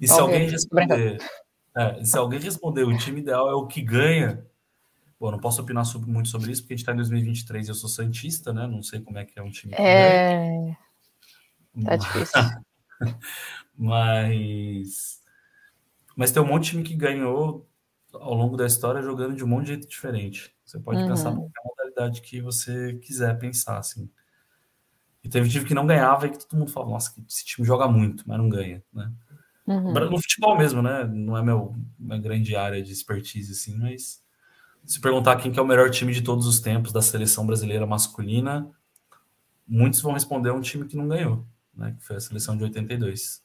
E 0.00 0.08
se 0.08 0.18
alguém 0.18 0.48
responder. 0.48 1.18
É, 1.76 2.04
se 2.04 2.16
alguém 2.16 2.40
responder 2.40 2.84
o 2.84 2.96
time 2.96 3.20
ideal 3.20 3.48
é 3.48 3.54
o 3.54 3.66
que 3.66 3.80
ganha. 3.80 4.44
Bom, 5.18 5.30
não 5.30 5.38
posso 5.38 5.60
opinar 5.60 5.84
sobre, 5.84 6.10
muito 6.10 6.28
sobre 6.28 6.50
isso, 6.50 6.62
porque 6.62 6.74
a 6.74 6.76
gente 6.76 6.82
está 6.82 6.92
em 6.92 6.96
2023 6.96 7.66
e 7.66 7.70
eu 7.70 7.74
sou 7.74 7.88
Santista, 7.90 8.52
né? 8.52 8.66
Não 8.66 8.82
sei 8.82 9.00
como 9.00 9.18
é 9.18 9.24
que 9.24 9.38
é 9.38 9.42
um 9.42 9.50
time. 9.50 9.74
é. 9.74 10.76
Tá 11.84 11.96
difícil. 11.96 12.40
Mas 13.76 15.20
mas 16.20 16.32
tem 16.32 16.42
um 16.42 16.46
monte 16.46 16.64
de 16.64 16.70
time 16.72 16.82
que 16.82 16.94
ganhou 16.94 17.66
ao 18.12 18.34
longo 18.34 18.54
da 18.54 18.66
história 18.66 19.00
jogando 19.00 19.34
de 19.34 19.42
um 19.42 19.46
monte 19.46 19.62
de 19.62 19.68
jeito 19.68 19.88
diferente. 19.88 20.54
Você 20.66 20.78
pode 20.78 21.00
uhum. 21.00 21.08
pensar 21.08 21.30
na 21.30 21.40
modalidade 21.64 22.20
que 22.20 22.42
você 22.42 22.92
quiser 22.96 23.38
pensar, 23.38 23.78
assim. 23.78 24.10
E 25.24 25.30
teve 25.30 25.48
time 25.48 25.64
que 25.64 25.72
não 25.72 25.86
ganhava 25.86 26.26
e 26.26 26.30
que 26.30 26.38
todo 26.38 26.58
mundo 26.58 26.70
falava, 26.70 26.92
nossa, 26.92 27.14
esse 27.26 27.46
time 27.46 27.66
joga 27.66 27.88
muito, 27.88 28.22
mas 28.26 28.36
não 28.36 28.50
ganha, 28.50 28.82
né? 28.92 29.10
Uhum. 29.66 29.92
No 29.92 30.20
futebol 30.20 30.56
mesmo, 30.58 30.82
né? 30.82 31.04
Não 31.04 31.36
é 31.36 31.42
meu, 31.42 31.74
minha 31.98 32.18
grande 32.18 32.56
área 32.56 32.82
de 32.82 32.92
expertise, 32.92 33.52
assim, 33.52 33.78
mas 33.78 34.22
se 34.84 35.00
perguntar 35.00 35.36
quem 35.36 35.52
que 35.52 35.58
é 35.58 35.62
o 35.62 35.66
melhor 35.66 35.90
time 35.90 36.12
de 36.12 36.22
todos 36.22 36.46
os 36.46 36.60
tempos 36.60 36.92
da 36.92 37.02
seleção 37.02 37.46
brasileira 37.46 37.86
masculina, 37.86 38.70
muitos 39.66 40.00
vão 40.00 40.12
responder 40.12 40.50
um 40.50 40.60
time 40.60 40.86
que 40.86 40.96
não 40.96 41.06
ganhou, 41.06 41.46
né? 41.74 41.94
Que 41.98 42.04
foi 42.04 42.16
a 42.16 42.20
seleção 42.20 42.56
de 42.56 42.64
82. 42.64 43.42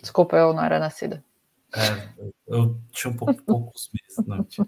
Desculpa, 0.00 0.36
eu 0.36 0.52
não 0.54 0.62
era 0.62 0.78
nascida. 0.78 1.24
É, 1.74 2.08
eu, 2.46 2.80
tinha 2.92 3.12
um 3.12 3.16
pouco, 3.16 3.42
poucos 3.42 3.90
meses, 3.92 4.26
não 4.26 4.44
tinha. 4.44 4.66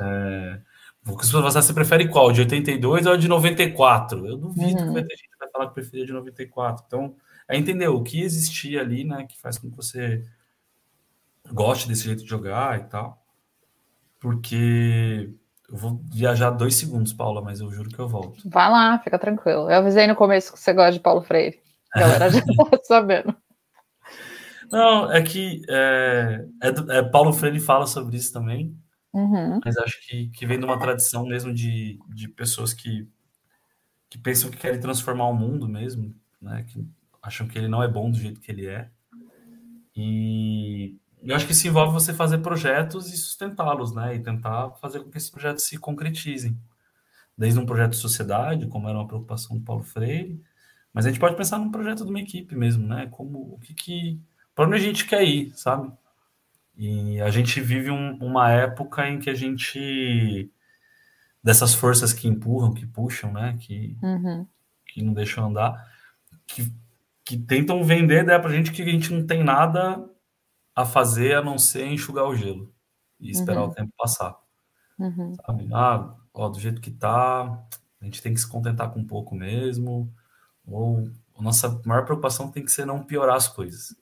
É, 0.00 0.60
você 1.02 1.72
prefere 1.72 2.08
qual? 2.08 2.30
De 2.30 2.40
82 2.40 3.06
ou 3.06 3.16
de 3.16 3.28
94? 3.28 4.26
Eu 4.26 4.36
duvido 4.36 4.80
uhum. 4.80 4.88
que 4.88 4.92
vai 4.92 5.02
ter 5.04 5.16
gente 5.16 5.28
que 5.30 5.38
vai 5.38 5.50
falar 5.50 5.68
que 5.68 5.74
preferia 5.74 6.06
de 6.06 6.12
94. 6.12 6.84
Então, 6.86 7.16
é 7.48 7.56
entender 7.56 7.88
o 7.88 8.02
que 8.02 8.20
existia 8.20 8.80
ali, 8.82 9.04
né, 9.04 9.26
que 9.26 9.38
faz 9.38 9.56
com 9.56 9.70
que 9.70 9.76
você 9.76 10.24
goste 11.50 11.88
desse 11.88 12.04
jeito 12.04 12.22
de 12.22 12.28
jogar 12.28 12.78
e 12.78 12.84
tal. 12.84 13.24
Porque 14.20 15.32
eu 15.68 15.76
vou 15.76 16.00
viajar 16.12 16.50
dois 16.50 16.74
segundos, 16.74 17.12
Paula, 17.12 17.40
mas 17.40 17.60
eu 17.60 17.70
juro 17.70 17.88
que 17.88 17.98
eu 17.98 18.08
volto. 18.08 18.48
Vai 18.48 18.70
lá, 18.70 18.98
fica 18.98 19.18
tranquilo. 19.18 19.70
Eu 19.70 19.78
avisei 19.78 20.06
no 20.06 20.16
começo 20.16 20.52
que 20.52 20.58
você 20.58 20.72
gosta 20.72 20.92
de 20.92 21.00
Paulo 21.00 21.22
Freire. 21.22 21.60
A 21.94 22.00
galera 22.00 22.30
já 22.30 22.40
tá 22.70 22.78
sabendo. 22.82 23.34
Não, 24.70 25.10
é 25.10 25.22
que 25.22 25.62
é, 25.68 26.44
é, 26.62 26.98
é, 26.98 27.02
Paulo 27.02 27.32
Freire 27.32 27.58
fala 27.58 27.86
sobre 27.86 28.18
isso 28.18 28.30
também, 28.32 28.76
uhum. 29.14 29.60
mas 29.64 29.78
acho 29.78 30.06
que, 30.06 30.28
que 30.28 30.44
vem 30.44 30.58
de 30.58 30.66
uma 30.66 30.78
tradição 30.78 31.24
mesmo 31.24 31.54
de, 31.54 31.98
de 32.14 32.28
pessoas 32.28 32.74
que, 32.74 33.08
que 34.10 34.18
pensam 34.18 34.50
que 34.50 34.58
querem 34.58 34.78
transformar 34.78 35.26
o 35.28 35.34
mundo 35.34 35.66
mesmo, 35.66 36.14
né? 36.42 36.66
Que 36.68 36.86
acham 37.28 37.46
que 37.46 37.56
ele 37.56 37.68
não 37.68 37.82
é 37.82 37.88
bom 37.88 38.10
do 38.10 38.18
jeito 38.18 38.40
que 38.40 38.50
ele 38.50 38.66
é. 38.66 38.90
E 39.94 40.96
eu 41.22 41.36
acho 41.36 41.46
que 41.46 41.52
isso 41.52 41.66
envolve 41.66 41.92
você 41.92 42.12
fazer 42.12 42.38
projetos 42.38 43.12
e 43.12 43.16
sustentá-los, 43.16 43.94
né? 43.94 44.14
E 44.16 44.20
tentar 44.20 44.70
fazer 44.80 45.00
com 45.00 45.10
que 45.10 45.18
esses 45.18 45.30
projetos 45.30 45.64
se 45.64 45.76
concretizem. 45.76 46.58
Desde 47.36 47.58
um 47.58 47.66
projeto 47.66 47.90
de 47.90 47.98
sociedade, 47.98 48.66
como 48.66 48.88
era 48.88 48.98
uma 48.98 49.06
preocupação 49.06 49.56
do 49.56 49.64
Paulo 49.64 49.84
Freire, 49.84 50.42
mas 50.92 51.06
a 51.06 51.10
gente 51.10 51.20
pode 51.20 51.36
pensar 51.36 51.58
num 51.58 51.70
projeto 51.70 52.04
de 52.04 52.10
uma 52.10 52.20
equipe 52.20 52.56
mesmo, 52.56 52.86
né? 52.86 53.06
Como 53.10 53.54
o 53.54 53.58
que, 53.58 53.74
que 53.74 54.20
para 54.54 54.66
onde 54.66 54.76
a 54.76 54.80
gente 54.80 55.06
quer 55.06 55.22
ir, 55.22 55.52
sabe? 55.54 55.92
E 56.76 57.20
a 57.20 57.30
gente 57.30 57.60
vive 57.60 57.90
um, 57.90 58.16
uma 58.16 58.50
época 58.50 59.08
em 59.08 59.18
que 59.18 59.30
a 59.30 59.34
gente 59.34 60.50
dessas 61.42 61.74
forças 61.74 62.12
que 62.12 62.26
empurram, 62.26 62.74
que 62.74 62.86
puxam, 62.86 63.32
né? 63.32 63.56
Que, 63.60 63.96
uhum. 64.02 64.46
que 64.86 65.02
não 65.02 65.12
deixam 65.12 65.46
andar, 65.46 65.88
que, 66.46 66.72
que 67.28 67.36
tentam 67.36 67.84
vender 67.84 68.22
ideia 68.22 68.40
pra 68.40 68.50
gente 68.50 68.72
que 68.72 68.80
a 68.80 68.86
gente 68.86 69.12
não 69.12 69.26
tem 69.26 69.44
nada 69.44 70.02
a 70.74 70.86
fazer 70.86 71.34
a 71.34 71.42
não 71.42 71.58
ser 71.58 71.86
enxugar 71.86 72.24
o 72.24 72.34
gelo 72.34 72.72
e 73.20 73.30
esperar 73.30 73.64
uhum. 73.64 73.68
o 73.68 73.74
tempo 73.74 73.92
passar. 73.98 74.34
Uhum. 74.98 75.34
Ah, 75.70 76.16
ó, 76.32 76.48
do 76.48 76.58
jeito 76.58 76.80
que 76.80 76.90
tá, 76.90 77.42
a 78.00 78.04
gente 78.06 78.22
tem 78.22 78.32
que 78.32 78.40
se 78.40 78.48
contentar 78.48 78.90
com 78.90 79.00
um 79.00 79.06
pouco 79.06 79.34
mesmo, 79.34 80.10
ou 80.66 81.06
a 81.38 81.42
nossa 81.42 81.78
maior 81.84 82.06
preocupação 82.06 82.50
tem 82.50 82.64
que 82.64 82.72
ser 82.72 82.86
não 82.86 83.04
piorar 83.04 83.36
as 83.36 83.46
coisas. 83.46 83.94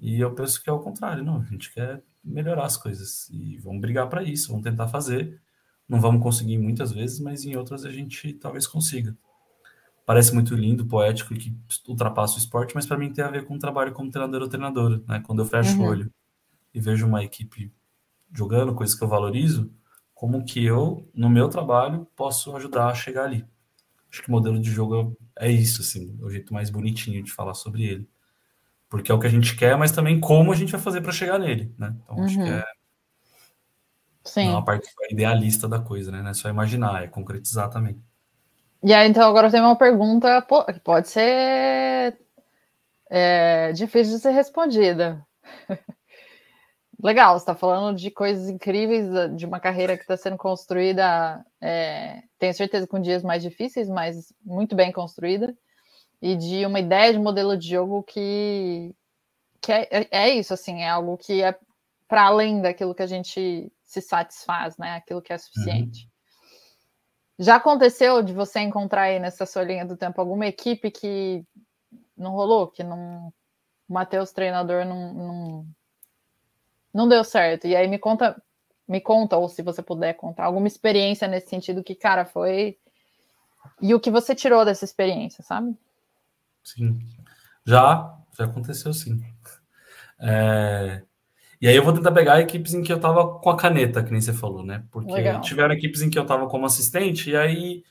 E 0.00 0.18
eu 0.18 0.34
penso 0.34 0.62
que 0.62 0.70
é 0.70 0.72
o 0.72 0.80
contrário, 0.80 1.22
não. 1.22 1.42
A 1.42 1.44
gente 1.44 1.70
quer 1.70 2.02
melhorar 2.24 2.64
as 2.64 2.78
coisas 2.78 3.28
e 3.28 3.58
vamos 3.58 3.82
brigar 3.82 4.08
para 4.08 4.22
isso, 4.22 4.48
vamos 4.48 4.64
tentar 4.64 4.88
fazer. 4.88 5.38
Não 5.86 6.00
vamos 6.00 6.22
conseguir 6.22 6.56
muitas 6.56 6.90
vezes, 6.90 7.20
mas 7.20 7.44
em 7.44 7.54
outras 7.54 7.84
a 7.84 7.90
gente 7.90 8.32
talvez 8.32 8.66
consiga. 8.66 9.14
Parece 10.06 10.34
muito 10.34 10.54
lindo, 10.54 10.86
poético 10.86 11.34
e 11.34 11.38
que 11.38 11.56
ultrapassa 11.88 12.36
o 12.36 12.38
esporte, 12.38 12.74
mas 12.74 12.86
para 12.86 12.98
mim 12.98 13.12
tem 13.12 13.24
a 13.24 13.30
ver 13.30 13.44
com 13.44 13.54
o 13.54 13.58
trabalho 13.58 13.92
como 13.92 14.10
treinador 14.10 14.42
ou 14.42 14.48
treinadora, 14.48 15.02
né? 15.06 15.22
Quando 15.24 15.42
eu 15.42 15.46
fecho 15.46 15.76
uhum. 15.76 15.84
o 15.84 15.88
olho 15.88 16.12
e 16.74 16.80
vejo 16.80 17.06
uma 17.06 17.22
equipe 17.22 17.72
jogando 18.32 18.74
coisas 18.74 18.94
que 18.94 19.04
eu 19.04 19.08
valorizo, 19.08 19.72
como 20.14 20.44
que 20.44 20.64
eu, 20.64 21.08
no 21.14 21.30
meu 21.30 21.48
trabalho, 21.48 22.06
posso 22.16 22.54
ajudar 22.56 22.88
a 22.88 22.94
chegar 22.94 23.24
ali. 23.24 23.44
Acho 24.10 24.22
que 24.22 24.28
o 24.28 24.32
modelo 24.32 24.58
de 24.60 24.70
jogo 24.70 25.16
é 25.38 25.50
isso, 25.50 25.82
assim, 25.82 26.16
é 26.20 26.24
o 26.24 26.30
jeito 26.30 26.52
mais 26.52 26.70
bonitinho 26.70 27.22
de 27.22 27.32
falar 27.32 27.54
sobre 27.54 27.84
ele 27.84 28.08
porque 28.90 29.12
é 29.12 29.14
o 29.14 29.20
que 29.20 29.26
a 29.28 29.30
gente 29.30 29.56
quer, 29.56 29.78
mas 29.78 29.92
também 29.92 30.18
como 30.18 30.52
a 30.52 30.56
gente 30.56 30.72
vai 30.72 30.80
fazer 30.80 31.00
para 31.00 31.12
chegar 31.12 31.38
nele, 31.38 31.72
né? 31.78 31.94
Então 32.02 32.16
uhum. 32.16 32.24
acho 32.24 32.34
que 32.34 32.42
uhum. 32.42 32.48
é 32.48 32.64
Sim. 34.22 34.48
Não, 34.48 34.58
a 34.58 34.62
parte 34.62 34.88
idealista 35.10 35.66
da 35.66 35.78
coisa, 35.78 36.12
né? 36.12 36.20
Não 36.20 36.30
é 36.30 36.34
só 36.34 36.48
imaginar, 36.48 37.02
é 37.02 37.08
concretizar 37.08 37.70
também. 37.70 38.00
E 38.82 38.94
aí, 38.94 39.08
então, 39.08 39.28
agora 39.28 39.48
eu 39.48 39.50
tenho 39.50 39.64
uma 39.64 39.76
pergunta 39.76 40.44
que 40.72 40.80
pode 40.80 41.08
ser 41.08 42.18
é, 43.10 43.72
difícil 43.72 44.14
de 44.16 44.22
ser 44.22 44.30
respondida. 44.30 45.26
Legal, 47.02 47.38
você 47.38 47.42
está 47.42 47.54
falando 47.54 47.96
de 47.96 48.10
coisas 48.10 48.48
incríveis, 48.48 49.06
de 49.36 49.46
uma 49.46 49.58
carreira 49.58 49.96
que 49.96 50.02
está 50.02 50.16
sendo 50.16 50.36
construída, 50.36 51.44
é, 51.60 52.22
tenho 52.38 52.52
certeza 52.54 52.86
com 52.86 53.00
dias 53.00 53.22
mais 53.22 53.42
difíceis, 53.42 53.88
mas 53.88 54.32
muito 54.44 54.76
bem 54.76 54.92
construída 54.92 55.54
e 56.22 56.36
de 56.36 56.66
uma 56.66 56.80
ideia 56.80 57.12
de 57.12 57.18
modelo 57.18 57.56
de 57.56 57.68
jogo 57.68 58.02
que, 58.02 58.94
que 59.60 59.72
é, 59.72 60.08
é, 60.10 60.30
isso, 60.30 60.52
assim, 60.52 60.82
é 60.82 60.88
algo 60.88 61.16
que 61.16 61.42
é 61.42 61.56
para 62.06 62.24
além 62.24 62.60
daquilo 62.60 62.94
que 62.94 63.02
a 63.02 63.06
gente 63.06 63.72
se 63.84 64.00
satisfaz, 64.00 64.76
né? 64.76 64.96
Aquilo 64.96 65.22
que 65.22 65.32
é 65.32 65.38
suficiente. 65.38 66.04
Uhum. 66.04 66.09
Já 67.40 67.56
aconteceu 67.56 68.22
de 68.22 68.34
você 68.34 68.60
encontrar 68.60 69.04
aí 69.04 69.18
nessa 69.18 69.46
sua 69.46 69.64
linha 69.64 69.86
do 69.86 69.96
tempo 69.96 70.20
alguma 70.20 70.44
equipe 70.44 70.90
que 70.90 71.42
não 72.14 72.32
rolou, 72.32 72.68
que 72.68 72.84
não 72.84 73.32
o 73.88 73.92
Matheus 73.94 74.30
treinador 74.30 74.84
não, 74.84 75.14
não, 75.14 75.66
não 76.92 77.08
deu 77.08 77.24
certo. 77.24 77.66
E 77.66 77.74
aí 77.74 77.88
me 77.88 77.98
conta, 77.98 78.40
me 78.86 79.00
conta, 79.00 79.38
ou 79.38 79.48
se 79.48 79.62
você 79.62 79.82
puder 79.82 80.12
contar, 80.12 80.44
alguma 80.44 80.68
experiência 80.68 81.26
nesse 81.26 81.48
sentido 81.48 81.82
que, 81.82 81.94
cara, 81.94 82.26
foi. 82.26 82.78
E 83.80 83.94
o 83.94 84.00
que 84.00 84.10
você 84.10 84.34
tirou 84.34 84.62
dessa 84.62 84.84
experiência, 84.84 85.42
sabe? 85.42 85.74
Sim. 86.62 87.00
Já, 87.64 88.18
já 88.38 88.44
aconteceu 88.44 88.92
sim. 88.92 89.24
É... 90.20 91.02
E 91.60 91.68
aí 91.68 91.76
eu 91.76 91.84
vou 91.84 91.92
tentar 91.92 92.12
pegar 92.12 92.40
equipes 92.40 92.72
em 92.72 92.82
que 92.82 92.92
eu 92.92 92.98
tava 92.98 93.38
com 93.38 93.50
a 93.50 93.56
caneta, 93.56 94.02
que 94.02 94.10
nem 94.10 94.20
você 94.20 94.32
falou, 94.32 94.64
né? 94.64 94.84
Porque 94.90 95.12
Legal. 95.12 95.40
tiveram 95.42 95.74
equipes 95.74 96.00
em 96.00 96.08
que 96.08 96.18
eu 96.18 96.24
tava 96.24 96.48
como 96.48 96.64
assistente, 96.64 97.30
e 97.30 97.36
aí 97.36 97.84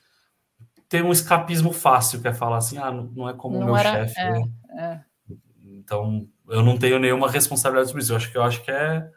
tem 0.90 1.04
um 1.04 1.12
escapismo 1.12 1.72
fácil, 1.72 2.20
que 2.20 2.28
é 2.28 2.34
falar 2.34 2.58
assim, 2.58 2.80
ah, 2.80 2.92
não 2.92 3.30
é 3.30 3.34
como 3.34 3.60
o 3.60 3.66
meu 3.66 3.78
chefe. 3.78 4.20
É, 4.20 4.32
né? 4.32 4.50
é. 4.72 5.36
Então, 5.64 6.28
eu 6.48 6.64
não 6.64 6.78
tenho 6.80 6.98
nenhuma 6.98 7.30
responsabilidade 7.30 7.90
sobre 7.90 8.02
isso. 8.02 8.12
Eu 8.12 8.18
acho 8.18 8.32
que 8.32 8.38
eu 8.38 8.44
acho 8.44 8.64
que 8.64 8.72
é, 8.72 9.12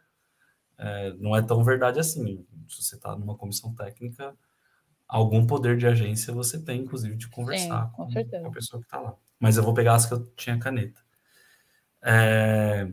é 0.78 1.14
não 1.14 1.34
é 1.34 1.40
tão 1.40 1.64
verdade 1.64 1.98
assim. 1.98 2.44
Se 2.68 2.82
você 2.82 2.96
está 2.96 3.16
numa 3.16 3.36
comissão 3.36 3.74
técnica, 3.74 4.34
algum 5.08 5.46
poder 5.46 5.78
de 5.78 5.86
agência 5.86 6.32
você 6.32 6.62
tem, 6.62 6.82
inclusive, 6.82 7.16
de 7.16 7.28
conversar 7.28 7.86
Sim, 7.86 7.92
com, 7.92 8.12
com, 8.12 8.46
a 8.46 8.50
pessoa 8.50 8.80
que 8.80 8.86
está 8.86 9.00
lá. 9.00 9.14
Mas 9.40 9.56
eu 9.56 9.62
vou 9.62 9.72
pegar 9.72 9.94
as 9.94 10.04
que 10.04 10.12
eu 10.12 10.26
tinha 10.36 10.58
caneta. 10.58 11.00
É, 12.02 12.86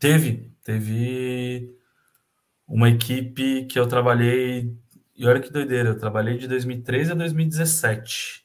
teve, 0.00 0.50
teve 0.64 1.76
uma 2.66 2.88
equipe 2.88 3.66
que 3.66 3.78
eu 3.78 3.86
trabalhei 3.86 4.74
e 5.14 5.26
olha 5.26 5.38
que 5.38 5.52
doideira, 5.52 5.90
eu 5.90 5.98
trabalhei 5.98 6.38
de 6.38 6.48
2013 6.48 7.12
a 7.12 7.14
2017. 7.14 8.42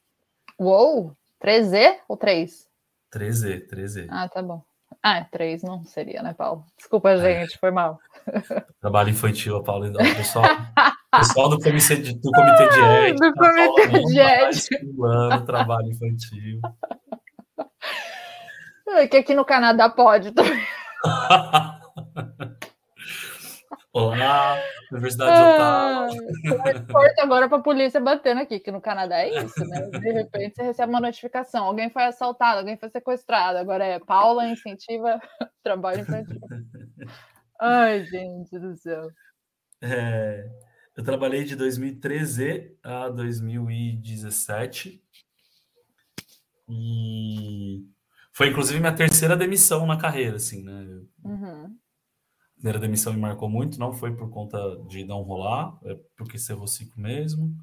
Uou! 0.60 1.16
3Z 1.42 2.00
ou 2.08 2.18
3? 2.18 2.68
3Z, 3.14 3.70
3Z. 3.70 4.08
Ah, 4.10 4.28
tá 4.28 4.42
bom. 4.42 4.62
Ah, 5.02 5.24
3 5.24 5.64
não 5.64 5.86
seria, 5.86 6.22
né, 6.22 6.34
Paulo? 6.34 6.66
Desculpa, 6.78 7.12
é. 7.12 7.18
gente, 7.18 7.56
é. 7.56 7.58
foi 7.58 7.72
mal. 7.72 8.00
Trabalho 8.82 9.10
infantil, 9.10 9.64
Paulo. 9.64 9.88
O 9.88 9.94
pessoal, 9.94 10.44
pessoal 11.16 11.50
do 11.50 11.60
comitê 11.60 11.96
de, 11.96 12.14
do 12.16 12.32
comitê 12.32 12.70
de 12.70 12.82
ética. 12.82 13.32
Do 13.32 13.34
comitê 13.34 14.04
de 14.06 14.20
ética. 14.20 15.42
trabalho 15.46 15.88
infantil. 15.88 16.60
É 18.88 19.08
que 19.08 19.18
aqui 19.18 19.34
no 19.34 19.44
Canadá 19.44 19.90
pode 19.90 20.32
também. 20.32 20.64
Olá, 23.94 24.58
Universidade 24.92 25.32
de 25.32 25.42
Ottawa. 25.42 26.10
Corta 26.92 27.24
agora 27.24 27.48
para 27.48 27.60
a 27.60 27.64
polícia 27.64 28.02
batendo 28.02 28.42
aqui, 28.42 28.60
que 28.60 28.72
no 28.72 28.82
Canadá 28.82 29.20
é 29.20 29.44
isso, 29.44 29.64
né? 29.66 29.90
De 29.90 30.12
repente 30.12 30.56
você 30.56 30.64
recebe 30.64 30.92
uma 30.92 31.00
notificação, 31.00 31.66
alguém 31.66 31.90
foi 31.90 32.04
assaltado, 32.04 32.60
alguém 32.60 32.78
foi 32.78 32.90
sequestrado. 32.90 33.58
Agora 33.58 33.86
é 33.86 34.00
Paula 34.00 34.48
incentiva 34.48 35.22
trabalho 35.64 36.02
infantil. 36.02 36.40
Ai, 37.62 38.04
gente 38.04 38.60
do 38.60 38.76
céu. 38.76 39.08
É, 39.82 40.46
eu 40.98 41.04
trabalhei 41.04 41.44
de 41.44 41.56
2013 41.56 42.78
a 42.84 43.10
2017 43.10 45.04
e 46.68 47.86
foi 48.36 48.50
inclusive 48.50 48.80
minha 48.80 48.96
terceira 48.96 49.36
demissão 49.36 49.86
na 49.86 49.98
carreira, 49.98 50.38
assim, 50.38 50.64
né? 50.64 51.02
Uhum 51.24 51.76
primeira 52.66 52.80
demissão 52.80 53.14
me 53.14 53.20
marcou 53.20 53.48
muito, 53.48 53.80
não 53.80 53.94
foi 53.94 54.16
por 54.16 54.30
conta 54.32 54.58
de 54.88 55.06
não 55.06 55.22
rolar, 55.22 55.78
é 55.84 55.96
porque 56.18 56.40
cerrou 56.40 56.64
o 56.64 56.68
ciclo 56.68 57.00
mesmo. 57.00 57.56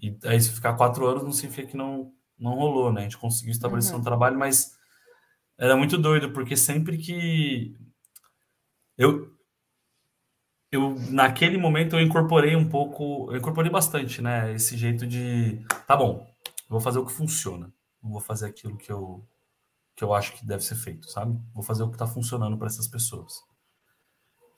E 0.00 0.16
aí, 0.24 0.40
se 0.40 0.52
ficar 0.52 0.74
quatro 0.74 1.04
anos, 1.06 1.24
não 1.24 1.32
significa 1.32 1.68
que 1.68 1.76
não, 1.76 2.12
não 2.38 2.54
rolou, 2.54 2.92
né? 2.92 3.00
A 3.00 3.02
gente 3.02 3.18
conseguiu 3.18 3.50
estabelecer 3.50 3.94
uhum. 3.94 4.00
um 4.00 4.04
trabalho, 4.04 4.38
mas 4.38 4.78
era 5.58 5.76
muito 5.76 5.98
doido, 5.98 6.32
porque 6.32 6.56
sempre 6.56 6.96
que 6.96 7.76
eu, 8.96 9.30
eu 10.70 10.94
naquele 11.10 11.58
momento 11.58 11.96
eu 11.96 12.00
incorporei 12.00 12.54
um 12.54 12.68
pouco, 12.68 13.32
eu 13.32 13.38
incorporei 13.38 13.70
bastante, 13.70 14.22
né? 14.22 14.54
Esse 14.54 14.76
jeito 14.76 15.06
de, 15.08 15.64
tá 15.88 15.96
bom, 15.96 16.26
vou 16.68 16.80
fazer 16.80 16.98
o 16.98 17.04
que 17.04 17.12
funciona, 17.12 17.72
não 18.02 18.12
vou 18.12 18.20
fazer 18.20 18.46
aquilo 18.46 18.76
que 18.76 18.92
eu 18.92 19.26
que 19.96 20.04
eu 20.04 20.14
acho 20.14 20.32
que 20.34 20.46
deve 20.46 20.64
ser 20.64 20.76
feito, 20.76 21.10
sabe? 21.10 21.38
Vou 21.54 21.62
fazer 21.62 21.82
o 21.82 21.88
que 21.88 21.94
está 21.94 22.06
funcionando 22.06 22.56
para 22.56 22.66
essas 22.66 22.88
pessoas 22.88 23.44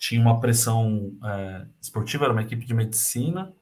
tinha 0.02 0.20
uma 0.20 0.40
pressão 0.40 1.16
é, 1.24 1.64
esportiva, 1.80 2.24
era 2.24 2.32
uma 2.32 2.42
equipe 2.42 2.66
de 2.66 2.74
medicina 2.74 3.54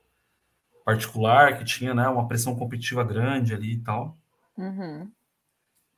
particular, 0.87 1.59
que 1.59 1.67
tinha 1.67 1.93
né, 1.93 2.09
uma 2.09 2.27
pressão 2.27 2.57
competitiva 2.57 3.05
grande 3.05 3.53
ali 3.53 3.75
e 3.75 3.83
tal. 3.83 4.17
Uhum. 4.57 5.13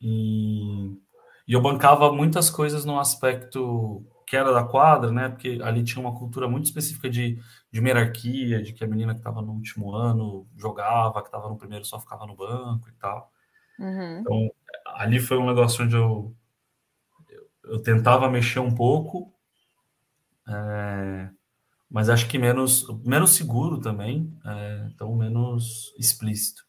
E, 0.00 0.98
e, 1.46 1.52
eu 1.52 1.62
bancava 1.62 2.12
muitas 2.12 2.50
coisas 2.50 2.84
no 2.84 2.98
aspecto 2.98 4.04
que 4.26 4.36
era 4.36 4.52
da 4.52 4.64
quadra, 4.64 5.12
né? 5.12 5.28
Porque 5.28 5.60
ali 5.62 5.84
tinha 5.84 6.04
uma 6.04 6.18
cultura 6.18 6.48
muito 6.48 6.64
específica 6.64 7.08
de, 7.08 7.38
de 7.70 7.80
hierarquia, 7.80 8.60
de 8.60 8.72
que 8.72 8.82
a 8.82 8.88
menina 8.88 9.14
que 9.14 9.20
estava 9.20 9.40
no 9.40 9.52
último 9.52 9.94
ano 9.94 10.44
jogava, 10.56 11.22
que 11.22 11.28
estava 11.28 11.48
no 11.48 11.56
primeiro 11.56 11.84
só 11.84 12.00
ficava 12.00 12.26
no 12.26 12.34
banco 12.34 12.88
e 12.88 12.92
tal. 12.94 13.30
Uhum. 13.78 14.18
Então, 14.18 14.50
ali 14.94 15.18
foi 15.20 15.38
um 15.38 15.46
negócio 15.46 15.84
onde 15.84 15.96
eu, 15.96 16.34
eu, 17.64 17.82
tentava 17.82 18.30
mexer 18.30 18.60
um 18.60 18.74
pouco, 18.74 19.32
é, 20.48 21.30
mas 21.90 22.08
acho 22.08 22.28
que 22.28 22.38
menos, 22.38 22.86
menos 23.04 23.32
seguro 23.32 23.80
também, 23.80 24.32
é, 24.44 24.88
então 24.92 25.14
menos 25.14 25.94
explícito. 25.98 26.62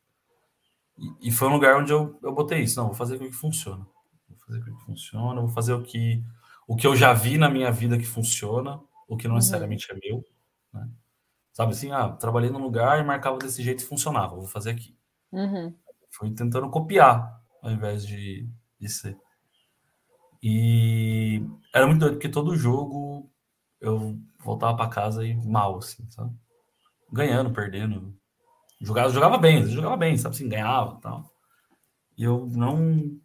E, 0.97 1.29
e, 1.29 1.31
foi 1.31 1.47
um 1.47 1.53
lugar 1.53 1.77
onde 1.77 1.91
eu, 1.91 2.19
eu 2.21 2.33
botei 2.33 2.61
isso. 2.61 2.79
Não, 2.79 2.87
vou 2.87 2.95
fazer 2.95 3.15
o 3.15 3.19
que 3.19 3.31
funciona. 3.31 3.85
Vou 4.27 4.37
fazer 4.45 4.59
o 4.59 4.63
que 4.63 4.85
funciona, 4.85 5.41
vou 5.41 5.49
fazer 5.49 5.73
o 5.73 5.81
que, 5.81 6.23
o 6.67 6.75
que 6.75 6.85
eu 6.85 6.95
já 6.95 7.13
vi 7.13 7.37
na 7.37 7.49
minha 7.49 7.71
vida 7.71 7.97
que 7.97 8.05
funciona, 8.05 8.79
o 9.07 9.17
que 9.17 9.27
não 9.27 9.33
uhum. 9.33 9.39
necessariamente 9.39 9.91
é 9.91 9.95
meu. 9.95 10.23
Né? 10.73 10.87
Sabe 11.51 11.71
assim, 11.71 11.91
ah, 11.91 12.09
trabalhei 12.09 12.49
num 12.49 12.61
lugar 12.61 12.99
e 12.99 13.03
marcava 13.03 13.37
desse 13.37 13.63
jeito 13.63 13.83
e 13.83 13.87
funcionava, 13.87 14.35
vou 14.35 14.47
fazer 14.47 14.71
aqui. 14.71 14.95
Uhum. 15.31 15.73
Fui 16.11 16.31
tentando 16.31 16.69
copiar 16.69 17.42
ao 17.63 17.71
invés 17.71 18.05
de, 18.05 18.47
de 18.79 18.89
ser. 18.89 19.17
E 20.43 21.41
era 21.73 21.87
muito 21.87 22.01
doido, 22.01 22.15
porque 22.15 22.27
todo 22.27 22.55
jogo 22.55 23.31
eu 23.79 24.19
voltava 24.39 24.75
para 24.75 24.89
casa 24.89 25.25
e 25.25 25.33
mal, 25.33 25.77
assim, 25.77 26.05
sabe? 26.11 26.35
Ganhando, 27.11 27.53
perdendo. 27.53 28.13
Jogava, 28.81 29.09
jogava 29.09 29.37
bem, 29.37 29.65
jogava 29.65 29.95
bem, 29.95 30.17
sabe 30.17 30.35
assim, 30.35 30.49
ganhava 30.49 30.97
e 30.97 31.01
tal. 31.01 31.31
E 32.17 32.23
eu 32.23 32.45
não 32.51 33.17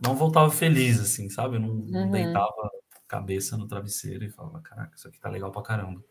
não 0.00 0.14
voltava 0.14 0.48
feliz, 0.50 1.00
assim, 1.00 1.28
sabe? 1.28 1.56
Eu 1.56 1.60
não, 1.60 1.70
uhum. 1.70 2.10
deitava 2.12 2.70
cabeça 3.08 3.56
no 3.56 3.66
travesseiro 3.66 4.24
e 4.24 4.30
falava, 4.30 4.60
caraca, 4.60 4.94
isso 4.94 5.08
aqui 5.08 5.18
tá 5.18 5.28
legal 5.28 5.50
pra 5.50 5.62
caramba. 5.62 6.04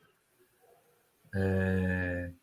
É... 1.33 2.33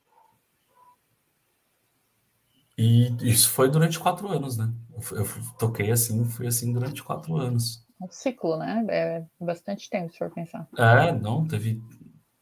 E 2.77 3.15
isso 3.23 3.51
foi 3.51 3.71
durante 3.71 3.99
quatro 3.99 4.29
anos, 4.29 4.57
né? 4.57 4.73
Eu, 5.13 5.27
toquei 5.59 5.91
assim, 5.91 6.25
fui 6.25 6.47
assim 6.47 6.73
durante 6.73 7.03
quatro 7.03 7.37
anos 7.37 7.85
um 8.05 8.11
ciclo, 8.11 8.57
né? 8.57 8.85
É 8.89 9.25
bastante 9.41 9.89
tempo, 9.89 10.13
se 10.13 10.19
for 10.19 10.31
pensar. 10.31 10.69
É, 10.77 11.13
não, 11.13 11.47
teve, 11.47 11.83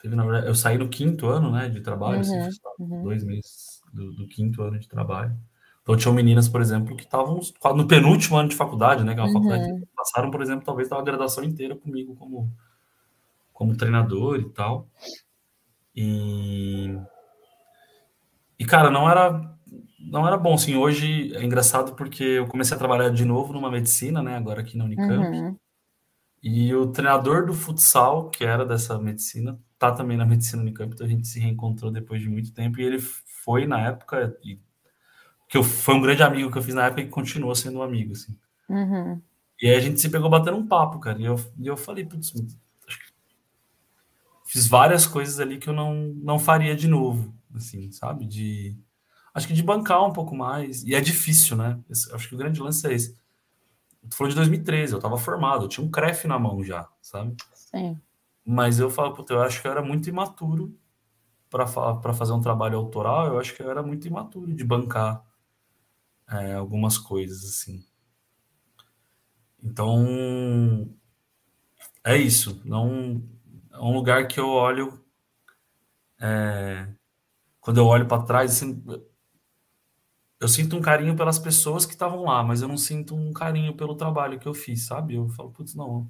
teve 0.00 0.16
na 0.16 0.24
verdade, 0.24 0.46
eu 0.46 0.54
saí 0.54 0.76
no 0.76 0.88
quinto 0.88 1.28
ano, 1.28 1.50
né, 1.50 1.68
de 1.68 1.80
trabalho, 1.80 2.20
assim, 2.20 2.38
uhum, 2.38 2.46
assim, 2.46 2.60
uhum. 2.78 3.02
dois 3.02 3.24
meses 3.24 3.80
do, 3.92 4.12
do, 4.12 4.28
quinto 4.28 4.62
ano 4.62 4.78
de 4.78 4.88
trabalho. 4.88 5.36
Então 5.82 5.96
tinham 5.96 6.14
meninas, 6.14 6.48
por 6.48 6.60
exemplo, 6.60 6.96
que 6.96 7.04
estavam 7.04 7.40
no 7.76 7.86
penúltimo 7.86 8.36
ano 8.36 8.48
de 8.48 8.56
faculdade, 8.56 9.04
né, 9.04 9.14
que 9.14 9.20
é 9.20 9.22
uma 9.22 9.28
uhum. 9.28 9.34
faculdade 9.34 9.80
que 9.80 9.86
passaram, 9.94 10.30
por 10.30 10.42
exemplo, 10.42 10.64
talvez 10.64 10.90
a 10.90 11.02
graduação 11.02 11.44
inteira 11.44 11.76
comigo 11.76 12.14
como, 12.16 12.52
como 13.52 13.76
treinador 13.76 14.38
e 14.40 14.48
tal. 14.50 14.88
E, 15.94 16.96
e 18.58 18.64
cara, 18.64 18.90
não 18.90 19.10
era 19.10 19.51
não 19.98 20.26
era 20.26 20.36
bom, 20.36 20.54
assim, 20.54 20.76
hoje 20.76 21.34
é 21.34 21.44
engraçado 21.44 21.94
porque 21.94 22.22
eu 22.22 22.46
comecei 22.46 22.74
a 22.74 22.78
trabalhar 22.78 23.10
de 23.10 23.24
novo 23.24 23.52
numa 23.52 23.70
medicina, 23.70 24.22
né, 24.22 24.36
agora 24.36 24.60
aqui 24.60 24.76
na 24.76 24.84
Unicamp, 24.84 25.36
uhum. 25.36 25.56
e 26.42 26.74
o 26.74 26.88
treinador 26.88 27.46
do 27.46 27.54
futsal, 27.54 28.30
que 28.30 28.44
era 28.44 28.64
dessa 28.64 28.98
medicina, 28.98 29.58
tá 29.78 29.92
também 29.92 30.16
na 30.16 30.26
medicina 30.26 30.62
Unicamp, 30.62 30.92
então 30.92 31.06
a 31.06 31.10
gente 31.10 31.26
se 31.26 31.40
reencontrou 31.40 31.90
depois 31.90 32.20
de 32.20 32.28
muito 32.28 32.52
tempo, 32.52 32.80
e 32.80 32.84
ele 32.84 32.98
foi 32.98 33.66
na 33.66 33.80
época, 33.80 34.36
e, 34.44 34.58
que 35.48 35.56
eu, 35.56 35.62
foi 35.62 35.94
um 35.94 36.00
grande 36.00 36.22
amigo 36.22 36.50
que 36.50 36.58
eu 36.58 36.62
fiz 36.62 36.74
na 36.74 36.86
época 36.86 37.02
e 37.02 37.08
continuou 37.08 37.54
sendo 37.54 37.78
um 37.78 37.82
amigo, 37.82 38.12
assim. 38.12 38.36
Uhum. 38.68 39.20
E 39.60 39.68
aí 39.68 39.76
a 39.76 39.80
gente 39.80 40.00
se 40.00 40.10
pegou 40.10 40.28
batendo 40.28 40.56
um 40.56 40.66
papo, 40.66 40.98
cara, 40.98 41.20
e 41.20 41.24
eu, 41.24 41.36
e 41.58 41.66
eu 41.66 41.76
falei, 41.76 42.04
putz, 42.04 42.32
fiz 44.44 44.66
várias 44.66 45.06
coisas 45.06 45.40
ali 45.40 45.58
que 45.58 45.68
eu 45.68 45.72
não, 45.72 45.94
não 46.16 46.38
faria 46.38 46.74
de 46.74 46.88
novo, 46.88 47.34
assim, 47.54 47.90
sabe, 47.92 48.26
de 48.26 48.76
acho 49.34 49.46
que 49.46 49.54
de 49.54 49.62
bancar 49.62 50.04
um 50.06 50.12
pouco 50.12 50.34
mais. 50.34 50.82
E 50.84 50.94
é 50.94 51.00
difícil, 51.00 51.56
né? 51.56 51.78
Esse, 51.88 52.12
acho 52.14 52.28
que 52.28 52.34
o 52.34 52.38
grande 52.38 52.60
lance 52.60 52.86
é 52.86 52.92
esse. 52.92 53.16
Tu 54.08 54.16
falou 54.16 54.30
de 54.30 54.36
2013, 54.36 54.92
eu 54.92 54.98
estava 54.98 55.16
formado, 55.16 55.64
eu 55.64 55.68
tinha 55.68 55.86
um 55.86 55.90
CREF 55.90 56.26
na 56.26 56.38
mão 56.38 56.62
já, 56.62 56.88
sabe? 57.00 57.36
Sim. 57.54 58.00
Mas 58.44 58.80
eu 58.80 58.90
falo, 58.90 59.14
puta, 59.14 59.34
eu 59.34 59.42
acho 59.42 59.62
que 59.62 59.68
eu 59.68 59.70
era 59.70 59.82
muito 59.82 60.08
imaturo 60.08 60.76
para 61.48 61.66
fazer 62.14 62.32
um 62.32 62.40
trabalho 62.40 62.78
autoral, 62.78 63.26
eu 63.28 63.38
acho 63.38 63.54
que 63.54 63.62
eu 63.62 63.70
era 63.70 63.82
muito 63.82 64.08
imaturo 64.08 64.52
de 64.52 64.64
bancar 64.64 65.22
é, 66.28 66.54
algumas 66.54 66.98
coisas, 66.98 67.44
assim. 67.44 67.84
Então, 69.62 70.88
é 72.02 72.16
isso. 72.16 72.60
Não 72.64 73.22
é 73.70 73.78
um 73.78 73.92
lugar 73.92 74.26
que 74.26 74.40
eu 74.40 74.48
olho 74.48 75.00
é, 76.20 76.88
quando 77.60 77.78
eu 77.78 77.86
olho 77.86 78.06
para 78.08 78.22
trás, 78.24 78.52
assim, 78.52 78.82
eu 80.42 80.48
sinto 80.48 80.76
um 80.76 80.80
carinho 80.80 81.14
pelas 81.14 81.38
pessoas 81.38 81.86
que 81.86 81.92
estavam 81.92 82.24
lá, 82.24 82.42
mas 82.42 82.62
eu 82.62 82.66
não 82.66 82.76
sinto 82.76 83.14
um 83.14 83.32
carinho 83.32 83.76
pelo 83.76 83.94
trabalho 83.94 84.40
que 84.40 84.48
eu 84.48 84.52
fiz, 84.52 84.86
sabe? 84.86 85.14
Eu 85.14 85.28
falo, 85.28 85.52
putz, 85.52 85.72
não. 85.76 86.08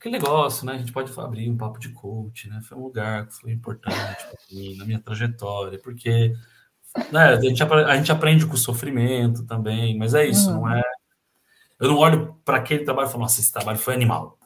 Que 0.00 0.10
negócio, 0.10 0.66
né? 0.66 0.72
A 0.72 0.78
gente 0.78 0.90
pode 0.90 1.12
abrir 1.20 1.48
um 1.48 1.56
papo 1.56 1.78
de 1.78 1.90
coach, 1.90 2.48
né? 2.48 2.60
Foi 2.64 2.76
um 2.76 2.82
lugar 2.82 3.28
que 3.28 3.34
foi 3.34 3.52
importante 3.52 4.26
mim, 4.50 4.76
na 4.76 4.84
minha 4.84 4.98
trajetória, 4.98 5.78
porque 5.78 6.34
né, 7.12 7.26
a, 7.26 7.40
gente, 7.40 7.62
a 7.62 7.96
gente 7.96 8.10
aprende 8.10 8.44
com 8.44 8.54
o 8.54 8.58
sofrimento 8.58 9.46
também, 9.46 9.96
mas 9.96 10.14
é 10.14 10.26
isso, 10.26 10.50
uhum. 10.50 10.62
não 10.62 10.72
é. 10.72 10.82
Eu 11.78 11.90
não 11.90 11.98
olho 11.98 12.34
para 12.44 12.56
aquele 12.56 12.84
trabalho 12.84 13.06
e 13.06 13.12
falo, 13.12 13.22
nossa, 13.22 13.38
esse 13.38 13.52
trabalho 13.52 13.78
foi 13.78 13.94
animal. 13.94 14.36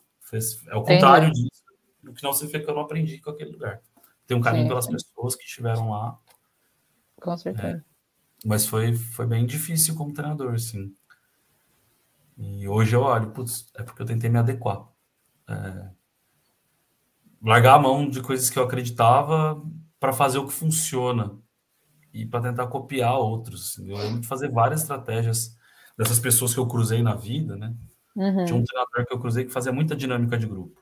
É 0.68 0.76
o 0.76 0.82
contrário 0.82 1.28
Entendi. 1.28 1.48
disso. 1.48 1.62
No 2.02 2.14
final 2.14 2.34
você 2.34 2.46
vê 2.46 2.60
que 2.60 2.68
eu 2.68 2.74
não 2.74 2.82
aprendi 2.82 3.18
com 3.20 3.30
aquele 3.30 3.52
lugar. 3.52 3.80
Tem 4.26 4.36
um 4.36 4.42
carinho 4.42 4.64
sim, 4.64 4.68
pelas 4.68 4.86
pessoas 4.86 5.34
que 5.34 5.44
estiveram 5.44 5.90
lá. 5.90 6.18
Com 7.22 7.36
certeza. 7.38 7.82
É, 7.86 7.91
mas 8.44 8.66
foi, 8.66 8.94
foi 8.94 9.26
bem 9.26 9.46
difícil 9.46 9.94
como 9.94 10.12
treinador, 10.12 10.54
assim. 10.54 10.94
E 12.36 12.66
hoje 12.66 12.96
eu 12.96 13.02
olho, 13.02 13.30
putz, 13.30 13.70
é 13.74 13.82
porque 13.82 14.02
eu 14.02 14.06
tentei 14.06 14.28
me 14.28 14.38
adequar. 14.38 14.88
É, 15.48 15.90
largar 17.42 17.74
a 17.74 17.78
mão 17.78 18.08
de 18.08 18.20
coisas 18.20 18.48
que 18.48 18.58
eu 18.58 18.62
acreditava 18.62 19.62
para 19.98 20.12
fazer 20.12 20.38
o 20.38 20.46
que 20.46 20.52
funciona 20.52 21.38
e 22.12 22.26
para 22.26 22.50
tentar 22.50 22.66
copiar 22.68 23.16
outros. 23.18 23.70
Assim. 23.70 23.90
Eu 23.90 23.96
lembro 23.96 24.20
de 24.20 24.26
fazer 24.26 24.50
várias 24.50 24.82
estratégias 24.82 25.56
dessas 25.96 26.18
pessoas 26.18 26.54
que 26.54 26.60
eu 26.60 26.66
cruzei 26.66 27.02
na 27.02 27.14
vida, 27.14 27.56
né? 27.56 27.74
Uhum. 28.14 28.44
Tinha 28.44 28.58
um 28.58 28.64
treinador 28.64 29.06
que 29.06 29.14
eu 29.14 29.18
cruzei 29.18 29.44
que 29.44 29.52
fazia 29.52 29.72
muita 29.72 29.96
dinâmica 29.96 30.36
de 30.36 30.46
grupo. 30.46 30.80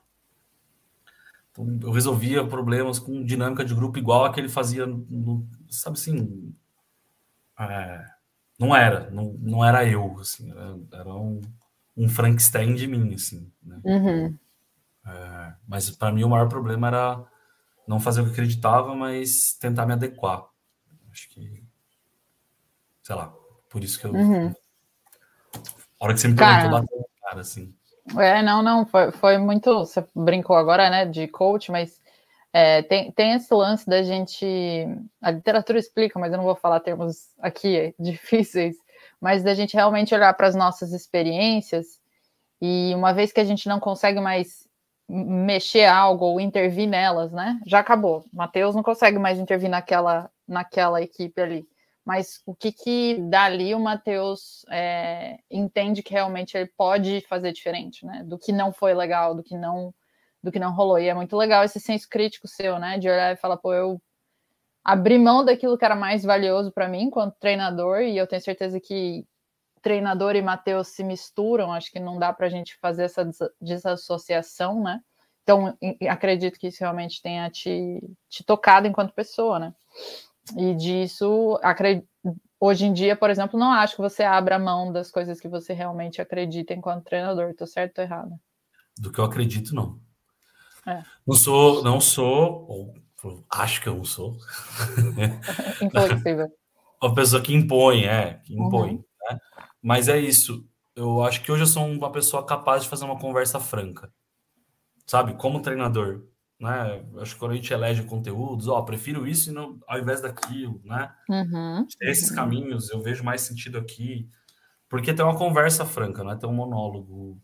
Então, 1.51 1.79
eu 1.83 1.91
resolvia 1.91 2.45
problemas 2.45 2.99
com 2.99 3.23
dinâmica 3.23 3.63
de 3.65 3.73
grupo 3.73 3.97
igual 3.97 4.25
a 4.25 4.33
que 4.33 4.39
ele 4.39 4.49
fazia 4.49 4.85
no 4.85 5.47
sabe 5.69 5.97
assim, 5.97 6.53
é, 7.69 8.05
não 8.57 8.75
era, 8.75 9.09
não, 9.09 9.33
não 9.39 9.65
era 9.65 9.85
eu, 9.85 10.17
assim, 10.19 10.51
era, 10.51 10.77
era 10.93 11.13
um, 11.13 11.41
um, 11.95 12.09
Frankenstein 12.09 12.75
de 12.75 12.87
mim, 12.87 13.13
assim, 13.13 13.51
né? 13.61 13.79
Uhum. 13.83 14.37
É, 15.05 15.53
mas 15.67 15.89
para 15.89 16.11
mim 16.11 16.23
o 16.23 16.29
maior 16.29 16.47
problema 16.47 16.87
era 16.87 17.23
não 17.87 17.99
fazer 17.99 18.21
o 18.21 18.25
que 18.25 18.31
acreditava, 18.31 18.95
mas 18.95 19.53
tentar 19.53 19.85
me 19.85 19.93
adequar. 19.93 20.45
Acho 21.11 21.29
que, 21.29 21.63
sei 23.03 23.15
lá, 23.15 23.33
por 23.69 23.83
isso 23.83 23.99
que 23.99 24.05
eu. 24.05 24.13
Uhum. 24.13 24.53
A 25.99 26.05
hora 26.05 26.13
que 26.13 26.19
você 26.19 26.27
me 26.27 26.35
perguntou, 26.35 26.61
cara, 26.61 26.69
bateu 26.69 27.09
cara, 27.21 27.41
assim. 27.41 27.73
É, 28.17 28.41
não, 28.41 28.63
não, 28.63 28.85
foi, 28.85 29.11
foi 29.11 29.37
muito. 29.37 29.79
Você 29.79 30.05
brincou 30.15 30.55
agora, 30.55 30.89
né, 30.89 31.05
de 31.05 31.27
coach, 31.27 31.71
mas 31.71 32.00
é, 32.53 32.81
tem, 32.81 33.11
tem 33.11 33.33
esse 33.33 33.53
lance 33.53 33.87
da 33.87 34.03
gente. 34.03 34.45
A 35.21 35.31
literatura 35.31 35.79
explica, 35.79 36.19
mas 36.19 36.31
eu 36.31 36.37
não 36.37 36.45
vou 36.45 36.55
falar 36.55 36.79
termos 36.79 37.29
aqui 37.39 37.95
difíceis, 37.99 38.75
mas 39.19 39.43
da 39.43 39.53
gente 39.53 39.75
realmente 39.75 40.13
olhar 40.13 40.33
para 40.33 40.47
as 40.47 40.55
nossas 40.55 40.91
experiências 40.91 41.99
e 42.61 42.93
uma 42.95 43.13
vez 43.13 43.31
que 43.31 43.39
a 43.39 43.45
gente 43.45 43.67
não 43.67 43.79
consegue 43.79 44.19
mais 44.19 44.69
mexer 45.09 45.85
algo 45.85 46.25
ou 46.25 46.39
intervir 46.39 46.87
nelas, 46.87 47.31
né? 47.31 47.59
Já 47.65 47.79
acabou. 47.79 48.23
Matheus 48.31 48.75
não 48.75 48.83
consegue 48.83 49.17
mais 49.17 49.39
intervir 49.39 49.69
naquela, 49.69 50.29
naquela 50.47 51.01
equipe 51.01 51.41
ali. 51.41 51.67
Mas 52.05 52.41
o 52.45 52.55
que 52.55 52.71
que 52.71 53.17
dali 53.29 53.75
o 53.75 53.79
Matheus 53.79 54.65
é, 54.69 55.39
entende 55.49 56.01
que 56.01 56.13
realmente 56.13 56.57
ele 56.57 56.71
pode 56.77 57.21
fazer 57.27 57.51
diferente, 57.51 58.05
né? 58.05 58.23
Do 58.25 58.37
que 58.37 58.51
não 58.51 58.71
foi 58.71 58.93
legal, 58.93 59.35
do 59.35 59.43
que 59.43 59.55
não 59.55 59.93
do 60.43 60.51
que 60.51 60.59
não 60.59 60.73
rolou. 60.73 60.99
E 60.99 61.07
é 61.07 61.13
muito 61.13 61.35
legal 61.35 61.63
esse 61.63 61.79
senso 61.79 62.07
crítico 62.09 62.47
seu, 62.47 62.79
né? 62.79 62.97
De 62.97 63.09
olhar 63.09 63.33
e 63.33 63.37
falar, 63.37 63.57
pô, 63.57 63.73
eu 63.73 64.01
abri 64.83 65.17
mão 65.17 65.45
daquilo 65.45 65.77
que 65.77 65.85
era 65.85 65.95
mais 65.95 66.23
valioso 66.23 66.71
para 66.71 66.87
mim 66.87 67.03
enquanto 67.03 67.37
treinador, 67.39 68.01
e 68.01 68.17
eu 68.17 68.27
tenho 68.27 68.41
certeza 68.41 68.79
que 68.79 69.25
treinador 69.81 70.35
e 70.35 70.41
Matheus 70.41 70.89
se 70.89 71.03
misturam, 71.03 71.71
acho 71.71 71.91
que 71.91 71.99
não 71.99 72.19
dá 72.19 72.31
para 72.31 72.49
gente 72.49 72.77
fazer 72.79 73.03
essa 73.03 73.29
desassociação, 73.59 74.81
né? 74.81 75.01
Então, 75.43 75.75
acredito 76.07 76.59
que 76.59 76.67
isso 76.67 76.79
realmente 76.81 77.21
tenha 77.21 77.49
te, 77.49 77.99
te 78.29 78.43
tocado 78.43 78.87
enquanto 78.87 79.13
pessoa, 79.13 79.57
né? 79.57 79.73
E 80.55 80.75
disso, 80.75 81.59
acredito, 81.63 82.07
hoje 82.59 82.85
em 82.85 82.93
dia, 82.93 83.15
por 83.15 83.29
exemplo, 83.29 83.59
não 83.59 83.71
acho 83.71 83.95
que 83.95 84.01
você 84.01 84.23
abra 84.23 84.59
mão 84.59 84.91
das 84.91 85.09
coisas 85.09 85.39
que 85.39 85.47
você 85.47 85.73
realmente 85.73 86.21
acredita 86.21 86.73
enquanto 86.73 87.05
treinador. 87.05 87.55
Tô 87.55 87.65
certo 87.65 87.97
ou 87.99 88.03
errado? 88.03 88.39
Do 88.97 89.11
que 89.11 89.19
eu 89.19 89.25
acredito, 89.25 89.73
não. 89.73 89.99
É. 90.87 91.03
Não 91.27 91.35
sou, 91.35 91.83
não 91.83 92.01
sou, 92.01 92.65
ou 92.67 92.93
acho 93.51 93.81
que 93.81 93.89
eu 93.89 93.95
não 93.95 94.05
sou. 94.05 94.37
Inflexível. 95.81 96.47
Uma 97.01 97.15
pessoa 97.15 97.41
que 97.41 97.53
impõe, 97.53 98.05
é, 98.05 98.41
que 98.43 98.53
impõe. 98.53 98.91
Uhum. 98.91 99.03
Né? 99.29 99.39
Mas 99.81 100.07
é 100.07 100.19
isso. 100.19 100.67
Eu 100.95 101.23
acho 101.23 101.41
que 101.41 101.51
hoje 101.51 101.63
eu 101.63 101.67
sou 101.67 101.85
uma 101.85 102.11
pessoa 102.11 102.45
capaz 102.45 102.83
de 102.83 102.89
fazer 102.89 103.05
uma 103.05 103.17
conversa 103.17 103.59
franca. 103.59 104.11
Sabe? 105.07 105.33
Como 105.33 105.61
treinador. 105.61 106.23
Né? 106.59 107.03
Acho 107.17 107.33
que 107.33 107.39
quando 107.39 107.53
a 107.53 107.55
gente 107.55 107.73
elege 107.73 108.03
conteúdos, 108.03 108.67
ó, 108.67 108.83
prefiro 108.83 109.27
isso 109.27 109.51
não, 109.51 109.79
ao 109.87 109.97
invés 109.97 110.21
daquilo, 110.21 110.79
né? 110.85 111.11
Uhum. 111.27 111.87
Esses 112.01 112.29
uhum. 112.29 112.35
caminhos, 112.35 112.91
eu 112.91 113.01
vejo 113.01 113.23
mais 113.23 113.41
sentido 113.41 113.79
aqui. 113.79 114.29
Porque 114.87 115.13
tem 115.13 115.25
uma 115.25 115.37
conversa 115.37 115.85
franca, 115.85 116.23
não 116.23 116.31
é 116.31 116.35
ter 116.35 116.45
um 116.45 116.53
monólogo 116.53 117.41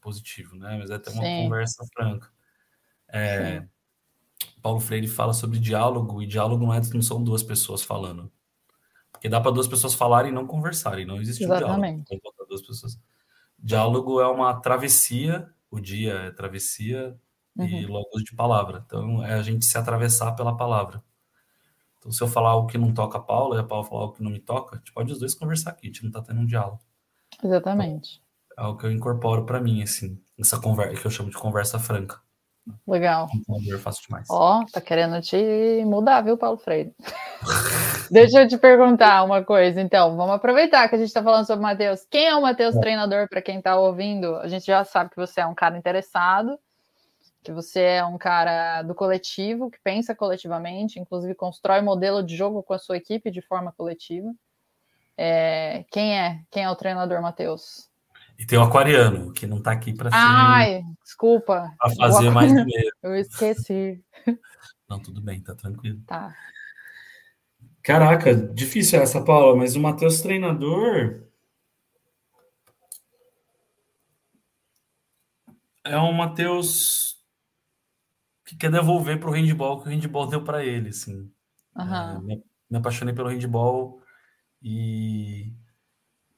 positivo, 0.00 0.56
né? 0.56 0.78
Mas 0.78 0.90
é 0.90 0.98
ter 0.98 1.10
uma 1.10 1.22
Sim. 1.22 1.44
conversa 1.44 1.84
franca. 1.94 2.28
É, 3.12 3.64
Paulo 4.62 4.80
Freire 4.80 5.08
fala 5.08 5.32
sobre 5.32 5.58
diálogo, 5.58 6.22
e 6.22 6.26
diálogo 6.26 6.64
não, 6.64 6.74
é, 6.74 6.80
não 6.94 7.02
são 7.02 7.22
duas 7.22 7.42
pessoas 7.42 7.82
falando. 7.82 8.30
Porque 9.10 9.28
dá 9.28 9.40
para 9.40 9.50
duas 9.50 9.68
pessoas 9.68 9.94
falarem 9.94 10.30
e 10.30 10.34
não 10.34 10.46
conversarem, 10.46 11.04
não 11.04 11.20
existe 11.20 11.44
Exatamente. 11.44 12.00
um 12.00 12.18
diálogo. 12.18 12.46
Duas 12.48 12.62
pessoas. 12.62 12.98
Diálogo 13.58 14.20
é 14.20 14.26
uma 14.26 14.60
travessia, 14.60 15.48
o 15.70 15.78
dia 15.78 16.14
é 16.14 16.30
travessia 16.32 17.16
uhum. 17.56 17.66
e 17.66 17.86
logos 17.86 18.24
de 18.24 18.34
palavra. 18.34 18.82
Então 18.84 19.24
é 19.24 19.34
a 19.34 19.42
gente 19.42 19.64
se 19.64 19.78
atravessar 19.78 20.32
pela 20.32 20.56
palavra. 20.56 21.02
Então, 21.98 22.10
se 22.10 22.22
eu 22.22 22.28
falar 22.28 22.50
algo 22.50 22.66
que 22.66 22.78
não 22.78 22.94
toca 22.94 23.18
a 23.18 23.20
Paula 23.20 23.56
e 23.56 23.60
a 23.60 23.62
Paula 23.62 23.84
falar 23.84 24.00
algo 24.02 24.14
que 24.14 24.22
não 24.22 24.30
me 24.30 24.40
toca, 24.40 24.76
a 24.76 24.78
gente 24.78 24.92
pode 24.92 25.12
os 25.12 25.18
dois 25.18 25.34
conversar 25.34 25.70
aqui, 25.70 25.86
a 25.86 25.90
gente 25.90 26.02
não 26.02 26.08
está 26.08 26.22
tendo 26.22 26.40
um 26.40 26.46
diálogo. 26.46 26.80
Exatamente. 27.44 28.22
Então, 28.46 28.64
é 28.64 28.66
algo 28.66 28.78
que 28.80 28.86
eu 28.86 28.90
incorporo 28.90 29.44
para 29.44 29.60
mim, 29.60 29.82
assim, 29.82 30.18
essa 30.38 30.58
conversa 30.58 30.98
que 30.98 31.06
eu 31.06 31.10
chamo 31.10 31.28
de 31.28 31.36
conversa 31.36 31.78
franca. 31.78 32.18
Legal. 32.86 33.28
Eu 33.66 33.78
faço 33.78 34.02
demais. 34.02 34.26
Ó, 34.30 34.64
tá 34.72 34.80
querendo 34.80 35.20
te 35.20 35.84
mudar, 35.84 36.20
viu, 36.20 36.36
Paulo 36.36 36.58
Freire? 36.58 36.94
Deixa 38.10 38.42
eu 38.42 38.48
te 38.48 38.58
perguntar 38.58 39.22
uma 39.22 39.44
coisa, 39.44 39.80
então. 39.80 40.16
Vamos 40.16 40.34
aproveitar 40.34 40.88
que 40.88 40.94
a 40.94 40.98
gente 40.98 41.08
está 41.08 41.22
falando 41.22 41.46
sobre 41.46 41.60
o 41.60 41.62
Matheus. 41.62 42.04
Quem 42.10 42.26
é 42.26 42.34
o 42.34 42.42
Matheus 42.42 42.76
é. 42.76 42.80
treinador, 42.80 43.28
para 43.28 43.40
quem 43.40 43.58
está 43.58 43.78
ouvindo? 43.78 44.36
A 44.36 44.48
gente 44.48 44.66
já 44.66 44.84
sabe 44.84 45.10
que 45.10 45.16
você 45.16 45.40
é 45.40 45.46
um 45.46 45.54
cara 45.54 45.78
interessado, 45.78 46.58
que 47.42 47.52
você 47.52 47.80
é 47.80 48.04
um 48.04 48.18
cara 48.18 48.82
do 48.82 48.94
coletivo, 48.94 49.70
que 49.70 49.78
pensa 49.82 50.14
coletivamente, 50.14 50.98
inclusive 50.98 51.34
constrói 51.34 51.80
modelo 51.80 52.22
de 52.22 52.36
jogo 52.36 52.62
com 52.62 52.74
a 52.74 52.78
sua 52.78 52.96
equipe 52.96 53.30
de 53.30 53.40
forma 53.40 53.72
coletiva. 53.72 54.32
É, 55.16 55.84
quem 55.90 56.18
é? 56.18 56.40
Quem 56.50 56.64
é 56.64 56.70
o 56.70 56.76
treinador, 56.76 57.22
Matheus? 57.22 57.89
E 58.40 58.46
tem 58.46 58.58
o 58.58 58.62
aquariano, 58.62 59.34
que 59.34 59.46
não 59.46 59.58
está 59.58 59.70
aqui 59.70 59.92
para 59.92 60.08
Ai, 60.14 60.82
desculpa. 61.04 61.76
Para 61.78 61.94
fazer 61.94 62.30
mais 62.30 62.48
dinheiro. 62.56 62.96
Eu 63.02 63.14
esqueci. 63.14 64.02
Não, 64.88 64.98
tudo 64.98 65.20
bem, 65.20 65.42
tá 65.42 65.54
tranquilo. 65.54 66.00
Tá. 66.06 66.34
Caraca, 67.82 68.34
difícil 68.34 68.98
essa, 68.98 69.22
Paula, 69.22 69.54
mas 69.54 69.76
o 69.76 69.80
Matheus 69.80 70.22
treinador. 70.22 71.22
É 75.84 75.98
um 75.98 76.14
Matheus 76.14 77.22
que 78.46 78.56
quer 78.56 78.70
devolver 78.70 79.20
para 79.20 79.28
o 79.28 79.34
handball 79.34 79.82
que 79.82 79.88
o 79.88 79.90
handball 79.90 80.26
deu 80.26 80.42
para 80.42 80.64
ele, 80.64 80.88
assim. 80.88 81.30
Uhum. 81.76 81.94
É, 81.94 82.20
me, 82.20 82.44
me, 82.70 82.78
apaixonei 82.78 83.14
pelo 83.14 83.28
handball 83.28 84.02
e 84.62 85.52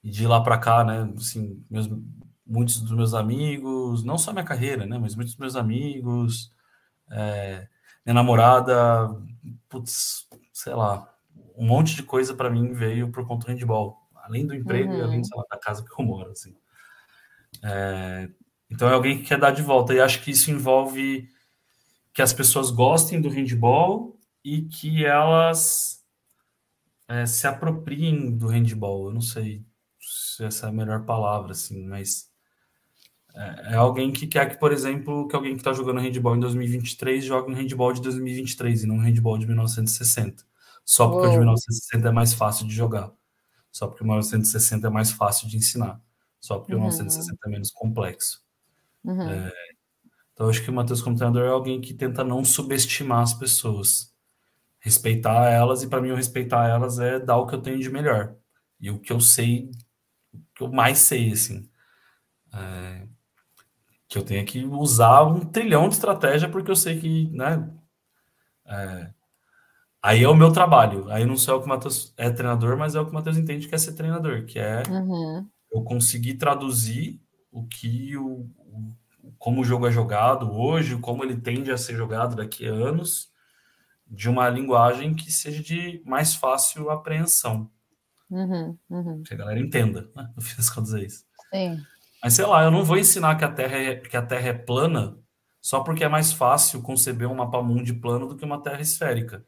e 0.03 0.11
de 0.11 0.27
lá 0.27 0.41
para 0.41 0.59
cá, 0.59 0.85
né, 0.85 1.13
assim, 1.17 1.65
meus, 1.71 1.89
muitos 2.47 2.81
dos 2.81 2.93
meus 2.93 3.15
amigos, 3.15 4.03
não 4.03 4.19
só 4.19 4.33
minha 4.33 4.45
carreira, 4.45 4.85
né, 4.85 4.99
mas 4.99 5.15
muitos 5.15 5.35
dos 5.35 5.41
meus 5.41 5.57
amigos, 5.57 6.53
é, 7.11 7.69
minha 8.05 8.15
namorada, 8.15 9.09
putz, 9.69 10.27
sei 10.53 10.75
lá, 10.75 11.09
um 11.57 11.67
monte 11.67 11.95
de 11.95 12.03
coisa 12.03 12.35
para 12.35 12.51
mim 12.51 12.73
veio 12.73 13.11
por 13.11 13.27
conta 13.27 13.47
do 13.47 13.53
handball, 13.53 13.97
além 14.17 14.47
do 14.47 14.55
emprego 14.55 14.93
uhum. 14.93 14.99
e 14.99 15.03
além 15.03 15.23
lá, 15.35 15.45
da 15.51 15.59
casa 15.59 15.85
que 15.85 16.01
eu 16.01 16.05
moro, 16.05 16.31
assim. 16.31 16.55
É, 17.63 18.29
então 18.71 18.89
é 18.89 18.95
alguém 18.95 19.19
que 19.19 19.25
quer 19.25 19.39
dar 19.39 19.51
de 19.51 19.63
volta 19.63 19.95
e 19.95 20.01
acho 20.01 20.23
que 20.23 20.31
isso 20.31 20.51
envolve 20.51 21.29
que 22.13 22.23
as 22.23 22.33
pessoas 22.33 22.71
gostem 22.71 23.21
do 23.21 23.29
handball 23.29 24.19
e 24.45 24.63
que 24.63 25.05
elas 25.05 26.03
é, 27.09 27.27
se 27.27 27.47
apropriem 27.47 28.37
do 28.37 28.49
handball. 28.49 29.07
Eu 29.07 29.15
não 29.15 29.21
sei 29.21 29.65
se 30.13 30.45
essa 30.45 30.67
é 30.67 30.69
a 30.71 30.73
melhor 30.73 31.05
palavra, 31.05 31.53
assim, 31.53 31.87
mas 31.87 32.31
É, 33.35 33.73
é 33.73 33.75
alguém 33.77 34.13
que 34.13 34.27
quer 34.27 34.49
que, 34.51 34.59
por 34.59 34.73
exemplo, 34.73 35.27
que 35.29 35.35
alguém 35.35 35.55
que 35.55 35.61
está 35.61 35.73
jogando 35.73 36.01
handball 36.01 36.37
em 36.37 36.41
2023 36.41 37.25
jogue 37.25 37.51
um 37.51 37.55
handball 37.55 37.93
de 37.93 38.03
2023 38.03 38.85
e 38.85 38.87
não 38.87 38.97
um 38.97 39.01
handball 39.01 39.39
de 39.39 39.47
1960. 39.47 40.45
Só 40.85 41.09
porque 41.09 41.27
Uou. 41.27 41.29
o 41.29 41.33
de 41.33 41.39
1960 41.39 42.09
é 42.09 42.13
mais 42.13 42.35
fácil 42.35 42.67
de 42.67 42.75
jogar. 42.75 43.11
Só 43.71 43.87
porque 43.89 44.03
o 44.05 44.07
1960 44.07 44.87
é 44.87 44.91
mais 44.91 45.13
fácil 45.13 45.49
de 45.49 45.57
ensinar. 45.57 46.01
Só 46.41 46.59
porque 46.59 46.75
uhum. 46.75 46.81
o 46.81 46.83
1960 46.83 47.39
é 47.47 47.51
menos 47.51 47.71
complexo. 47.71 48.43
Uhum. 49.05 49.31
É, 49.31 49.53
então, 50.35 50.49
acho 50.49 50.63
que 50.63 50.71
o 50.71 50.75
Matheus 50.75 51.03
como 51.03 51.17
treinador 51.17 51.45
é 51.45 51.51
alguém 51.51 51.81
que 51.81 51.95
tenta 51.95 52.25
não 52.25 52.45
subestimar 52.45 53.21
as 53.23 53.35
pessoas. 53.35 54.13
Respeitar 54.81 55.51
elas, 55.51 55.83
e 55.83 55.89
para 55.89 56.01
mim, 56.01 56.15
respeitar 56.15 56.69
elas 56.69 56.99
é 56.99 57.21
dar 57.21 57.37
o 57.39 57.47
que 57.47 57.55
eu 57.55 57.63
tenho 57.63 57.79
de 57.79 57.91
melhor. 57.91 58.37
E 58.81 58.91
o 58.91 58.99
que 59.01 59.13
eu 59.13 59.21
sei, 59.21 59.71
que 60.55 60.63
eu 60.63 60.71
mais 60.71 60.99
sei, 60.99 61.33
assim. 61.33 61.69
É, 62.55 63.07
que 64.09 64.19
eu 64.19 64.23
tenho 64.23 64.45
que 64.45 64.65
usar 64.65 65.23
um 65.23 65.41
trilhão 65.41 65.89
de 65.89 65.95
estratégia, 65.95 66.49
porque 66.49 66.71
eu 66.71 66.77
sei 66.77 67.01
que, 67.01 67.31
né? 67.31 67.71
É, 68.67 69.11
aí 70.03 70.23
é 70.23 70.29
o 70.29 70.35
meu 70.35 70.53
trabalho. 70.53 71.11
Aí 71.11 71.25
não 71.25 71.37
sou 71.37 71.55
eu 71.55 71.61
que 71.61 71.67
o 71.67 71.69
Matheus 71.69 72.13
é 72.17 72.31
treinador, 72.31 72.77
mas 72.77 72.95
é 72.95 73.01
o 73.01 73.05
que 73.05 73.11
o 73.11 73.15
Matheus 73.15 73.39
entende 73.39 73.69
que 73.69 73.75
é 73.75 73.79
ser 73.79 73.95
treinador, 73.95 74.45
que 74.45 74.59
é 74.59 74.83
uhum. 74.89 75.49
eu 75.73 75.83
conseguir 75.83 76.35
traduzir 76.35 77.21
o 77.51 77.67
que 77.67 78.17
o, 78.17 78.51
o, 78.59 78.95
como 79.39 79.63
o 79.63 79.65
jogo 79.65 79.87
é 79.87 79.91
jogado 79.91 80.53
hoje, 80.53 80.99
como 80.99 81.25
ele 81.25 81.37
tende 81.37 81.71
a 81.71 81.79
ser 81.79 81.97
jogado 81.97 82.37
daqui 82.37 82.69
a 82.69 82.73
anos, 82.73 83.31
de 84.07 84.29
uma 84.29 84.49
linguagem 84.51 85.15
que 85.15 85.33
seja 85.33 85.63
de 85.63 86.03
mais 86.05 86.35
fácil 86.35 86.91
apreensão. 86.91 87.71
Uhum, 88.33 88.79
uhum. 88.89 89.23
Que 89.23 89.35
a 89.35 89.37
galera 89.37 89.61
entenda, 89.61 90.09
né? 90.17 90.31
No 90.35 90.41
fim 90.41 90.57
das 90.57 90.71
contas 90.71 90.95
é 90.95 91.01
isso. 91.03 91.25
Sim. 91.53 91.79
Mas 92.23 92.33
sei 92.33 92.47
lá, 92.47 92.65
eu 92.65 92.71
não 92.71 92.83
vou 92.83 92.97
ensinar 92.97 93.37
que 93.37 93.45
a 93.45 93.53
Terra 93.53 93.77
é, 93.77 93.97
que 93.97 94.17
a 94.17 94.23
terra 94.23 94.49
é 94.49 94.53
plana 94.55 95.19
só 95.61 95.81
porque 95.81 96.03
é 96.03 96.09
mais 96.09 96.33
fácil 96.33 96.81
conceber 96.81 97.29
um 97.29 97.35
mapa 97.35 97.63
mundi 97.63 97.93
plano 97.93 98.27
do 98.27 98.37
que 98.37 98.45
uma 98.45 98.63
Terra 98.63 98.81
esférica. 98.81 99.45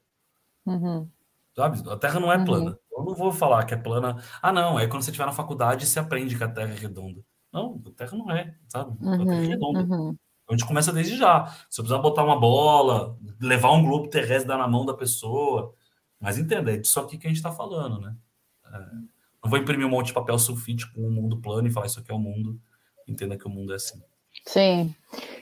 Uhum. 0.66 1.08
Sabe? 1.56 1.88
A 1.88 1.96
Terra 1.96 2.20
não 2.20 2.30
é 2.30 2.36
uhum. 2.36 2.44
plana. 2.44 2.78
Eu 2.92 3.04
não 3.04 3.14
vou 3.14 3.32
falar 3.32 3.64
que 3.64 3.74
é 3.74 3.76
plana. 3.76 4.22
Ah, 4.42 4.52
não, 4.52 4.78
é 4.78 4.86
quando 4.86 5.02
você 5.02 5.10
estiver 5.10 5.26
na 5.26 5.32
faculdade 5.32 5.86
você 5.86 5.98
aprende 5.98 6.36
que 6.36 6.44
a 6.44 6.48
Terra 6.48 6.72
é 6.72 6.76
redonda. 6.76 7.22
Não, 7.50 7.82
a 7.86 7.90
Terra 7.90 8.16
não 8.18 8.30
é, 8.30 8.54
sabe? 8.68 8.96
Uhum. 9.00 9.14
A 9.14 9.26
Terra 9.26 9.42
é 9.42 9.46
redonda. 9.46 9.80
Uhum. 9.80 10.16
A 10.48 10.52
gente 10.52 10.66
começa 10.66 10.92
desde 10.92 11.16
já. 11.16 11.46
Se 11.70 11.80
eu 11.80 11.84
precisar 11.84 12.02
botar 12.02 12.22
uma 12.22 12.38
bola, 12.38 13.16
levar 13.40 13.72
um 13.72 13.82
globo 13.82 14.08
terrestre 14.08 14.46
dar 14.46 14.58
na 14.58 14.68
mão 14.68 14.84
da 14.84 14.92
pessoa. 14.92 15.74
Mas 16.20 16.38
entenda, 16.38 16.72
é 16.72 16.76
disso 16.76 17.00
aqui 17.00 17.16
que 17.16 17.26
a 17.26 17.30
gente 17.30 17.38
está 17.38 17.50
falando, 17.50 18.00
né? 18.00 18.14
É... 18.74 18.78
Não 18.78 19.50
vou 19.50 19.58
imprimir 19.58 19.86
um 19.86 19.90
monte 19.90 20.06
de 20.06 20.14
papel 20.14 20.38
sulfite 20.38 20.90
com 20.92 21.02
o 21.02 21.06
um 21.06 21.10
mundo 21.10 21.40
plano 21.40 21.68
e 21.68 21.70
falar 21.70 21.86
isso 21.86 22.00
aqui 22.00 22.10
é 22.10 22.14
o 22.14 22.18
mundo. 22.18 22.58
Entenda 23.06 23.36
que 23.36 23.46
o 23.46 23.50
mundo 23.50 23.72
é 23.72 23.76
assim. 23.76 24.02
Sim. 24.46 24.94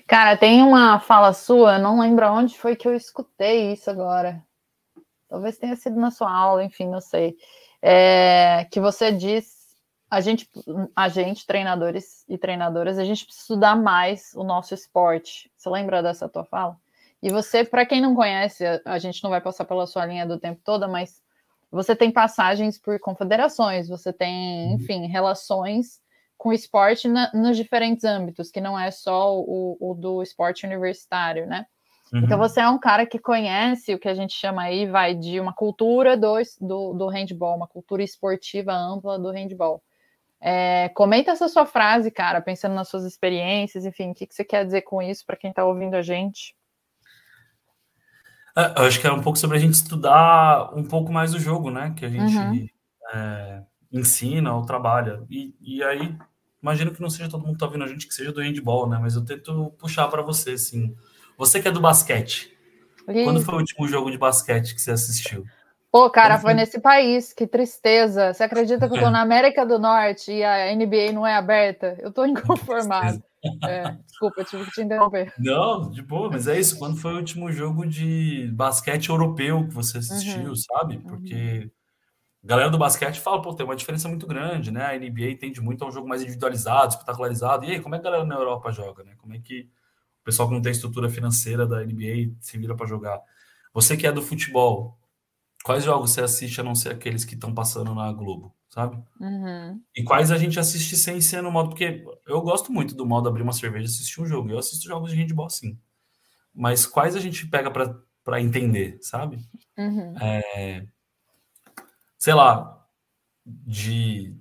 Cara, 0.07 0.37
tem 0.37 0.63
uma 0.63 0.99
fala 1.01 1.33
sua, 1.33 1.79
não 1.79 2.01
lembro 2.01 2.27
onde 2.31 2.59
foi 2.59 2.77
que 2.77 2.87
eu 2.87 2.95
escutei 2.95 3.73
isso 3.73 3.91
agora. 3.91 4.43
Talvez 5.29 5.57
tenha 5.57 5.75
sido 5.77 5.99
na 5.99 6.11
sua 6.11 6.31
aula, 6.31 6.63
enfim, 6.65 6.89
não 6.89 7.01
sei. 7.01 7.37
É, 7.81 8.67
que 8.71 8.79
você 8.79 9.11
diz, 9.11 9.75
a 10.11 10.21
gente, 10.21 10.49
a 10.95 11.09
gente, 11.09 11.47
treinadores 11.47 12.25
e 12.29 12.37
treinadoras, 12.37 12.99
a 12.99 13.05
gente 13.05 13.25
precisa 13.25 13.45
estudar 13.45 13.75
mais 13.75 14.33
o 14.35 14.45
nosso 14.45 14.75
esporte. 14.75 15.51
Você 15.57 15.71
lembra 15.71 16.03
dessa 16.03 16.29
tua 16.29 16.45
fala? 16.45 16.77
E 17.23 17.31
você, 17.31 17.65
para 17.65 17.87
quem 17.87 18.01
não 18.01 18.15
conhece, 18.15 18.65
a 18.85 18.99
gente 18.99 19.23
não 19.23 19.31
vai 19.31 19.41
passar 19.41 19.65
pela 19.65 19.87
sua 19.87 20.05
linha 20.05 20.27
do 20.27 20.39
tempo 20.39 20.61
toda, 20.63 20.87
mas 20.87 21.22
você 21.73 21.97
tem 21.97 22.11
passagens 22.11 22.79
por 22.79 23.01
confederações, 23.01 23.89
você 23.89 24.13
tem, 24.13 24.69
uhum. 24.69 24.75
enfim, 24.75 25.07
relações 25.07 26.01
com 26.37 26.51
o 26.51 26.53
esporte 26.53 27.09
na, 27.09 27.31
nos 27.33 27.57
diferentes 27.57 28.05
âmbitos, 28.05 28.51
que 28.51 28.61
não 28.61 28.79
é 28.79 28.91
só 28.91 29.35
o, 29.39 29.77
o 29.81 29.95
do 29.95 30.23
esporte 30.23 30.67
universitário, 30.67 31.47
né? 31.47 31.65
Uhum. 32.13 32.21
Então 32.21 32.37
você 32.37 32.61
é 32.61 32.69
um 32.69 32.79
cara 32.79 33.07
que 33.07 33.19
conhece 33.19 33.95
o 33.95 33.99
que 33.99 34.09
a 34.09 34.15
gente 34.15 34.35
chama 34.35 34.63
aí, 34.63 34.87
vai 34.87 35.15
de 35.15 35.41
uma 35.41 35.55
cultura 35.55 36.15
do, 36.15 36.35
do, 36.61 36.93
do 36.93 37.09
handball, 37.09 37.57
uma 37.57 37.69
cultura 37.69 38.03
esportiva 38.03 38.75
ampla 38.75 39.19
do 39.19 39.31
handball. 39.31 39.83
É, 40.39 40.91
comenta 40.91 41.31
essa 41.31 41.49
sua 41.49 41.65
frase, 41.65 42.11
cara, 42.11 42.41
pensando 42.41 42.75
nas 42.75 42.89
suas 42.89 43.05
experiências, 43.05 43.87
enfim, 43.87 44.11
o 44.11 44.15
que, 44.15 44.27
que 44.27 44.35
você 44.35 44.45
quer 44.45 44.65
dizer 44.65 44.83
com 44.83 45.01
isso 45.01 45.25
para 45.25 45.37
quem 45.37 45.51
está 45.51 45.65
ouvindo 45.65 45.95
a 45.95 46.03
gente? 46.03 46.55
É, 48.57 48.81
eu 48.81 48.85
acho 48.85 49.01
que 49.01 49.07
é 49.07 49.13
um 49.13 49.23
pouco 49.23 49.39
sobre 49.39 49.57
a 49.57 49.61
gente 49.61 49.75
estudar 49.75 50.71
um 50.75 50.85
pouco 50.85 51.13
mais 51.13 51.35
o 51.35 51.39
jogo, 51.39 51.71
né? 51.71 51.95
Que 51.97 52.05
a 52.05 52.09
gente 52.09 52.37
uhum. 52.37 52.67
é, 53.13 53.63
ensina 53.91 54.55
ou 54.55 54.65
trabalha. 54.65 55.23
E, 55.31 55.55
e 55.61 55.83
aí, 55.83 56.15
imagino 56.63 56.93
que 56.93 57.01
não 57.01 57.11
seja 57.11 57.31
todo 57.31 57.43
mundo 57.43 57.55
que 57.55 57.59
tá 57.59 57.67
ouvindo 57.67 57.85
a 57.85 57.89
gente 57.89 58.07
que 58.07 58.15
seja 58.15 58.33
do 58.33 58.41
handball, 58.41 58.89
né? 58.89 58.99
Mas 59.01 59.15
eu 59.15 59.25
tento 59.25 59.73
puxar 59.79 60.09
para 60.09 60.23
você, 60.23 60.53
assim. 60.53 60.95
Você 61.39 61.61
que 61.61 61.69
é 61.69 61.73
do 61.73 61.81
basquete. 61.81 62.53
Quando 63.05 63.43
foi 63.43 63.55
o 63.55 63.59
último 63.59 63.89
jogo 63.89 64.11
de 64.11 64.19
basquete 64.19 64.75
que 64.75 64.81
você 64.81 64.93
assistiu? 64.93 65.45
Pô, 65.91 66.09
cara, 66.09 66.39
foi 66.39 66.55
nesse 66.55 66.81
país, 66.81 67.35
que 67.35 67.47
tristeza. 67.47 68.33
Você 68.33 68.43
acredita 68.43 68.89
que 68.89 68.97
eu 68.97 69.01
tô 69.01 69.11
na 69.11 69.21
América 69.21 69.67
do 69.67 69.79
Norte 69.79 70.33
e 70.33 70.43
a 70.43 70.75
NBA 70.75 71.13
não 71.13 71.27
é 71.27 71.35
aberta? 71.35 71.99
Eu 72.01 72.11
tô 72.11 72.25
inconformado. 72.27 73.23
É, 73.65 73.91
desculpa, 74.07 74.41
eu 74.41 74.45
tive 74.45 74.65
que 74.67 74.71
te 74.71 74.83
interromper. 74.83 75.33
Não, 75.39 75.91
de 75.91 76.03
boa, 76.03 76.31
mas 76.31 76.47
é 76.47 76.59
isso. 76.59 76.79
Quando 76.79 76.97
foi 76.97 77.13
o 77.13 77.17
último 77.17 77.51
jogo 77.51 77.87
de 77.87 78.49
basquete 78.53 79.09
europeu 79.09 79.67
que 79.67 79.75
você 79.75 79.99
assistiu, 79.99 80.51
uhum. 80.51 80.57
sabe? 80.57 80.97
Uhum. 80.97 81.03
Porque 81.03 81.71
a 82.45 82.47
galera 82.47 82.71
do 82.71 82.79
basquete 82.79 83.21
fala, 83.21 83.43
pô, 83.43 83.55
tem 83.55 83.65
uma 83.67 83.77
diferença 83.77 84.09
muito 84.09 84.27
grande, 84.27 84.71
né? 84.71 84.87
A 84.87 84.99
NBA 84.99 85.39
tende 85.39 85.61
muito 85.61 85.85
a 85.85 85.89
um 85.89 85.93
jogo 85.93 86.09
mais 86.09 86.23
individualizado, 86.23 86.95
espetacularizado. 86.95 87.65
E 87.65 87.73
aí, 87.73 87.81
como 87.81 87.95
é 87.95 87.99
que 87.99 88.07
a 88.07 88.11
galera 88.11 88.27
na 88.27 88.37
Europa 88.37 88.71
joga, 88.71 89.03
né? 89.03 89.15
Como 89.19 89.35
é 89.35 89.39
que 89.39 89.69
o 90.21 90.25
pessoal 90.25 90.49
que 90.49 90.55
não 90.55 90.63
tem 90.63 90.73
estrutura 90.73 91.09
financeira 91.09 91.67
da 91.67 91.85
NBA 91.85 92.35
se 92.41 92.57
vira 92.59 92.77
para 92.77 92.87
jogar? 92.87 93.21
Você 93.75 93.97
que 93.97 94.07
é 94.07 94.13
do 94.13 94.23
futebol, 94.23 94.99
quais 95.65 95.85
jogos 95.85 96.13
você 96.13 96.21
assiste 96.21 96.61
a 96.61 96.65
não 96.65 96.75
ser 96.75 96.91
aqueles 96.91 97.25
que 97.25 97.35
estão 97.35 97.55
passando 97.55 97.95
na 97.95 98.13
Globo? 98.13 98.55
Sabe? 98.73 98.97
Uhum. 99.21 99.83
E 99.95 100.03
quais 100.03 100.31
a 100.31 100.39
gente 100.39 100.59
assiste 100.59 100.97
sem 100.97 101.21
ser 101.21 101.43
no 101.43 101.53
modo. 101.53 101.69
Porque 101.69 102.03
eu 102.27 102.41
gosto 102.41 102.73
muito 102.73 102.95
do 102.95 103.05
modo 103.05 103.29
abrir 103.29 103.43
uma 103.43 103.53
cerveja 103.53 103.85
e 103.85 103.89
assistir 103.89 104.21
um 104.21 104.27
jogo. 104.27 104.51
Eu 104.51 104.59
assisto 104.59 104.89
jogos 104.89 105.11
de 105.11 105.17
handball 105.17 105.51
sim. 105.51 105.79
Mas 106.55 106.87
quais 106.87 107.15
a 107.15 107.21
gente 107.21 107.47
pega 107.47 107.71
para 107.71 108.41
entender, 108.41 108.99
sabe? 109.03 109.39
Uhum. 109.77 110.15
É, 110.19 110.87
sei 112.19 112.33
lá, 112.33 112.83
de 113.45 114.35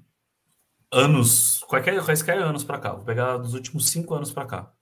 anos, 0.90 1.60
qualquer, 1.68 2.02
quaisquer 2.04 2.38
anos 2.38 2.64
para 2.64 2.80
cá, 2.80 2.94
vou 2.94 3.04
pegar 3.04 3.38
dos 3.38 3.54
últimos 3.54 3.90
cinco 3.90 4.14
anos 4.14 4.32
para 4.32 4.46
cá. 4.46 4.74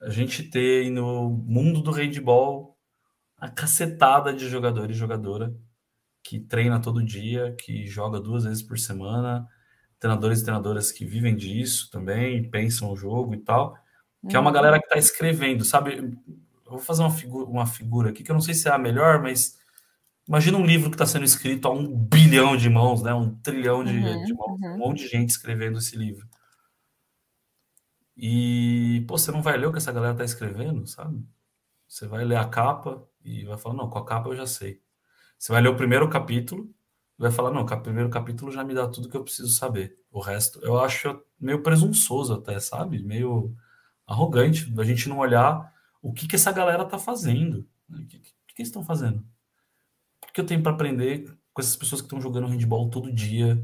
A 0.00 0.10
gente 0.10 0.42
tem 0.42 0.90
no 0.90 1.30
mundo 1.30 1.82
do 1.82 1.92
handball 1.92 2.76
a 3.36 3.48
cacetada 3.48 4.32
de 4.32 4.48
jogadores 4.48 4.96
e 4.96 4.98
jogadora 4.98 5.54
que 6.22 6.40
treina 6.40 6.80
todo 6.80 7.04
dia, 7.04 7.54
que 7.58 7.86
joga 7.86 8.20
duas 8.20 8.44
vezes 8.44 8.62
por 8.62 8.78
semana, 8.78 9.46
treinadores 9.98 10.40
e 10.40 10.44
treinadoras 10.44 10.92
que 10.92 11.04
vivem 11.04 11.34
disso 11.34 11.90
também, 11.90 12.48
pensam 12.50 12.90
o 12.90 12.96
jogo 12.96 13.34
e 13.34 13.38
tal, 13.38 13.76
que 14.28 14.36
é 14.36 14.38
uma 14.38 14.50
uhum. 14.50 14.54
galera 14.54 14.78
que 14.78 14.86
está 14.86 14.98
escrevendo, 14.98 15.64
sabe? 15.64 15.96
Eu 16.66 16.72
vou 16.72 16.78
fazer 16.78 17.02
uma 17.02 17.10
figura, 17.10 17.48
uma 17.48 17.66
figura 17.66 18.10
aqui 18.10 18.22
que 18.22 18.30
eu 18.30 18.34
não 18.34 18.40
sei 18.40 18.54
se 18.54 18.68
é 18.68 18.72
a 18.72 18.78
melhor, 18.78 19.22
mas 19.22 19.58
imagina 20.26 20.58
um 20.58 20.66
livro 20.66 20.90
que 20.90 20.94
está 20.94 21.06
sendo 21.06 21.24
escrito 21.24 21.66
a 21.66 21.72
um 21.72 21.86
bilhão 21.86 22.56
de 22.56 22.68
mãos, 22.68 23.02
né? 23.02 23.14
Um 23.14 23.34
trilhão 23.36 23.82
de, 23.84 23.96
uhum, 23.96 24.24
de 24.24 24.34
mãos, 24.34 24.60
uhum. 24.60 24.74
um 24.74 24.78
monte 24.78 24.98
de 24.98 25.08
gente 25.08 25.30
escrevendo 25.30 25.78
esse 25.78 25.96
livro. 25.96 26.28
E, 28.16 29.04
pô, 29.06 29.16
você 29.16 29.30
não 29.30 29.40
vai 29.40 29.56
ler 29.56 29.66
o 29.66 29.72
que 29.72 29.78
essa 29.78 29.92
galera 29.92 30.12
está 30.12 30.24
escrevendo, 30.24 30.86
sabe? 30.86 31.24
Você 31.86 32.06
vai 32.06 32.24
ler 32.24 32.36
a 32.36 32.44
capa 32.44 33.08
e 33.24 33.44
vai 33.44 33.56
falar, 33.56 33.76
não, 33.76 33.88
com 33.88 33.98
a 33.98 34.04
capa 34.04 34.28
eu 34.28 34.36
já 34.36 34.46
sei. 34.46 34.82
Você 35.38 35.52
vai 35.52 35.62
ler 35.62 35.68
o 35.68 35.76
primeiro 35.76 36.08
capítulo 36.10 36.68
e 37.18 37.22
vai 37.22 37.30
falar, 37.30 37.52
não, 37.52 37.62
o 37.62 37.80
primeiro 37.80 38.10
capítulo 38.10 38.50
já 38.50 38.64
me 38.64 38.74
dá 38.74 38.88
tudo 38.88 39.08
que 39.08 39.16
eu 39.16 39.22
preciso 39.22 39.50
saber. 39.50 39.96
O 40.10 40.20
resto, 40.20 40.58
eu 40.64 40.78
acho 40.78 41.22
meio 41.38 41.62
presunçoso 41.62 42.34
até, 42.34 42.58
sabe? 42.58 43.02
Meio 43.02 43.54
arrogante 44.06 44.72
a 44.78 44.84
gente 44.84 45.08
não 45.08 45.18
olhar 45.18 45.72
o 46.02 46.12
que, 46.12 46.26
que 46.26 46.34
essa 46.34 46.50
galera 46.50 46.84
tá 46.84 46.98
fazendo. 46.98 47.66
Né? 47.88 48.00
O 48.00 48.06
que, 48.06 48.18
que, 48.18 48.30
que 48.30 48.62
eles 48.62 48.68
estão 48.68 48.82
fazendo? 48.84 49.24
O 50.28 50.32
que 50.32 50.40
eu 50.40 50.46
tenho 50.46 50.62
para 50.62 50.72
aprender 50.72 51.32
com 51.52 51.62
essas 51.62 51.76
pessoas 51.76 52.00
que 52.00 52.06
estão 52.06 52.20
jogando 52.20 52.48
handball 52.48 52.90
todo 52.90 53.12
dia 53.12 53.62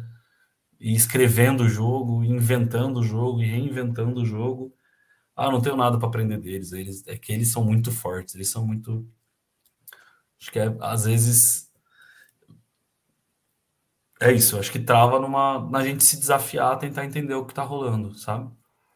e 0.78 0.94
escrevendo 0.94 1.64
o 1.64 1.68
jogo, 1.68 2.22
inventando 2.22 3.00
o 3.00 3.02
jogo 3.02 3.42
e 3.42 3.46
reinventando 3.46 4.20
o 4.20 4.24
jogo? 4.24 4.72
Ah, 5.34 5.50
não 5.50 5.60
tenho 5.60 5.76
nada 5.76 5.98
para 5.98 6.06
aprender 6.06 6.38
deles. 6.38 6.72
Eles, 6.72 7.04
é 7.06 7.16
que 7.18 7.32
eles 7.32 7.48
são 7.50 7.64
muito 7.64 7.90
fortes, 7.90 8.34
eles 8.36 8.48
são 8.48 8.64
muito 8.64 9.08
Acho 10.44 10.52
que 10.52 10.58
é, 10.58 10.76
às 10.80 11.06
vezes 11.06 11.63
é 14.20 14.32
isso, 14.32 14.58
acho 14.58 14.70
que 14.70 14.78
trava 14.78 15.18
numa 15.18 15.68
na 15.70 15.82
gente 15.84 16.04
se 16.04 16.18
desafiar 16.18 16.78
tentar 16.78 17.04
entender 17.04 17.34
o 17.34 17.44
que 17.44 17.52
está 17.52 17.62
rolando, 17.62 18.14
sabe? 18.14 18.50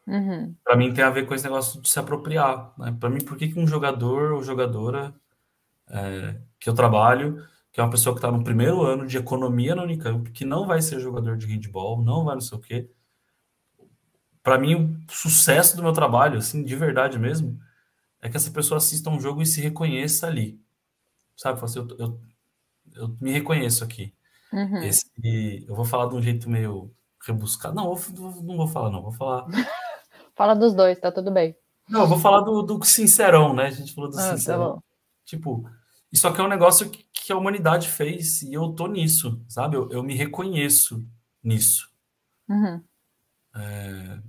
Uhum. 0.07 0.55
Para 0.63 0.75
mim 0.75 0.93
tem 0.93 1.03
a 1.03 1.09
ver 1.09 1.27
com 1.27 1.35
esse 1.35 1.43
negócio 1.43 1.81
de 1.81 1.89
se 1.89 1.99
apropriar. 1.99 2.73
Né? 2.77 2.95
Para 2.99 3.09
mim, 3.09 3.19
por 3.19 3.37
que, 3.37 3.47
que 3.47 3.59
um 3.59 3.67
jogador 3.67 4.33
ou 4.33 4.41
jogadora 4.41 5.13
é, 5.87 6.35
que 6.59 6.67
eu 6.67 6.73
trabalho, 6.73 7.45
que 7.71 7.79
é 7.79 7.83
uma 7.83 7.91
pessoa 7.91 8.15
que 8.15 8.17
está 8.17 8.31
no 8.31 8.43
primeiro 8.43 8.81
ano 8.81 9.05
de 9.05 9.17
economia 9.17 9.75
na 9.75 9.83
Unicamp, 9.83 10.31
que 10.31 10.43
não 10.43 10.65
vai 10.65 10.81
ser 10.81 10.99
jogador 10.99 11.37
de 11.37 11.45
handball, 11.45 12.01
não 12.01 12.25
vai 12.25 12.33
não 12.33 12.41
sei 12.41 12.57
o 12.57 12.61
quê, 12.61 12.89
para 14.41 14.57
mim, 14.57 14.75
o 15.07 15.11
sucesso 15.11 15.75
do 15.75 15.83
meu 15.83 15.93
trabalho, 15.93 16.39
assim, 16.39 16.63
de 16.63 16.75
verdade 16.75 17.19
mesmo, 17.19 17.59
é 18.21 18.29
que 18.29 18.37
essa 18.37 18.51
pessoa 18.51 18.77
assista 18.77 19.09
um 19.09 19.19
jogo 19.19 19.41
e 19.41 19.45
se 19.45 19.61
reconheça 19.61 20.27
ali. 20.27 20.59
Sabe? 21.35 21.63
Assim, 21.63 21.79
eu, 21.79 21.87
eu, 21.97 22.21
eu 22.95 23.17
me 23.21 23.31
reconheço 23.31 23.83
aqui. 23.83 24.13
Uhum. 24.51 24.83
Esse, 24.83 25.05
eu 25.67 25.75
vou 25.75 25.85
falar 25.85 26.09
de 26.09 26.15
um 26.15 26.21
jeito 26.21 26.49
meio 26.49 26.91
rebuscado. 27.25 27.75
Não, 27.75 27.93
eu, 27.93 28.43
não 28.43 28.57
vou 28.57 28.67
falar, 28.67 28.89
não. 28.89 29.01
Vou 29.01 29.11
falar. 29.11 29.45
Fala 30.35 30.53
dos 30.53 30.73
dois, 30.73 30.97
tá 30.99 31.11
tudo 31.11 31.31
bem. 31.31 31.55
Não, 31.89 32.01
eu 32.01 32.07
vou 32.07 32.19
falar 32.19 32.41
do, 32.41 32.61
do 32.61 32.83
sincerão, 32.85 33.53
né? 33.53 33.65
A 33.65 33.71
gente 33.71 33.93
falou 33.93 34.09
do 34.09 34.17
ah, 34.17 34.21
tá 34.21 34.37
sincerão. 34.37 34.75
Tá 34.75 34.81
tipo, 35.25 35.69
isso 36.11 36.27
aqui 36.27 36.39
é 36.39 36.43
um 36.43 36.49
negócio 36.49 36.89
que, 36.89 37.03
que, 37.11 37.33
a 37.33 37.37
humanidade 37.37 37.89
fez 37.89 38.41
e 38.41 38.53
eu 38.53 38.71
tô 38.71 38.87
nisso, 38.87 39.43
sabe? 39.49 39.75
Eu, 39.75 39.89
eu 39.91 40.01
me 40.01 40.15
reconheço 40.15 41.05
nisso. 41.43 41.89
Uhum. 42.47 42.81
É... 43.55 44.19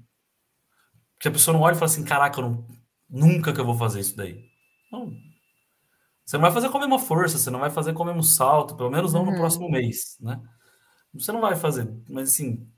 Que 1.20 1.28
a 1.28 1.30
pessoa 1.30 1.54
não 1.54 1.62
olha 1.62 1.74
e 1.74 1.78
fala 1.78 1.86
assim: 1.86 2.04
caraca, 2.04 2.40
não... 2.40 2.66
nunca 3.08 3.52
que 3.52 3.60
eu 3.60 3.64
vou 3.64 3.76
fazer 3.76 4.00
isso 4.00 4.16
daí. 4.16 4.44
Não. 4.90 5.12
Você 6.30 6.36
não 6.36 6.42
vai 6.42 6.52
fazer 6.52 6.68
com 6.68 6.78
a 6.78 6.80
mesma 6.82 6.98
força, 7.00 7.38
você 7.38 7.50
não 7.50 7.58
vai 7.58 7.70
fazer 7.70 7.92
com 7.92 8.04
o 8.04 8.06
mesmo 8.06 8.22
salto, 8.22 8.76
pelo 8.76 8.88
menos 8.88 9.12
não 9.12 9.24
uhum. 9.24 9.32
no 9.32 9.36
próximo 9.36 9.68
mês, 9.68 10.16
né? 10.20 10.40
Você 11.12 11.32
não 11.32 11.40
vai 11.40 11.56
fazer, 11.56 11.92
mas 12.08 12.28
assim, 12.28 12.70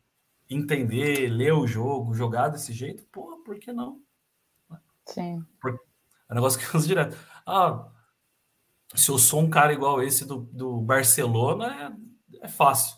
entender, 0.48 1.28
ler 1.28 1.52
o 1.52 1.66
jogo, 1.66 2.14
jogar 2.14 2.48
desse 2.48 2.72
jeito, 2.72 3.04
pô, 3.12 3.42
por 3.44 3.58
que 3.58 3.70
não? 3.70 4.00
Sim. 5.04 5.44
É 5.66 6.32
um 6.32 6.34
negócio 6.34 6.58
que 6.58 6.74
usa 6.74 6.86
direto. 6.86 7.14
Ah, 7.46 7.90
se 8.94 9.10
eu 9.10 9.18
sou 9.18 9.40
um 9.40 9.50
cara 9.50 9.74
igual 9.74 10.02
esse 10.02 10.24
do, 10.24 10.48
do 10.50 10.80
Barcelona, 10.80 11.94
é, 12.40 12.46
é 12.46 12.48
fácil. 12.48 12.96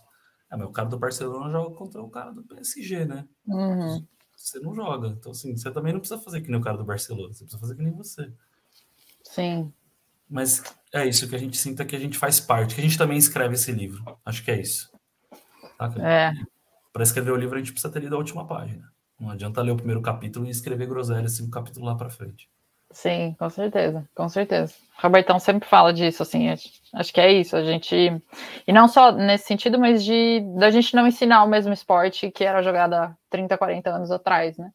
É, 0.52 0.57
mas 0.57 0.68
o 0.68 0.72
cara 0.72 0.88
do 0.88 1.00
Barcelona 1.00 1.50
joga 1.50 1.74
contra 1.74 2.00
o 2.00 2.09
cara 2.09 2.30
do 2.30 2.44
PSG, 2.44 3.05
né? 3.07 3.28
Uhum. 3.44 4.07
Você 4.36 4.61
não 4.61 4.72
joga. 4.72 5.09
Então, 5.09 5.32
assim, 5.32 5.57
você 5.57 5.68
também 5.72 5.92
não 5.92 5.98
precisa 5.98 6.22
fazer 6.22 6.42
que 6.42 6.48
nem 6.48 6.61
o 6.61 6.62
cara 6.62 6.78
do 6.78 6.84
Barcelona, 6.84 7.34
você 7.34 7.42
precisa 7.42 7.61
fazer 7.61 7.74
que 7.74 7.82
nem 7.82 7.92
você. 7.92 8.32
Sim. 9.24 9.74
Mas 10.29 10.62
é 10.93 11.07
isso 11.07 11.29
que 11.29 11.35
a 11.35 11.39
gente 11.39 11.57
sinta 11.57 11.85
que 11.85 11.95
a 11.95 11.99
gente 11.99 12.18
faz 12.18 12.41
parte, 12.41 12.75
que 12.75 12.81
a 12.81 12.85
gente 12.85 12.99
também 12.99 13.18
escreve 13.18 13.55
esse 13.55 13.72
livro. 13.72 14.03
Acho 14.25 14.43
que 14.45 14.51
é 14.51 14.61
isso. 14.61 14.91
Tá? 15.79 15.93
É. 16.03 16.33
Para 16.93 17.03
escrever 17.03 17.33
o 17.33 17.37
livro, 17.37 17.57
a 17.57 17.59
gente 17.59 17.72
precisa 17.72 17.93
ter 17.93 18.01
lido 18.01 18.14
a 18.14 18.18
última 18.18 18.47
página. 18.47 18.89
Não 19.18 19.31
adianta 19.31 19.62
ler 19.62 19.72
o 19.72 19.77
primeiro 19.77 20.03
capítulo 20.03 20.47
e 20.47 20.51
escrever 20.51 20.87
groselha 20.87 21.29
cinco 21.29 21.51
capítulos 21.51 21.89
lá 21.89 21.95
para 21.95 22.11
frente. 22.11 22.49
Sim, 22.95 23.35
com 23.37 23.51
certeza, 23.51 24.09
com 24.14 24.29
certeza. 24.29 24.72
O 24.99 25.03
Robertão 25.03 25.41
sempre 25.41 25.68
fala 25.68 25.93
disso, 25.93 26.22
assim, 26.22 26.49
acho 26.49 27.12
que 27.12 27.20
é 27.20 27.33
isso, 27.33 27.57
a 27.57 27.64
gente, 27.64 28.22
e 28.66 28.72
não 28.72 28.87
só 28.87 29.11
nesse 29.11 29.47
sentido, 29.49 29.81
mas 29.81 30.05
de 30.05 30.41
da 30.57 30.70
gente 30.70 30.95
não 30.95 31.05
ensinar 31.05 31.43
o 31.43 31.49
mesmo 31.49 31.72
esporte 31.72 32.31
que 32.31 32.45
era 32.45 32.62
jogado 32.62 32.95
há 32.95 33.16
30, 33.31 33.59
40 33.59 33.91
anos 33.91 34.11
atrás, 34.12 34.57
né? 34.57 34.70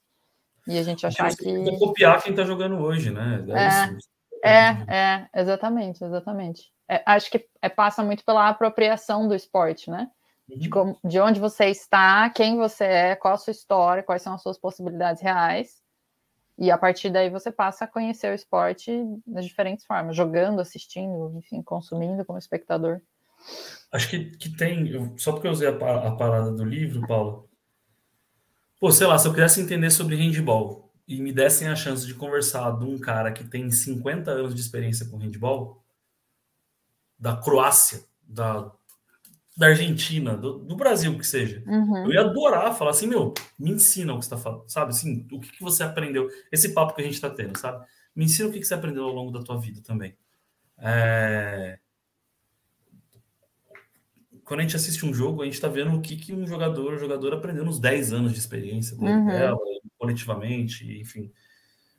E 0.67 0.77
a 0.77 0.83
gente 0.83 1.07
achar 1.07 1.33
que... 1.33 1.77
copiar 1.77 2.21
quem 2.21 2.35
tá 2.35 2.43
jogando 2.43 2.77
hoje, 2.79 3.09
né? 3.09 3.45
É, 3.47 3.63
é, 3.63 3.97
é, 4.43 4.85
é 4.87 5.29
exatamente, 5.41 6.03
exatamente. 6.03 6.71
É, 6.87 7.03
acho 7.05 7.29
que 7.29 7.45
é, 7.61 7.69
passa 7.69 8.03
muito 8.03 8.23
pela 8.25 8.49
apropriação 8.49 9.27
do 9.27 9.35
esporte, 9.35 9.89
né? 9.89 10.09
De, 10.47 10.67
uhum. 10.67 10.69
como, 10.71 10.99
de 11.03 11.19
onde 11.19 11.39
você 11.39 11.65
está, 11.65 12.29
quem 12.31 12.57
você 12.57 12.83
é, 12.83 13.15
qual 13.15 13.35
a 13.35 13.37
sua 13.37 13.51
história, 13.51 14.01
quais 14.01 14.21
são 14.21 14.33
as 14.33 14.41
suas 14.41 14.57
possibilidades 14.57 15.21
reais, 15.21 15.79
e 16.57 16.69
a 16.69 16.77
partir 16.77 17.09
daí 17.09 17.29
você 17.29 17.51
passa 17.51 17.85
a 17.85 17.87
conhecer 17.87 18.31
o 18.31 18.35
esporte 18.35 18.91
das 19.25 19.45
diferentes 19.45 19.85
formas, 19.85 20.15
jogando, 20.15 20.59
assistindo, 20.59 21.31
enfim, 21.37 21.61
consumindo 21.61 22.25
como 22.25 22.37
espectador. 22.37 22.99
Acho 23.91 24.09
que, 24.09 24.25
que 24.31 24.49
tem, 24.49 24.89
eu, 24.89 25.13
só 25.17 25.31
porque 25.31 25.47
eu 25.47 25.51
usei 25.51 25.69
a, 25.69 25.71
a, 25.71 26.11
parada 26.11 26.51
do 26.51 26.65
livro, 26.65 27.07
Paulo. 27.07 27.47
Pô, 28.77 28.91
sei 28.91 29.07
lá, 29.07 29.17
se 29.17 29.27
eu 29.27 29.33
quisesse 29.33 29.61
entender 29.61 29.89
sobre 29.89 30.17
handball 30.17 30.88
e 31.09 31.19
me 31.19 31.33
dessem 31.33 31.67
a 31.67 31.75
chance 31.75 32.05
de 32.05 32.13
conversar 32.13 32.69
de 32.77 32.85
um 32.85 32.99
cara 32.99 33.31
que 33.31 33.43
tem 33.43 33.71
50 33.71 34.29
anos 34.29 34.53
de 34.53 34.61
experiência 34.61 35.07
com 35.07 35.17
handball, 35.17 35.83
da 37.17 37.35
Croácia, 37.35 38.03
da, 38.21 38.71
da 39.57 39.67
Argentina, 39.67 40.37
do, 40.37 40.59
do, 40.59 40.75
Brasil 40.75 41.17
que 41.17 41.25
seja. 41.25 41.63
Uhum. 41.65 42.05
Eu 42.05 42.13
ia 42.13 42.21
adorar 42.21 42.77
falar 42.77 42.91
assim, 42.91 43.07
meu, 43.07 43.33
me 43.57 43.71
ensina 43.71 44.13
o 44.13 44.19
que 44.19 44.25
você 44.25 44.35
está 44.35 44.37
falando, 44.37 44.69
sabe? 44.69 44.91
Assim, 44.91 45.27
o 45.31 45.39
que, 45.39 45.51
que 45.51 45.63
você 45.63 45.81
aprendeu? 45.81 46.29
Esse 46.51 46.75
papo 46.75 46.93
que 46.93 47.01
a 47.01 47.03
gente 47.03 47.15
está 47.15 47.29
tendo, 47.29 47.57
sabe? 47.57 47.83
Me 48.15 48.25
ensina 48.25 48.47
o 48.47 48.51
que, 48.51 48.59
que 48.59 48.67
você 48.67 48.75
aprendeu 48.75 49.03
ao 49.03 49.11
longo 49.11 49.31
da 49.31 49.43
tua 49.43 49.59
vida 49.59 49.81
também. 49.81 50.15
É... 50.77 51.79
Quando 54.43 54.59
a 54.59 54.63
gente 54.63 54.75
assiste 54.75 55.03
um 55.07 55.13
jogo, 55.13 55.41
a 55.41 55.45
gente 55.45 55.55
está 55.55 55.67
vendo 55.67 55.97
o 55.97 56.01
que, 56.01 56.15
que 56.15 56.33
um 56.33 56.45
jogador, 56.45 56.99
jogador 56.99 57.33
aprendeu 57.33 57.65
nos 57.65 57.79
10 57.79 58.13
anos 58.13 58.31
de 58.31 58.37
experiência 58.37 58.95
uhum. 58.95 59.25
dela, 59.25 59.57
coletivamente, 59.99 60.99
enfim. 60.99 61.31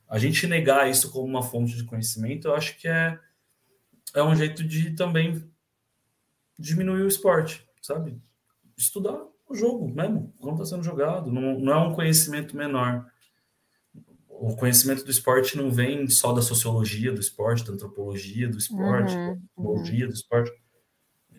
A 0.09 0.19
gente 0.19 0.47
negar 0.47 0.91
isso 0.91 1.13
como 1.13 1.27
uma 1.27 1.43
fonte 1.43 1.77
de 1.77 1.85
conhecimento, 1.85 2.49
eu 2.49 2.55
acho 2.55 2.77
que 2.79 2.89
é, 2.89 3.17
é 4.15 4.23
um 4.23 4.35
jeito 4.35 4.65
de 4.65 4.91
também 4.93 5.49
diminuir 6.59 7.03
o 7.03 7.09
esporte, 7.09 7.65
sabe? 7.81 8.21
Estudar 8.77 9.23
o 9.49 9.55
jogo 9.55 9.89
mesmo, 9.89 10.33
como 10.41 10.55
está 10.55 10.65
sendo 10.65 10.83
jogado. 10.83 11.31
Não, 11.31 11.61
não 11.61 11.73
é 11.73 11.77
um 11.77 11.95
conhecimento 11.95 12.57
menor. 12.57 13.07
O 14.29 14.57
conhecimento 14.57 15.05
do 15.05 15.11
esporte 15.11 15.57
não 15.57 15.71
vem 15.71 16.09
só 16.09 16.33
da 16.33 16.41
sociologia 16.41 17.13
do 17.13 17.21
esporte, 17.21 17.65
da 17.65 17.73
antropologia 17.73 18.49
do 18.49 18.57
esporte, 18.57 19.15
uhum, 19.15 19.27
da 19.27 19.33
antropologia 19.33 20.05
uhum. 20.07 20.11
do 20.11 20.15
esporte. 20.15 20.53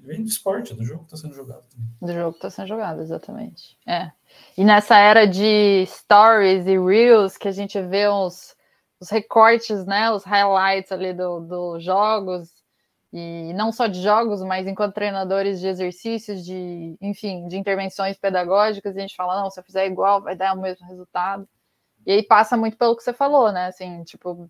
Vem 0.04 0.24
do 0.24 0.28
esporte, 0.28 0.74
do 0.74 0.84
jogo 0.84 1.06
que 1.06 1.14
está 1.14 1.18
sendo 1.18 1.36
jogado. 1.36 1.64
Do 2.02 2.12
jogo 2.12 2.32
que 2.32 2.38
está 2.40 2.50
sendo 2.50 2.68
jogado, 2.68 3.02
exatamente. 3.02 3.78
É. 3.88 4.12
E 4.58 4.64
nessa 4.64 4.98
era 4.98 5.28
de 5.28 5.86
stories 5.86 6.66
e 6.66 6.78
reels 6.80 7.38
que 7.38 7.48
a 7.48 7.52
gente 7.52 7.80
vê 7.80 8.08
os, 8.08 8.56
os 9.00 9.10
recortes, 9.10 9.86
né, 9.86 10.10
os 10.12 10.24
highlights 10.24 10.92
ali 10.92 11.14
dos 11.14 11.48
do 11.48 11.80
jogos, 11.80 12.50
e 13.14 13.54
não 13.54 13.72
só 13.72 13.88
de 13.88 14.02
jogos, 14.02 14.42
mas 14.42 14.66
enquanto 14.66 14.96
treinadores 14.96 15.60
de 15.60 15.68
exercícios, 15.68 16.44
de, 16.46 16.98
enfim, 17.02 17.48
de 17.48 17.58
intervenções 17.58 18.18
pedagógicas, 18.18 18.96
a 18.96 19.00
gente 19.00 19.16
fala, 19.16 19.42
não, 19.42 19.52
se 19.52 19.60
eu 19.60 19.64
fizer 19.64 19.86
igual, 19.86 20.22
vai 20.22 20.36
dar 20.36 20.56
o 20.56 20.62
mesmo 20.62 20.88
resultado. 20.88 21.48
E 22.06 22.12
aí 22.12 22.24
passa 22.24 22.56
muito 22.56 22.78
pelo 22.78 22.96
que 22.96 23.04
você 23.04 23.14
falou, 23.14 23.52
né? 23.52 23.68
Assim, 23.68 24.04
tipo, 24.06 24.50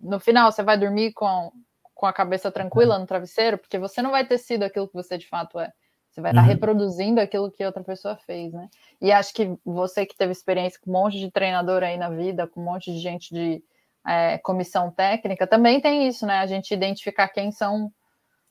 no 0.00 0.20
final 0.20 0.50
você 0.50 0.62
vai 0.62 0.78
dormir 0.78 1.12
com, 1.12 1.52
com 2.00 2.06
a 2.06 2.12
cabeça 2.14 2.50
tranquila 2.50 2.98
no 2.98 3.04
travesseiro, 3.04 3.58
porque 3.58 3.78
você 3.78 4.00
não 4.00 4.10
vai 4.10 4.26
ter 4.26 4.38
sido 4.38 4.62
aquilo 4.62 4.88
que 4.88 4.94
você 4.94 5.18
de 5.18 5.28
fato 5.28 5.60
é. 5.60 5.70
Você 6.10 6.22
vai 6.22 6.30
estar 6.30 6.40
uhum. 6.40 6.48
reproduzindo 6.48 7.20
aquilo 7.20 7.50
que 7.50 7.64
outra 7.64 7.84
pessoa 7.84 8.16
fez, 8.16 8.50
né? 8.54 8.70
E 9.02 9.12
acho 9.12 9.34
que 9.34 9.54
você 9.62 10.06
que 10.06 10.16
teve 10.16 10.32
experiência 10.32 10.80
com 10.82 10.90
um 10.90 10.94
monte 10.94 11.18
de 11.18 11.30
treinador 11.30 11.82
aí 11.82 11.98
na 11.98 12.08
vida, 12.08 12.48
com 12.48 12.58
um 12.58 12.64
monte 12.64 12.90
de 12.90 12.98
gente 12.98 13.34
de 13.34 13.62
é, 14.08 14.38
comissão 14.38 14.90
técnica, 14.90 15.46
também 15.46 15.78
tem 15.78 16.08
isso, 16.08 16.26
né? 16.26 16.38
A 16.38 16.46
gente 16.46 16.72
identificar 16.72 17.28
quem 17.28 17.52
são, 17.52 17.92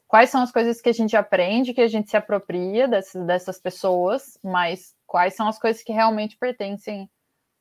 quais 0.08 0.30
são 0.30 0.43
as 0.43 0.52
coisas 0.52 0.80
que 0.80 0.89
a 0.89 0.93
gente 0.93 1.18
aprende, 1.18 1.74
que 1.74 1.82
a 1.82 1.88
gente 1.88 2.08
se 2.08 2.16
apropria 2.16 2.88
dessas, 2.88 3.26
dessas 3.26 3.60
pessoas, 3.60 4.38
mas 4.43 4.93
quais 5.08 5.36
são 5.36 5.47
as 5.47 5.58
coisas 5.58 5.82
que 5.82 5.91
realmente 5.91 6.38
pertencem 6.38 7.10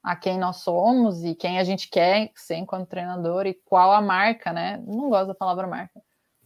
a 0.03 0.17
quem 0.17 0.39
nós 0.39 0.59
somos 0.59 1.25
e 1.25 1.35
quem 1.35 1.59
a 1.59 1.65
gente 1.65 1.89
quer 1.89 2.31
ser 2.35 2.57
enquanto 2.57 2.89
treinador 2.89 3.47
e 3.47 3.55
qual 3.65 3.93
a 3.93 4.01
marca, 4.01 4.53
né? 4.53 4.83
Não 4.87 5.09
gosto 5.09 5.29
da 5.29 5.35
palavra 5.35 5.67
marca. 5.67 6.01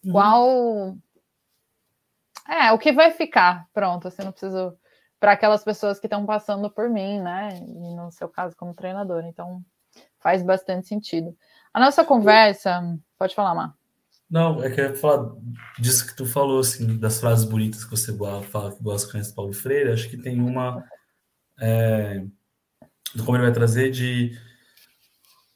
Uhum. 0.04 0.12
Qual. 0.12 0.96
É, 2.48 2.72
o 2.72 2.78
que 2.78 2.92
vai 2.92 3.10
ficar, 3.12 3.68
pronto, 3.72 4.08
assim, 4.08 4.22
não 4.22 4.32
preciso. 4.32 4.76
Para 5.20 5.32
aquelas 5.32 5.62
pessoas 5.62 6.00
que 6.00 6.06
estão 6.06 6.26
passando 6.26 6.68
por 6.68 6.90
mim, 6.90 7.20
né? 7.20 7.50
E 7.60 7.94
no 7.94 8.10
seu 8.10 8.28
caso, 8.28 8.56
como 8.56 8.74
treinador. 8.74 9.24
Então, 9.24 9.62
faz 10.18 10.42
bastante 10.42 10.88
sentido. 10.88 11.36
A 11.72 11.78
nossa 11.78 12.04
conversa, 12.04 12.82
pode 13.16 13.32
falar, 13.32 13.54
Mar. 13.54 13.74
Não, 14.28 14.64
é 14.64 14.70
que 14.70 14.80
eu 14.80 14.86
ia 14.86 14.96
falar 14.96 15.30
disso 15.78 16.06
que 16.06 16.16
tu 16.16 16.26
falou, 16.26 16.60
assim, 16.60 16.98
das 16.98 17.20
frases 17.20 17.44
bonitas 17.44 17.84
que 17.84 17.90
você 17.90 18.16
fala 18.50 18.72
que 18.72 18.82
gosta 18.82 19.06
de 19.06 19.12
conhecer 19.12 19.34
Paulo 19.34 19.52
Freire. 19.52 19.92
Acho 19.92 20.08
que 20.08 20.16
tem 20.16 20.40
uma. 20.40 20.82
É, 21.60 22.24
como 23.24 23.36
ele 23.36 23.44
vai 23.44 23.52
trazer 23.52 23.90
de 23.90 24.38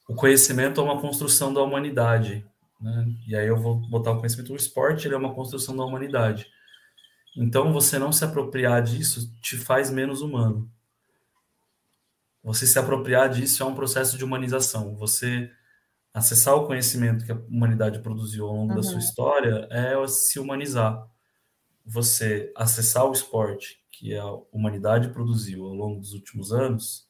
o 0.08 0.14
conhecimento 0.14 0.80
é 0.80 0.84
uma 0.84 1.00
construção 1.00 1.52
da 1.52 1.62
humanidade. 1.62 2.46
Né? 2.80 3.06
E 3.26 3.36
aí 3.36 3.46
eu 3.46 3.56
vou 3.56 3.76
botar 3.88 4.12
o 4.12 4.18
conhecimento 4.18 4.48
do 4.48 4.56
esporte, 4.56 5.06
ele 5.06 5.14
é 5.14 5.18
uma 5.18 5.34
construção 5.34 5.76
da 5.76 5.84
humanidade. 5.84 6.46
Então, 7.36 7.72
você 7.72 7.98
não 7.98 8.12
se 8.12 8.24
apropriar 8.24 8.82
disso 8.82 9.30
te 9.42 9.56
faz 9.56 9.90
menos 9.90 10.22
humano. 10.22 10.70
Você 12.42 12.66
se 12.66 12.78
apropriar 12.78 13.28
disso 13.28 13.62
é 13.62 13.66
um 13.66 13.74
processo 13.74 14.16
de 14.16 14.24
humanização. 14.24 14.94
Você 14.94 15.50
acessar 16.14 16.54
o 16.54 16.66
conhecimento 16.66 17.26
que 17.26 17.32
a 17.32 17.34
humanidade 17.34 17.98
produziu 17.98 18.46
ao 18.46 18.54
longo 18.54 18.70
uhum. 18.70 18.76
da 18.76 18.82
sua 18.82 18.94
uhum. 18.94 18.98
história 19.00 19.68
é 19.70 19.94
se 20.06 20.38
humanizar. 20.38 21.06
Você 21.84 22.52
acessar 22.56 23.04
o 23.04 23.12
esporte 23.12 23.80
que 23.90 24.16
a 24.16 24.24
humanidade 24.52 25.08
produziu 25.08 25.66
ao 25.66 25.74
longo 25.74 26.00
dos 26.00 26.14
últimos 26.14 26.52
anos 26.52 27.05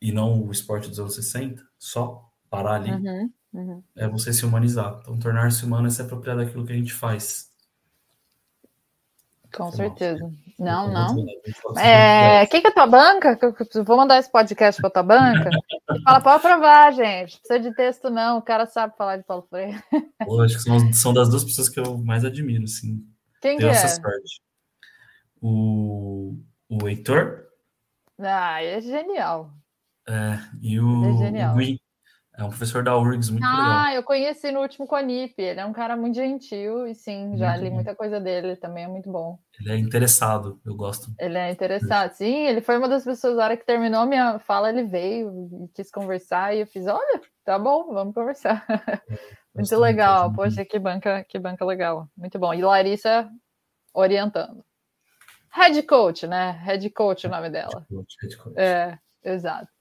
e 0.00 0.12
não 0.12 0.42
o 0.42 0.52
esporte 0.52 0.88
dos 0.88 1.00
anos 1.00 1.14
60, 1.14 1.62
só 1.78 2.30
parar 2.50 2.74
ali, 2.74 2.92
uhum. 2.92 3.30
Uhum. 3.52 3.82
é 3.96 4.08
você 4.08 4.32
se 4.32 4.44
humanizar. 4.44 4.98
Então, 5.00 5.18
tornar-se 5.18 5.64
humano 5.64 5.86
é 5.86 5.90
se 5.90 6.02
apropriar 6.02 6.36
daquilo 6.36 6.66
que 6.66 6.72
a 6.72 6.76
gente 6.76 6.92
faz. 6.92 7.50
Com 9.54 9.72
certeza. 9.72 10.30
Não, 10.58 10.90
não. 10.90 11.26
É, 11.78 12.46
quem 12.46 12.60
que 12.60 12.68
é 12.68 12.70
tua 12.70 12.86
banca? 12.86 13.38
Vou 13.84 13.96
mandar 13.96 14.18
esse 14.18 14.30
podcast 14.30 14.80
para 14.80 14.90
tua 14.90 15.02
banca. 15.02 15.50
Fala, 16.04 16.20
pode 16.20 16.36
aprovar, 16.36 16.92
gente. 16.92 17.38
Precisa 17.38 17.60
de 17.60 17.74
texto, 17.74 18.10
não. 18.10 18.38
O 18.38 18.42
cara 18.42 18.66
sabe 18.66 18.96
falar 18.96 19.16
de 19.16 19.24
Paulo 19.24 19.46
Freire. 19.48 19.82
Pô, 20.24 20.42
acho 20.42 20.56
que 20.56 20.62
são, 20.62 20.92
são 20.92 21.14
das 21.14 21.28
duas 21.28 21.44
pessoas 21.44 21.68
que 21.68 21.80
eu 21.80 21.96
mais 21.98 22.24
admiro, 22.24 22.66
sim. 22.66 23.06
Quem 23.40 23.58
que 23.58 23.64
é? 23.64 23.72
O, 25.40 26.38
o 26.68 26.88
Heitor. 26.88 27.46
Ah, 28.18 28.62
é 28.62 28.80
genial. 28.80 29.50
É, 30.08 30.38
e 30.60 30.78
o, 30.80 31.04
é 31.04 31.18
genial. 31.18 31.54
o 31.54 31.58
Gui. 31.58 31.80
É 32.38 32.44
um 32.44 32.48
professor 32.48 32.84
da 32.84 32.94
URGS 32.94 33.30
muito 33.30 33.46
ah, 33.46 33.50
legal. 33.50 33.72
Ah, 33.72 33.94
eu 33.94 34.02
conheci 34.02 34.50
no 34.52 34.60
último 34.60 34.86
Conip. 34.86 35.34
Ele 35.38 35.58
é 35.58 35.64
um 35.64 35.72
cara 35.72 35.96
muito 35.96 36.16
gentil 36.16 36.86
e 36.86 36.94
sim, 36.94 37.28
muito 37.28 37.38
já 37.38 37.56
li 37.56 37.70
bom. 37.70 37.76
muita 37.76 37.94
coisa 37.94 38.20
dele, 38.20 38.56
também 38.56 38.84
é 38.84 38.88
muito 38.88 39.10
bom. 39.10 39.38
Ele 39.58 39.72
é 39.72 39.78
interessado, 39.78 40.60
eu 40.62 40.76
gosto. 40.76 41.10
Ele 41.18 41.38
é 41.38 41.50
interessado, 41.50 42.12
sim. 42.12 42.46
Ele 42.46 42.60
foi 42.60 42.76
uma 42.76 42.90
das 42.90 43.04
pessoas, 43.04 43.36
na 43.36 43.44
hora 43.44 43.56
que 43.56 43.64
terminou 43.64 44.00
a 44.00 44.06
minha 44.06 44.38
fala, 44.38 44.68
ele 44.68 44.84
veio 44.84 45.48
e 45.64 45.68
quis 45.68 45.90
conversar 45.90 46.54
e 46.54 46.60
eu 46.60 46.66
fiz: 46.66 46.86
olha, 46.86 47.22
tá 47.42 47.58
bom, 47.58 47.94
vamos 47.94 48.14
conversar. 48.14 48.66
É, 48.68 49.18
muito 49.56 49.76
legal, 49.78 50.30
poxa, 50.34 50.62
que 50.62 50.78
banca, 50.78 51.24
que 51.24 51.38
banca 51.38 51.64
legal. 51.64 52.06
Muito 52.14 52.38
bom. 52.38 52.52
E 52.52 52.60
Larissa 52.60 53.30
orientando. 53.94 54.62
Head 55.54 55.82
coach, 55.84 56.26
né? 56.26 56.50
Head 56.62 56.90
coach 56.90 57.26
o 57.26 57.30
nome 57.30 57.48
dela. 57.48 57.78
Head 57.78 57.86
coach, 57.88 58.16
head 58.20 58.36
coach. 58.36 58.58
É, 58.58 58.98
exato. 59.24 59.75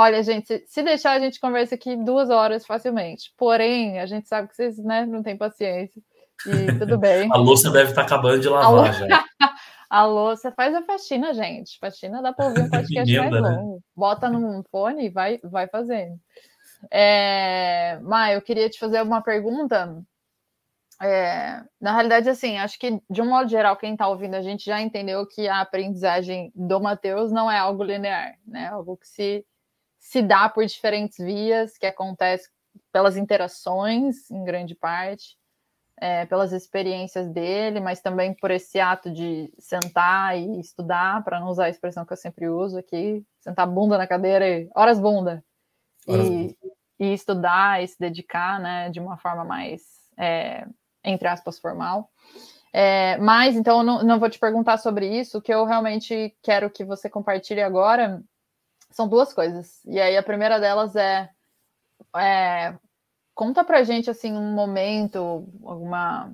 Olha, 0.00 0.22
gente, 0.22 0.62
se 0.64 0.80
deixar, 0.80 1.14
a 1.14 1.18
gente 1.18 1.40
conversa 1.40 1.74
aqui 1.74 1.96
duas 1.96 2.30
horas 2.30 2.64
facilmente. 2.64 3.34
Porém, 3.36 3.98
a 3.98 4.06
gente 4.06 4.28
sabe 4.28 4.46
que 4.46 4.54
vocês 4.54 4.78
né, 4.78 5.04
não 5.04 5.24
têm 5.24 5.36
paciência. 5.36 6.00
E 6.46 6.78
tudo 6.78 6.96
bem. 7.02 7.28
a 7.32 7.36
louça 7.36 7.68
deve 7.68 7.90
estar 7.90 8.02
tá 8.02 8.06
acabando 8.06 8.38
de 8.38 8.48
lavar 8.48 8.94
já. 8.94 9.24
a 9.90 10.06
louça 10.06 10.52
faz 10.52 10.72
a 10.72 10.82
faxina, 10.82 11.34
gente. 11.34 11.76
Faxina 11.80 12.22
dá 12.22 12.32
para 12.32 12.46
ouvir 12.46 12.60
um 12.60 12.70
podcast 12.70 13.18
mais 13.18 13.32
né? 13.32 13.40
longo. 13.40 13.82
Bota 13.96 14.30
num 14.30 14.62
fone 14.70 15.06
e 15.06 15.08
vai, 15.08 15.40
vai 15.42 15.66
fazendo. 15.66 16.16
É... 16.92 17.98
Mai, 18.02 18.36
eu 18.36 18.42
queria 18.42 18.70
te 18.70 18.78
fazer 18.78 19.02
uma 19.02 19.20
pergunta. 19.20 20.00
É... 21.02 21.60
Na 21.80 21.92
realidade, 21.92 22.30
assim, 22.30 22.56
acho 22.56 22.78
que 22.78 23.02
de 23.10 23.20
um 23.20 23.28
modo 23.28 23.50
geral, 23.50 23.76
quem 23.76 23.94
está 23.94 24.06
ouvindo 24.06 24.36
a 24.36 24.42
gente 24.42 24.64
já 24.64 24.80
entendeu 24.80 25.26
que 25.26 25.48
a 25.48 25.60
aprendizagem 25.60 26.52
do 26.54 26.80
Matheus 26.80 27.32
não 27.32 27.50
é 27.50 27.58
algo 27.58 27.82
linear, 27.82 28.36
né? 28.46 28.68
Algo 28.68 28.96
que 28.96 29.08
se 29.08 29.44
se 29.98 30.22
dá 30.22 30.48
por 30.48 30.64
diferentes 30.64 31.18
vias, 31.18 31.76
que 31.76 31.86
acontece 31.86 32.48
pelas 32.92 33.16
interações, 33.16 34.30
em 34.30 34.44
grande 34.44 34.74
parte, 34.74 35.36
é, 36.00 36.24
pelas 36.26 36.52
experiências 36.52 37.28
dele, 37.28 37.80
mas 37.80 38.00
também 38.00 38.32
por 38.32 38.50
esse 38.50 38.78
ato 38.78 39.10
de 39.10 39.52
sentar 39.58 40.38
e 40.38 40.60
estudar, 40.60 41.22
para 41.24 41.40
não 41.40 41.48
usar 41.48 41.64
a 41.64 41.70
expressão 41.70 42.04
que 42.04 42.12
eu 42.12 42.16
sempre 42.16 42.48
uso 42.48 42.78
aqui, 42.78 43.24
sentar 43.40 43.66
bunda 43.66 43.98
na 43.98 44.06
cadeira 44.06 44.48
e 44.48 44.70
horas 44.74 45.00
bunda, 45.00 45.44
horas 46.06 46.26
e, 46.26 46.30
bunda. 46.30 46.54
e, 47.00 47.12
estudar 47.12 47.82
e 47.82 47.88
se 47.88 47.98
dedicar, 47.98 48.60
né, 48.60 48.90
de 48.90 49.00
uma 49.00 49.16
forma 49.16 49.44
mais, 49.44 49.82
é, 50.16 50.66
entre 51.04 51.26
aspas, 51.26 51.58
formal. 51.58 52.08
É, 52.72 53.16
mas, 53.18 53.56
então, 53.56 53.78
eu 53.78 53.84
não, 53.84 54.02
não 54.04 54.20
vou 54.20 54.30
te 54.30 54.38
perguntar 54.38 54.76
sobre 54.76 55.18
isso, 55.18 55.38
o 55.38 55.42
que 55.42 55.52
eu 55.52 55.64
realmente 55.64 56.36
quero 56.42 56.70
que 56.70 56.84
você 56.84 57.10
compartilhe 57.10 57.62
agora 57.62 58.22
são 58.90 59.08
duas 59.08 59.32
coisas. 59.32 59.84
E 59.84 60.00
aí 60.00 60.16
a 60.16 60.22
primeira 60.22 60.58
delas 60.58 60.96
é, 60.96 61.30
é 62.16 62.78
conta 63.34 63.64
pra 63.64 63.84
gente 63.84 64.10
assim 64.10 64.32
um 64.32 64.52
momento, 64.52 65.48
alguma 65.64 66.32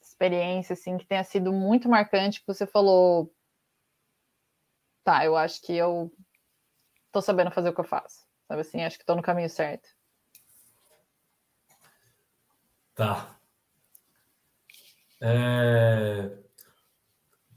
experiência 0.00 0.74
assim 0.74 0.96
que 0.96 1.06
tenha 1.06 1.24
sido 1.24 1.52
muito 1.52 1.88
marcante 1.88 2.40
que 2.40 2.46
você 2.46 2.66
falou, 2.66 3.32
tá, 5.02 5.24
eu 5.24 5.36
acho 5.36 5.60
que 5.62 5.74
eu 5.74 6.12
tô 7.10 7.20
sabendo 7.20 7.50
fazer 7.50 7.70
o 7.70 7.74
que 7.74 7.80
eu 7.80 7.84
faço. 7.84 8.24
Sabe 8.46 8.60
assim, 8.60 8.82
acho 8.82 8.98
que 8.98 9.04
tô 9.04 9.14
no 9.14 9.22
caminho 9.22 9.48
certo. 9.48 9.88
Tá. 12.94 13.36
É... 15.20 16.38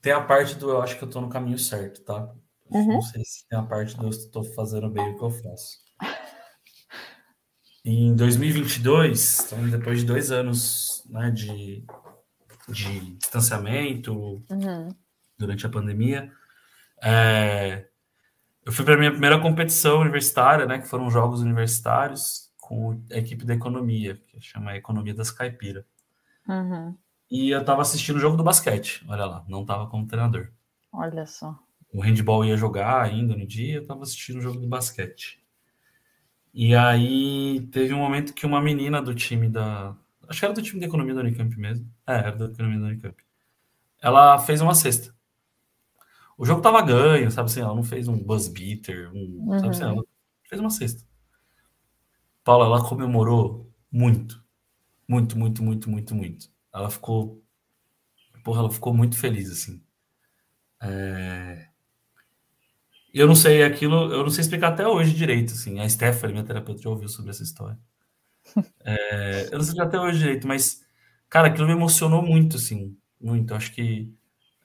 Tem 0.01 0.13
a 0.13 0.23
parte 0.23 0.55
do 0.55 0.69
eu 0.69 0.81
acho 0.81 0.97
que 0.97 1.03
eu 1.03 1.09
tô 1.09 1.19
no 1.21 1.29
caminho 1.29 1.59
certo, 1.59 2.01
tá? 2.03 2.33
Uhum. 2.70 2.93
Não 2.93 3.01
sei 3.01 3.24
se 3.24 3.47
tem 3.47 3.57
a 3.57 3.63
parte 3.63 3.95
do 3.95 4.05
eu 4.05 4.09
estou 4.09 4.43
fazendo 4.43 4.89
bem 4.89 5.09
o 5.11 5.18
que 5.18 5.24
eu 5.24 5.32
faço. 5.32 5.78
Em 7.84 8.13
2022, 8.15 9.45
então, 9.45 9.70
depois 9.70 9.99
de 9.99 10.05
dois 10.05 10.30
anos 10.32 11.03
né, 11.09 11.32
de, 11.32 11.86
de 12.68 13.15
distanciamento 13.15 14.43
uhum. 14.49 14.89
durante 15.38 15.65
a 15.65 15.70
pandemia, 15.70 16.30
é, 17.01 17.88
eu 18.65 18.74
fui 18.74 18.84
para 18.84 18.95
a 18.95 18.97
minha 18.97 19.11
primeira 19.11 19.39
competição 19.39 20.01
universitária, 20.01 20.65
né, 20.65 20.80
que 20.80 20.88
foram 20.88 21.09
jogos 21.09 21.39
universitários 21.39 22.51
com 22.57 23.01
a 23.09 23.18
equipe 23.18 23.45
da 23.45 23.53
economia, 23.53 24.22
que 24.28 24.41
chama 24.41 24.76
Economia 24.76 25.13
das 25.13 25.32
Caipira. 25.32 25.86
Uhum. 26.45 26.93
E 27.32 27.51
eu 27.51 27.61
estava 27.61 27.82
assistindo 27.82 28.18
o 28.18 28.20
jogo 28.20 28.36
do 28.36 28.43
basquete, 28.43 29.05
olha 29.07 29.26
lá, 29.26 29.45
não 29.47 29.61
estava 29.61 29.88
como 29.88 30.05
treinador. 30.05 30.49
Olha 30.91 31.26
só 31.26 31.57
o 31.91 32.01
handball 32.01 32.45
ia 32.45 32.57
jogar 32.57 33.01
ainda 33.01 33.35
no 33.35 33.45
dia, 33.45 33.75
eu 33.75 33.81
estava 33.81 34.03
assistindo 34.03 34.38
o 34.38 34.41
jogo 34.41 34.59
de 34.59 34.67
basquete. 34.67 35.43
E 36.53 36.75
aí 36.75 37.67
teve 37.71 37.93
um 37.93 37.99
momento 37.99 38.33
que 38.33 38.45
uma 38.45 38.61
menina 38.61 39.01
do 39.01 39.13
time 39.13 39.47
da. 39.47 39.95
Acho 40.27 40.39
que 40.39 40.45
era 40.45 40.53
do 40.53 40.61
time 40.61 40.79
de 40.79 40.88
economia 40.88 41.13
da 41.13 41.21
Unicamp 41.21 41.55
mesmo. 41.57 41.88
É, 42.05 42.13
era 42.13 42.35
da 42.35 42.45
economia 42.45 42.79
da 42.79 42.88
Unicamp. 42.88 43.15
Ela 44.01 44.39
fez 44.39 44.61
uma 44.61 44.75
cesta. 44.75 45.15
O 46.38 46.45
jogo 46.45 46.61
tava 46.61 46.81
ganho, 46.81 47.31
sabe 47.31 47.49
assim? 47.49 47.61
Ela 47.61 47.75
não 47.75 47.83
fez 47.83 48.07
um 48.07 48.17
buzz 48.17 48.47
beater, 48.47 49.11
um, 49.13 49.49
uhum. 49.49 49.59
sabe 49.59 49.69
assim? 49.69 49.83
Ela 49.83 50.03
fez 50.47 50.59
uma 50.61 50.69
cesta. 50.69 51.03
Paula, 52.43 52.65
ela 52.65 52.88
comemorou 52.88 53.71
muito. 53.91 54.43
Muito, 55.07 55.38
muito, 55.38 55.63
muito, 55.63 55.89
muito, 55.89 56.15
muito. 56.15 56.49
Ela 56.73 56.89
ficou. 56.89 57.43
Porra, 58.43 58.59
ela 58.59 58.71
ficou 58.71 58.93
muito 58.93 59.17
feliz, 59.17 59.51
assim. 59.51 59.81
É... 60.81 61.67
Eu 63.18 63.28
não 63.28 63.36
sei 63.36 63.63
aquilo, 63.63 64.13
eu 64.13 64.24
não 64.24 64.30
sei 64.30 64.41
explicar 64.41 64.70
até 64.70 64.88
hoje 64.88 65.13
direito, 65.13 65.53
assim. 65.53 65.80
A 65.80 65.89
Stephanie, 65.89 66.34
minha 66.34 66.45
terapeuta, 66.45 66.82
já 66.82 66.89
ouviu 66.89 67.09
sobre 67.09 67.32
essa 67.32 67.43
história. 67.43 67.78
É, 68.84 69.47
eu 69.47 69.57
não 69.57 69.63
sei 69.63 69.74
explicar 69.74 69.88
até 69.88 69.99
hoje 69.99 70.20
direito, 70.20 70.47
mas, 70.47 70.82
cara, 71.30 71.47
aquilo 71.49 71.68
me 71.68 71.74
emocionou 71.74 72.22
muito, 72.24 72.55
assim. 72.55 72.97
Muito. 73.20 73.53
Acho 73.53 73.74
que. 73.74 74.13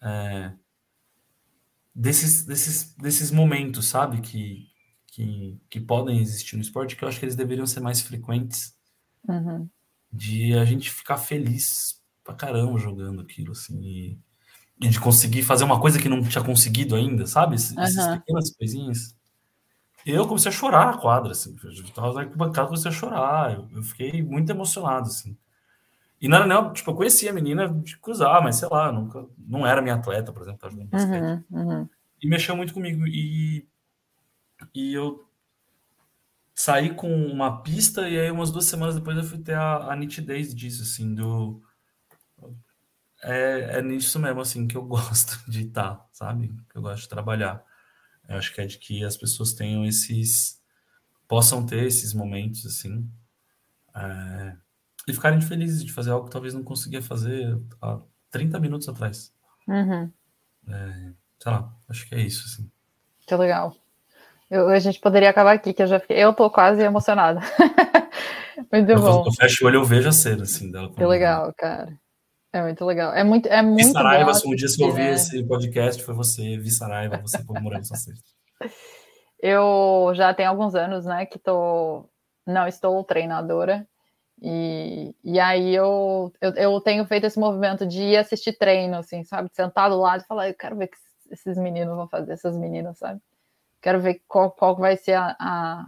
É, 0.01 0.53
desses, 1.95 2.45
desses, 2.45 2.95
desses 2.95 3.31
momentos, 3.31 3.87
sabe? 3.87 4.21
Que, 4.21 4.69
que, 5.09 5.61
que 5.69 5.81
podem 5.81 6.21
existir 6.21 6.57
no 6.57 6.63
esporte, 6.63 6.97
que 6.97 7.05
eu 7.05 7.09
acho 7.09 7.19
que 7.19 7.25
eles 7.25 7.37
deveriam 7.37 7.67
ser 7.67 7.81
mais 7.81 8.01
frequentes. 8.01 8.75
Uhum. 9.29 9.69
De 10.13 10.55
a 10.55 10.65
gente 10.65 10.91
ficar 10.91 11.17
feliz 11.17 12.01
pra 12.23 12.35
caramba 12.35 12.79
jogando 12.79 13.21
aquilo, 13.21 13.53
assim. 13.53 13.81
E, 13.83 14.13
e 14.13 14.19
de 14.89 15.01
conseguir 15.01 15.43
fazer 15.43 15.65
uma 15.65 15.81
coisa 15.81 16.01
que 16.01 16.09
não 16.09 16.23
tinha 16.23 16.43
conseguido 16.43 16.95
ainda, 16.95 17.27
sabe? 17.27 17.55
Essas 17.55 17.97
uhum. 17.97 18.19
pequenas 18.19 18.51
coisinhas. 18.57 19.17
Eu 20.05 20.27
comecei 20.27 20.51
a 20.51 20.55
chorar 20.55 20.87
na 20.87 20.99
quadra, 20.99 21.33
assim. 21.33 21.57
Eu 21.63 21.85
tava 21.95 22.13
na 22.13 22.25
bancada, 22.25 22.69
comecei 22.69 22.91
a 22.91 22.95
chorar. 22.95 23.55
Eu, 23.55 23.69
eu, 23.73 23.83
fiquei 23.83 24.23
muito 24.23 24.51
emocionado, 24.51 25.07
assim. 25.07 25.37
E 26.21 26.29
não 26.29 26.39
era 26.39 26.47
nem, 26.47 26.73
tipo, 26.73 26.91
eu 26.91 26.95
conhecia 26.95 27.31
a 27.31 27.35
menina 27.35 27.69
de 27.69 27.97
cruzar, 27.99 28.43
mas 28.43 28.57
sei 28.57 28.69
lá, 28.69 28.93
nunca, 28.93 29.27
não 29.39 29.67
era 29.67 29.83
minha 29.83 29.95
atleta, 29.95 30.33
por 30.33 30.43
exemplo, 30.43 30.61
tava 30.61 30.75
jogando. 30.75 30.93
Uhum, 30.95 31.45
uhum. 31.51 31.89
E 32.21 32.29
mexeu 32.29 32.57
muito 32.57 32.75
comigo. 32.75 33.07
E, 33.07 33.67
e 34.75 34.95
eu 34.95 35.29
saí 36.55 36.95
com 36.95 37.13
uma 37.27 37.63
pista, 37.63 38.09
e 38.09 38.19
aí 38.19 38.31
umas 38.31 38.51
duas 38.51 38.65
semanas 38.67 38.95
depois 38.95 39.17
eu 39.17 39.25
fui 39.25 39.39
ter 39.39 39.55
a, 39.55 39.93
a 39.93 39.97
nitidez 39.97 40.55
disso, 40.55 40.83
assim, 40.83 41.15
do 41.15 41.61
é, 43.23 43.79
é 43.79 43.83
nisso 43.83 44.19
mesmo, 44.19 44.41
assim, 44.41 44.67
que 44.67 44.77
eu 44.77 44.83
gosto 44.87 45.39
de 45.51 45.67
estar, 45.67 46.07
sabe? 46.13 46.49
Que 46.71 46.79
eu 46.79 46.83
gosto 46.83 47.03
de 47.03 47.09
trabalhar. 47.09 47.65
Eu 48.29 48.37
acho 48.37 48.55
que 48.55 48.61
é 48.61 48.67
de 48.67 48.79
que 48.79 49.05
as 49.05 49.17
pessoas 49.17 49.53
tenham 49.53 49.85
esses... 49.85 50.61
Possam 51.29 51.65
ter 51.65 51.85
esses 51.85 52.13
momentos, 52.13 52.67
assim, 52.67 53.09
é, 53.95 54.57
e 55.07 55.13
ficarem 55.13 55.41
felizes 55.41 55.85
de 55.85 55.93
fazer 55.93 56.11
algo 56.11 56.27
que 56.27 56.33
talvez 56.33 56.55
não 56.55 56.63
conseguia 56.63 57.03
fazer 57.03 57.59
há 57.81 57.99
30 58.31 58.59
minutos 58.61 58.89
atrás. 58.89 59.33
Uhum. 59.67 60.11
É, 60.69 61.13
sei 61.39 61.53
lá, 61.53 61.75
acho 61.89 62.09
que 62.09 62.15
é 62.15 62.21
isso, 62.21 62.47
assim. 62.47 62.71
Que 63.27 63.35
legal. 63.35 63.77
Eu, 64.51 64.69
a 64.69 64.79
gente 64.79 65.01
poderia 65.01 65.31
acabar 65.31 65.53
aqui, 65.55 65.73
que 65.73 65.83
eu 65.83 65.87
já 65.87 65.99
fiquei... 65.99 66.19
Eu 66.19 66.33
tô 66.33 66.51
quase 66.51 66.83
emocionada. 66.83 67.41
Muito 68.71 68.91
eu, 68.91 69.01
bom. 69.01 69.25
Eu 69.27 69.33
fecho 69.33 69.65
o 69.65 69.67
olho, 69.67 69.81
eu 69.81 69.85
vejo 69.85 70.09
a 70.09 70.13
cena, 70.13 70.43
assim, 70.43 70.71
dela. 70.71 70.93
Que 70.93 71.05
legal, 71.05 71.53
cara. 71.57 71.99
É 72.53 72.63
muito 72.63 72.85
legal. 72.85 73.15
É 73.15 73.25
muito, 73.25 73.47
é 73.49 73.63
muito 73.63 73.93
Saraiva, 73.93 74.33
um 74.45 74.55
dia 74.55 74.69
que 74.69 74.83
eu 74.83 74.89
ouvi 74.89 75.01
né? 75.01 75.15
esse 75.15 75.43
podcast, 75.45 76.03
foi 76.03 76.15
você, 76.15 76.59
Vi 76.59 76.71
Saraiva, 76.71 77.17
você 77.17 77.43
comemorando 77.43 77.87
sua 77.87 77.97
sexta. 77.97 78.25
Eu 79.43 80.13
já 80.15 80.33
tenho 80.33 80.51
alguns 80.51 80.77
anos, 80.77 81.05
né, 81.05 81.27
que 81.27 81.37
tô, 81.37 82.09
não 82.47 82.69
estou 82.69 83.03
treinadora, 83.03 83.85
E, 84.41 85.17
e 85.25 85.41
aí 85.41 85.75
eu, 85.75 86.33
eu, 86.41 86.55
eu, 86.55 86.81
tenho 86.81 87.05
feito 87.07 87.27
esse 87.27 87.41
movimento 87.41 87.85
de 87.85 88.03
ir 88.03 88.17
assistir 88.17 88.57
treino, 88.57 88.97
assim, 88.99 89.25
sabe? 89.25 89.51
Sentar 89.53 89.91
do 89.91 89.99
lado 89.99 90.23
e 90.23 90.27
falar, 90.27 90.49
eu 90.49 90.55
quero 90.55 90.77
ver 90.77 90.85
o 90.85 90.89
que 90.89 90.97
esses 91.33 91.59
meninos 91.59 91.97
vão 91.97 92.09
fazer, 92.09 92.33
essas 92.33 92.57
meninas, 92.57 92.99
sabe? 92.99 93.21
Quero 93.81 94.01
ver 94.01 94.23
qual, 94.29 94.53
qual 94.53 94.77
vai 94.77 94.97
ser 94.97 95.15
a, 95.15 95.37
a, 95.41 95.87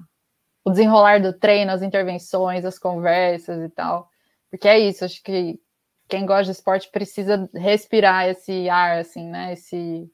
o 0.64 0.70
desenrolar 0.70 1.20
do 1.20 1.32
treino, 1.32 1.70
as 1.70 1.82
intervenções, 1.82 2.64
as 2.64 2.78
conversas 2.78 3.62
e 3.62 3.68
tal. 3.68 4.08
Porque 4.50 4.66
é 4.66 4.80
isso, 4.80 5.04
acho 5.04 5.22
que 5.22 5.60
quem 6.08 6.26
gosta 6.26 6.44
de 6.44 6.50
esporte 6.52 6.90
precisa 6.90 7.48
respirar 7.54 8.28
esse 8.28 8.68
ar, 8.68 8.98
assim, 8.98 9.28
né? 9.28 9.52
Esse 9.52 10.10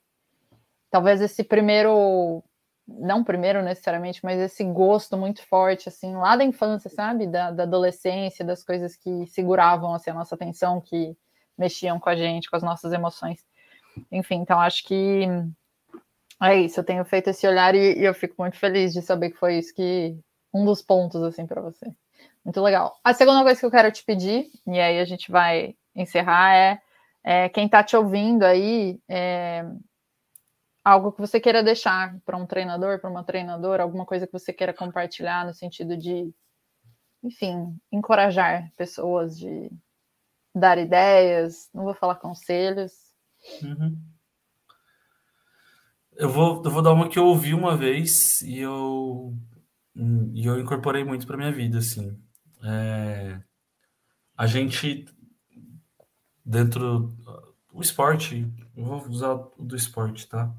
talvez 0.90 1.20
esse 1.20 1.44
primeiro, 1.44 2.42
não 2.86 3.22
primeiro 3.22 3.62
necessariamente, 3.62 4.20
mas 4.24 4.40
esse 4.40 4.64
gosto 4.64 5.16
muito 5.16 5.46
forte, 5.46 5.88
assim, 5.88 6.16
lá 6.16 6.36
da 6.36 6.44
infância, 6.44 6.90
sabe? 6.90 7.26
Da, 7.26 7.50
da 7.50 7.62
adolescência, 7.62 8.44
das 8.44 8.64
coisas 8.64 8.96
que 8.96 9.26
seguravam 9.26 9.94
assim, 9.94 10.10
a 10.10 10.14
nossa 10.14 10.34
atenção, 10.34 10.80
que 10.80 11.16
mexiam 11.56 12.00
com 12.00 12.08
a 12.08 12.16
gente, 12.16 12.50
com 12.50 12.56
as 12.56 12.62
nossas 12.62 12.92
emoções. 12.92 13.44
Enfim, 14.10 14.36
então 14.36 14.58
acho 14.58 14.84
que 14.84 15.26
é 16.42 16.56
isso. 16.56 16.80
Eu 16.80 16.84
tenho 16.84 17.04
feito 17.04 17.30
esse 17.30 17.46
olhar 17.46 17.74
e, 17.74 17.98
e 17.98 18.04
eu 18.04 18.14
fico 18.14 18.34
muito 18.38 18.56
feliz 18.56 18.92
de 18.92 19.02
saber 19.02 19.30
que 19.30 19.38
foi 19.38 19.58
isso 19.58 19.74
que 19.74 20.16
um 20.52 20.64
dos 20.64 20.82
pontos 20.82 21.22
assim 21.22 21.46
para 21.46 21.60
você. 21.60 21.86
Muito 22.44 22.60
legal. 22.62 22.98
A 23.04 23.12
segunda 23.12 23.42
coisa 23.42 23.60
que 23.60 23.66
eu 23.66 23.70
quero 23.70 23.92
te 23.92 24.02
pedir, 24.04 24.50
e 24.66 24.80
aí 24.80 24.98
a 24.98 25.04
gente 25.04 25.30
vai 25.30 25.76
encerrar, 26.00 26.54
é, 26.54 26.82
é 27.22 27.48
quem 27.48 27.66
está 27.66 27.82
te 27.82 27.96
ouvindo 27.96 28.44
aí, 28.44 29.00
é, 29.08 29.64
algo 30.84 31.12
que 31.12 31.20
você 31.20 31.38
queira 31.40 31.62
deixar 31.62 32.18
para 32.24 32.36
um 32.36 32.46
treinador, 32.46 33.00
para 33.00 33.10
uma 33.10 33.24
treinadora, 33.24 33.82
alguma 33.82 34.06
coisa 34.06 34.26
que 34.26 34.32
você 34.32 34.52
queira 34.52 34.72
compartilhar 34.72 35.44
no 35.44 35.54
sentido 35.54 35.96
de, 35.96 36.32
enfim, 37.22 37.76
encorajar 37.92 38.70
pessoas, 38.76 39.38
de 39.38 39.70
dar 40.54 40.78
ideias, 40.78 41.68
não 41.72 41.84
vou 41.84 41.94
falar 41.94 42.16
conselhos. 42.16 42.92
Uhum. 43.62 43.96
Eu 46.12 46.28
vou, 46.28 46.62
eu 46.64 46.70
vou 46.70 46.82
dar 46.82 46.92
uma 46.92 47.08
que 47.08 47.18
eu 47.18 47.24
ouvi 47.24 47.54
uma 47.54 47.76
vez 47.76 48.42
e 48.42 48.58
eu, 48.58 49.34
e 50.34 50.44
eu 50.44 50.60
incorporei 50.60 51.04
muito 51.04 51.26
para 51.26 51.36
minha 51.36 51.52
vida, 51.52 51.78
assim. 51.78 52.18
É, 52.62 53.40
a 54.36 54.46
gente, 54.46 55.06
dentro 56.44 57.14
do 57.72 57.80
esporte, 57.80 58.46
eu 58.76 58.84
vou 58.84 59.08
usar 59.08 59.32
o 59.32 59.52
do 59.58 59.76
esporte, 59.76 60.28
tá? 60.28 60.52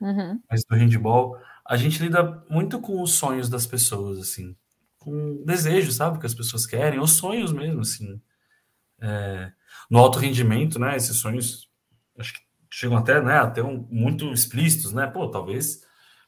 Uhum. 0.00 0.40
Mas 0.50 0.64
do 0.64 0.74
handball, 0.74 1.38
a 1.66 1.76
gente 1.76 2.02
lida 2.02 2.44
muito 2.48 2.80
com 2.80 3.02
os 3.02 3.12
sonhos 3.12 3.48
das 3.48 3.66
pessoas, 3.66 4.18
assim, 4.18 4.56
com 4.98 5.42
desejos, 5.44 5.96
sabe, 5.96 6.18
que 6.18 6.26
as 6.26 6.34
pessoas 6.34 6.66
querem, 6.66 7.00
os 7.00 7.12
sonhos 7.12 7.52
mesmo, 7.52 7.80
assim. 7.80 8.20
É, 9.00 9.52
no 9.90 9.98
alto 9.98 10.18
rendimento, 10.18 10.78
né, 10.78 10.96
esses 10.96 11.16
sonhos, 11.16 11.70
acho 12.18 12.34
que 12.34 12.40
chegam 12.70 12.96
até, 12.96 13.20
né, 13.20 13.38
até 13.38 13.62
um, 13.62 13.86
muito 13.90 14.32
explícitos, 14.32 14.92
né, 14.92 15.06
pô, 15.06 15.28
talvez 15.28 15.82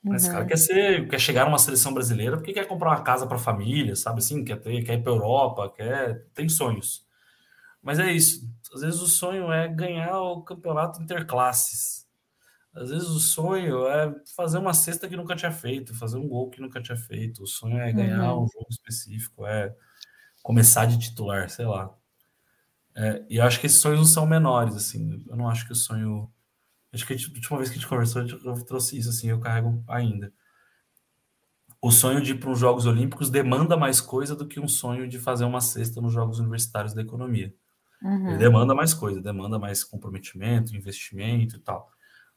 uhum. 0.05 0.15
esse 0.15 0.31
cara 0.31 0.47
quer 0.47 0.57
ser, 0.57 1.09
quer 1.09 1.19
chegar 1.19 1.45
numa 1.45 1.59
seleção 1.59 1.93
brasileira 1.93 2.37
porque 2.37 2.53
quer 2.53 2.67
comprar 2.67 2.91
uma 2.91 3.03
casa 3.03 3.27
para 3.27 3.37
a 3.37 3.41
família, 3.41 3.95
sabe, 3.95 4.19
assim, 4.19 4.45
quer 4.45 4.57
ter, 4.57 4.83
quer 4.83 4.95
ir 4.95 5.03
para 5.03 5.13
Europa, 5.13 5.73
quer, 5.77 6.27
tem 6.35 6.49
sonhos. 6.49 7.07
Mas 7.83 7.99
é 7.99 8.13
isso, 8.13 8.49
às 8.73 8.81
vezes 8.81 9.01
o 9.01 9.09
sonho 9.09 9.53
é 9.53 9.69
ganhar 9.69 10.21
o 10.21 10.43
campeonato 10.43 11.03
interclasses, 11.03 12.03
às 12.75 12.89
vezes 12.89 13.09
o 13.09 13.21
sonho 13.21 13.87
é 13.87 14.15
fazer 14.35 14.57
uma 14.57 14.73
cesta 14.73 15.07
que 15.07 15.17
nunca 15.17 15.37
tinha 15.37 15.53
feito, 15.53 15.95
fazer 15.95 16.17
um 16.17 16.27
gol 16.27 16.49
que 16.49 16.61
nunca 16.61 16.81
tinha 16.81 16.97
feito. 16.97 17.43
O 17.43 17.47
sonho 17.47 17.79
é 17.79 17.93
ganhar 17.93 18.33
uhum. 18.33 18.45
um 18.45 18.49
jogo 18.49 18.67
específico, 18.71 19.47
é 19.47 19.75
começar 20.43 20.87
de 20.87 20.99
titular, 20.99 21.51
sei 21.51 21.67
lá. 21.67 21.95
É, 22.95 23.25
e 23.29 23.37
eu 23.37 23.45
acho 23.45 23.61
que 23.61 23.67
esses 23.67 23.81
sonhos 23.81 23.99
não 23.99 24.07
são 24.07 24.27
menores, 24.27 24.75
assim. 24.75 25.23
Eu 25.29 25.37
não 25.37 25.49
acho 25.49 25.67
que 25.67 25.73
o 25.73 25.77
sonho. 25.77 26.31
Acho 26.93 27.07
que 27.07 27.13
a 27.13 27.17
última 27.17 27.59
vez 27.59 27.71
que 27.71 27.77
a 27.77 27.81
gente 27.81 27.89
conversou, 27.89 28.23
eu 28.23 28.65
trouxe 28.65 28.99
isso, 28.99 29.11
assim, 29.11 29.29
eu 29.29 29.41
carrego 29.41 29.83
ainda. 29.89 30.33
O 31.81 31.91
sonho 31.91 32.23
de 32.23 32.33
ir 32.33 32.41
para 32.41 32.51
os 32.51 32.59
Jogos 32.59 32.87
Olímpicos 32.87 33.29
demanda 33.29 33.77
mais 33.77 34.01
coisa 34.01 34.37
do 34.37 34.47
que 34.47 34.61
um 34.61 34.69
sonho 34.69 35.09
de 35.09 35.19
fazer 35.19 35.45
uma 35.45 35.61
cesta 35.61 36.01
nos 36.01 36.13
Jogos 36.13 36.39
Universitários 36.39 36.95
da 36.95 37.03
Economia. 37.03 37.55
Uhum. 38.03 38.29
Ele 38.31 38.39
demanda 38.39 38.75
mais 38.75 38.93
coisa, 38.93 39.21
demanda 39.21 39.59
mais 39.59 39.85
comprometimento, 39.85 40.75
investimento 40.75 41.57
e 41.57 41.59
tal 41.59 41.93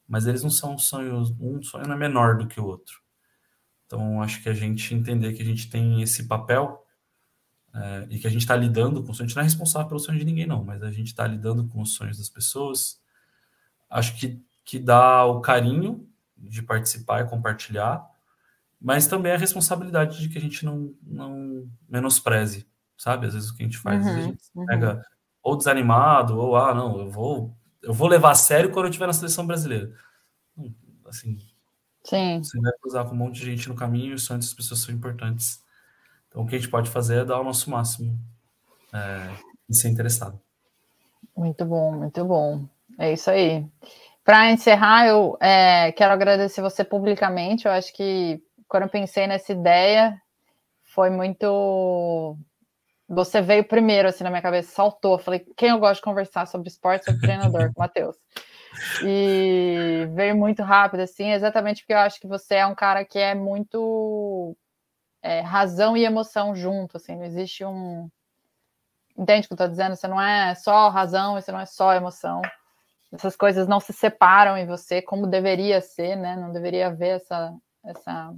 mas 0.07 0.27
eles 0.27 0.43
não 0.43 0.49
são 0.49 0.77
sonhos, 0.77 1.31
um 1.39 1.61
sonho 1.61 1.87
não 1.87 1.95
é 1.95 1.97
menor 1.97 2.37
do 2.37 2.47
que 2.47 2.59
o 2.59 2.65
outro. 2.65 3.01
Então, 3.85 4.21
acho 4.21 4.41
que 4.41 4.49
a 4.49 4.53
gente 4.53 4.93
entender 4.93 5.33
que 5.33 5.41
a 5.41 5.45
gente 5.45 5.69
tem 5.69 6.01
esse 6.01 6.27
papel 6.27 6.83
é, 7.73 8.07
e 8.09 8.19
que 8.19 8.27
a 8.27 8.29
gente 8.29 8.41
está 8.41 8.55
lidando 8.55 9.03
com 9.03 9.11
o 9.11 9.15
sonho, 9.15 9.25
a 9.25 9.27
gente 9.27 9.35
não 9.35 9.41
é 9.41 9.45
responsável 9.45 9.87
pelo 9.87 9.99
sonho 9.99 10.19
de 10.19 10.25
ninguém, 10.25 10.45
não, 10.45 10.63
mas 10.63 10.81
a 10.81 10.91
gente 10.91 11.07
está 11.07 11.27
lidando 11.27 11.67
com 11.67 11.81
os 11.81 11.93
sonhos 11.93 12.17
das 12.17 12.29
pessoas. 12.29 13.01
Acho 13.89 14.15
que, 14.17 14.41
que 14.63 14.79
dá 14.79 15.25
o 15.25 15.41
carinho 15.41 16.07
de 16.37 16.61
participar 16.61 17.21
e 17.21 17.29
compartilhar, 17.29 18.05
mas 18.79 19.07
também 19.07 19.31
a 19.31 19.37
responsabilidade 19.37 20.19
de 20.19 20.29
que 20.29 20.37
a 20.37 20.41
gente 20.41 20.65
não, 20.65 20.93
não 21.01 21.69
menospreze, 21.87 22.67
sabe? 22.97 23.27
Às 23.27 23.33
vezes 23.33 23.49
o 23.49 23.55
que 23.55 23.63
a 23.63 23.65
gente 23.65 23.77
faz, 23.77 24.05
uhum, 24.05 24.15
a 24.15 24.21
gente 24.21 24.43
uhum. 24.53 24.65
pega 24.65 25.05
ou 25.45 25.55
desanimado, 25.55 26.39
ou 26.39 26.55
ah, 26.57 26.73
não, 26.73 26.99
eu 26.99 27.07
vou 27.07 27.55
eu 27.83 27.93
vou 27.93 28.07
levar 28.07 28.31
a 28.31 28.35
sério 28.35 28.71
quando 28.71 28.85
eu 28.85 28.89
estiver 28.89 29.05
na 29.05 29.13
seleção 29.13 29.45
brasileira. 29.45 29.93
Hum, 30.57 30.73
assim, 31.07 31.37
Sim. 32.03 32.41
você 32.41 32.59
vai 32.59 32.71
cruzar 32.81 33.05
com 33.05 33.13
um 33.13 33.17
monte 33.17 33.35
de 33.35 33.45
gente 33.45 33.69
no 33.69 33.75
caminho 33.75 34.13
e 34.13 34.15
os 34.15 34.23
sonhos 34.23 34.47
das 34.47 34.55
pessoas 34.55 34.79
são 34.79 34.93
importantes. 34.93 35.63
Então, 36.27 36.41
o 36.41 36.47
que 36.47 36.55
a 36.55 36.57
gente 36.57 36.71
pode 36.71 36.89
fazer 36.89 37.21
é 37.21 37.25
dar 37.25 37.39
o 37.39 37.43
nosso 37.43 37.69
máximo 37.69 38.19
é, 38.91 39.35
e 39.69 39.75
ser 39.75 39.89
interessado. 39.89 40.41
Muito 41.37 41.63
bom, 41.63 41.91
muito 41.91 42.25
bom. 42.25 42.67
É 42.97 43.13
isso 43.13 43.29
aí. 43.29 43.63
Para 44.23 44.51
encerrar, 44.51 45.05
eu 45.05 45.37
é, 45.39 45.91
quero 45.91 46.11
agradecer 46.11 46.59
você 46.59 46.83
publicamente. 46.83 47.67
Eu 47.67 47.71
acho 47.71 47.93
que 47.93 48.41
quando 48.67 48.83
eu 48.83 48.89
pensei 48.89 49.27
nessa 49.27 49.51
ideia, 49.51 50.19
foi 50.81 51.11
muito 51.11 52.35
você 53.07 53.41
veio 53.41 53.63
primeiro, 53.63 54.07
assim, 54.07 54.23
na 54.23 54.29
minha 54.29 54.41
cabeça, 54.41 54.71
saltou. 54.71 55.17
Falei, 55.17 55.45
quem 55.55 55.69
eu 55.69 55.79
gosto 55.79 55.95
de 55.97 56.05
conversar 56.05 56.47
sobre 56.47 56.69
esporte, 56.69 57.05
sobre 57.05 57.21
treinador, 57.21 57.71
Matheus. 57.77 58.17
E 59.03 60.07
veio 60.13 60.35
muito 60.35 60.63
rápido, 60.63 61.01
assim, 61.01 61.31
exatamente 61.31 61.81
porque 61.81 61.93
eu 61.93 61.99
acho 61.99 62.19
que 62.19 62.27
você 62.27 62.55
é 62.55 62.65
um 62.65 62.75
cara 62.75 63.05
que 63.05 63.17
é 63.17 63.33
muito 63.33 64.55
é, 65.21 65.39
razão 65.41 65.95
e 65.95 66.03
emoção 66.03 66.55
junto, 66.55 66.97
assim, 66.97 67.15
não 67.15 67.23
existe 67.23 67.63
um. 67.63 68.09
Entende 69.17 69.45
o 69.45 69.47
que 69.47 69.53
eu 69.53 69.57
tô 69.57 69.67
dizendo? 69.67 69.95
Você 69.95 70.07
não 70.07 70.21
é 70.21 70.53
só 70.55 70.89
razão 70.89 71.37
e 71.37 71.41
você 71.41 71.51
não 71.51 71.59
é 71.59 71.65
só 71.65 71.93
emoção. 71.93 72.41
Essas 73.13 73.35
coisas 73.35 73.67
não 73.67 73.79
se 73.79 73.93
separam 73.93 74.57
em 74.57 74.65
você 74.65 75.01
como 75.01 75.25
deveria 75.25 75.79
ser, 75.79 76.17
né? 76.17 76.35
Não 76.35 76.51
deveria 76.51 76.87
haver 76.87 77.15
essa, 77.15 77.55
essa 77.85 78.35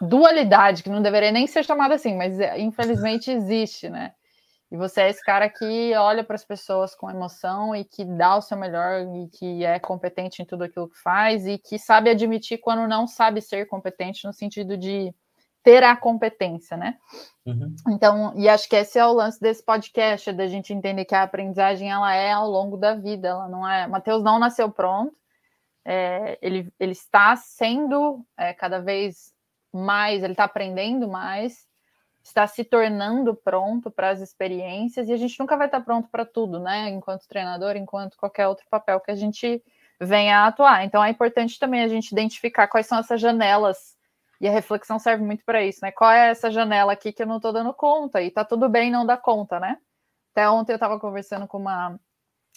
dualidade, 0.00 0.82
que 0.82 0.90
não 0.90 1.02
deveria 1.02 1.32
nem 1.32 1.46
ser 1.46 1.64
chamada 1.64 1.94
assim, 1.94 2.16
mas 2.16 2.38
é, 2.38 2.58
infelizmente 2.60 3.30
existe, 3.30 3.88
né? 3.88 4.12
E 4.70 4.76
você 4.76 5.02
é 5.02 5.10
esse 5.10 5.24
cara 5.24 5.48
que 5.48 5.94
olha 5.94 6.24
para 6.24 6.34
as 6.34 6.44
pessoas 6.44 6.94
com 6.94 7.08
emoção 7.08 7.74
e 7.74 7.84
que 7.84 8.04
dá 8.04 8.36
o 8.36 8.42
seu 8.42 8.56
melhor 8.56 9.06
e 9.14 9.28
que 9.28 9.64
é 9.64 9.78
competente 9.78 10.42
em 10.42 10.44
tudo 10.44 10.64
aquilo 10.64 10.88
que 10.88 10.98
faz 10.98 11.46
e 11.46 11.56
que 11.56 11.78
sabe 11.78 12.10
admitir 12.10 12.58
quando 12.58 12.88
não 12.88 13.06
sabe 13.06 13.40
ser 13.40 13.66
competente 13.66 14.26
no 14.26 14.32
sentido 14.32 14.76
de 14.76 15.14
ter 15.62 15.82
a 15.84 15.96
competência, 15.96 16.76
né? 16.76 16.96
Uhum. 17.44 17.74
Então, 17.88 18.32
e 18.36 18.48
acho 18.48 18.68
que 18.68 18.76
esse 18.76 18.98
é 18.98 19.06
o 19.06 19.12
lance 19.12 19.40
desse 19.40 19.64
podcast, 19.64 20.32
da 20.32 20.46
gente 20.46 20.72
entender 20.72 21.04
que 21.04 21.14
a 21.14 21.22
aprendizagem 21.22 21.90
ela 21.90 22.14
é 22.14 22.32
ao 22.32 22.48
longo 22.48 22.76
da 22.76 22.94
vida, 22.94 23.28
ela 23.28 23.48
não 23.48 23.68
é. 23.68 23.86
Mateus 23.86 24.22
não 24.22 24.38
nasceu 24.38 24.70
pronto, 24.70 25.16
é, 25.84 26.38
ele, 26.42 26.72
ele 26.78 26.92
está 26.92 27.36
sendo 27.36 28.24
é, 28.36 28.52
cada 28.52 28.80
vez 28.80 29.32
mais, 29.76 30.22
ele 30.22 30.32
está 30.32 30.44
aprendendo 30.44 31.08
mais, 31.08 31.66
está 32.22 32.46
se 32.46 32.64
tornando 32.64 33.34
pronto 33.34 33.90
para 33.90 34.10
as 34.10 34.20
experiências, 34.20 35.08
e 35.08 35.12
a 35.12 35.16
gente 35.16 35.38
nunca 35.38 35.56
vai 35.56 35.66
estar 35.66 35.78
tá 35.78 35.84
pronto 35.84 36.08
para 36.08 36.24
tudo, 36.24 36.58
né? 36.58 36.88
Enquanto 36.88 37.28
treinador, 37.28 37.76
enquanto 37.76 38.16
qualquer 38.16 38.48
outro 38.48 38.66
papel 38.68 39.00
que 39.00 39.10
a 39.10 39.14
gente 39.14 39.62
venha 40.00 40.40
a 40.40 40.46
atuar. 40.48 40.84
Então 40.84 41.02
é 41.02 41.10
importante 41.10 41.58
também 41.58 41.82
a 41.82 41.88
gente 41.88 42.12
identificar 42.12 42.68
quais 42.68 42.86
são 42.86 42.98
essas 42.98 43.20
janelas. 43.20 43.96
E 44.40 44.46
a 44.48 44.52
reflexão 44.52 44.98
serve 44.98 45.24
muito 45.24 45.44
para 45.44 45.64
isso, 45.64 45.80
né? 45.82 45.90
Qual 45.90 46.10
é 46.10 46.28
essa 46.30 46.50
janela 46.50 46.92
aqui 46.92 47.12
que 47.12 47.22
eu 47.22 47.26
não 47.26 47.36
estou 47.36 47.52
dando 47.52 47.72
conta? 47.72 48.20
E 48.20 48.30
tá 48.30 48.44
tudo 48.44 48.68
bem 48.68 48.90
não 48.90 49.06
dar 49.06 49.16
conta, 49.16 49.58
né? 49.58 49.78
Até 50.32 50.48
ontem 50.50 50.72
eu 50.72 50.76
estava 50.76 51.00
conversando 51.00 51.46
com 51.46 51.58
uma 51.58 51.98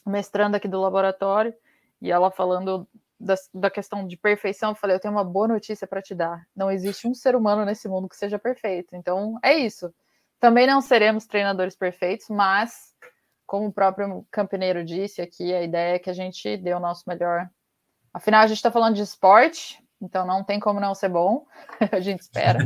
mestranda 0.05 0.57
aqui 0.57 0.67
do 0.67 0.81
laboratório 0.81 1.53
e 2.01 2.11
ela 2.11 2.29
falando 2.31 2.87
da, 3.19 3.35
da 3.53 3.69
questão 3.69 4.07
de 4.07 4.15
perfeição, 4.15 4.71
eu 4.71 4.75
falei, 4.75 4.95
eu 4.95 4.99
tenho 4.99 5.13
uma 5.13 5.23
boa 5.23 5.47
notícia 5.47 5.85
para 5.85 6.01
te 6.01 6.15
dar. 6.15 6.47
Não 6.55 6.71
existe 6.71 7.07
um 7.07 7.13
ser 7.13 7.35
humano 7.35 7.65
nesse 7.65 7.87
mundo 7.89 8.07
que 8.07 8.15
seja 8.15 8.39
perfeito. 8.39 8.95
Então, 8.95 9.37
é 9.43 9.53
isso. 9.53 9.93
Também 10.39 10.65
não 10.65 10.79
seremos 10.79 11.25
treinadores 11.25 11.75
perfeitos, 11.75 12.27
mas, 12.29 12.95
como 13.45 13.67
o 13.67 13.73
próprio 13.73 14.25
Campineiro 14.31 14.85
disse 14.85 15.21
aqui, 15.21 15.53
a 15.53 15.61
ideia 15.61 15.95
é 15.95 15.99
que 15.99 16.09
a 16.09 16.13
gente 16.13 16.55
dê 16.55 16.73
o 16.73 16.79
nosso 16.79 17.03
melhor. 17.05 17.49
Afinal, 18.13 18.41
a 18.41 18.47
gente 18.47 18.57
está 18.57 18.71
falando 18.71 18.95
de 18.95 19.01
esporte, 19.01 19.83
então 20.01 20.25
não 20.25 20.43
tem 20.43 20.59
como 20.59 20.79
não 20.79 20.95
ser 20.95 21.09
bom, 21.09 21.45
a 21.91 21.99
gente 21.99 22.21
espera. 22.21 22.59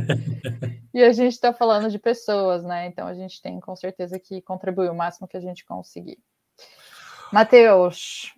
e 0.94 1.02
a 1.02 1.12
gente 1.12 1.32
está 1.32 1.52
falando 1.52 1.90
de 1.90 1.98
pessoas, 1.98 2.62
né? 2.62 2.86
Então 2.86 3.08
a 3.08 3.14
gente 3.14 3.42
tem 3.42 3.58
com 3.58 3.74
certeza 3.74 4.20
que 4.20 4.40
contribuir 4.40 4.88
o 4.88 4.94
máximo 4.94 5.26
que 5.26 5.36
a 5.36 5.40
gente 5.40 5.64
conseguir. 5.64 6.18
Matheus, 7.32 8.32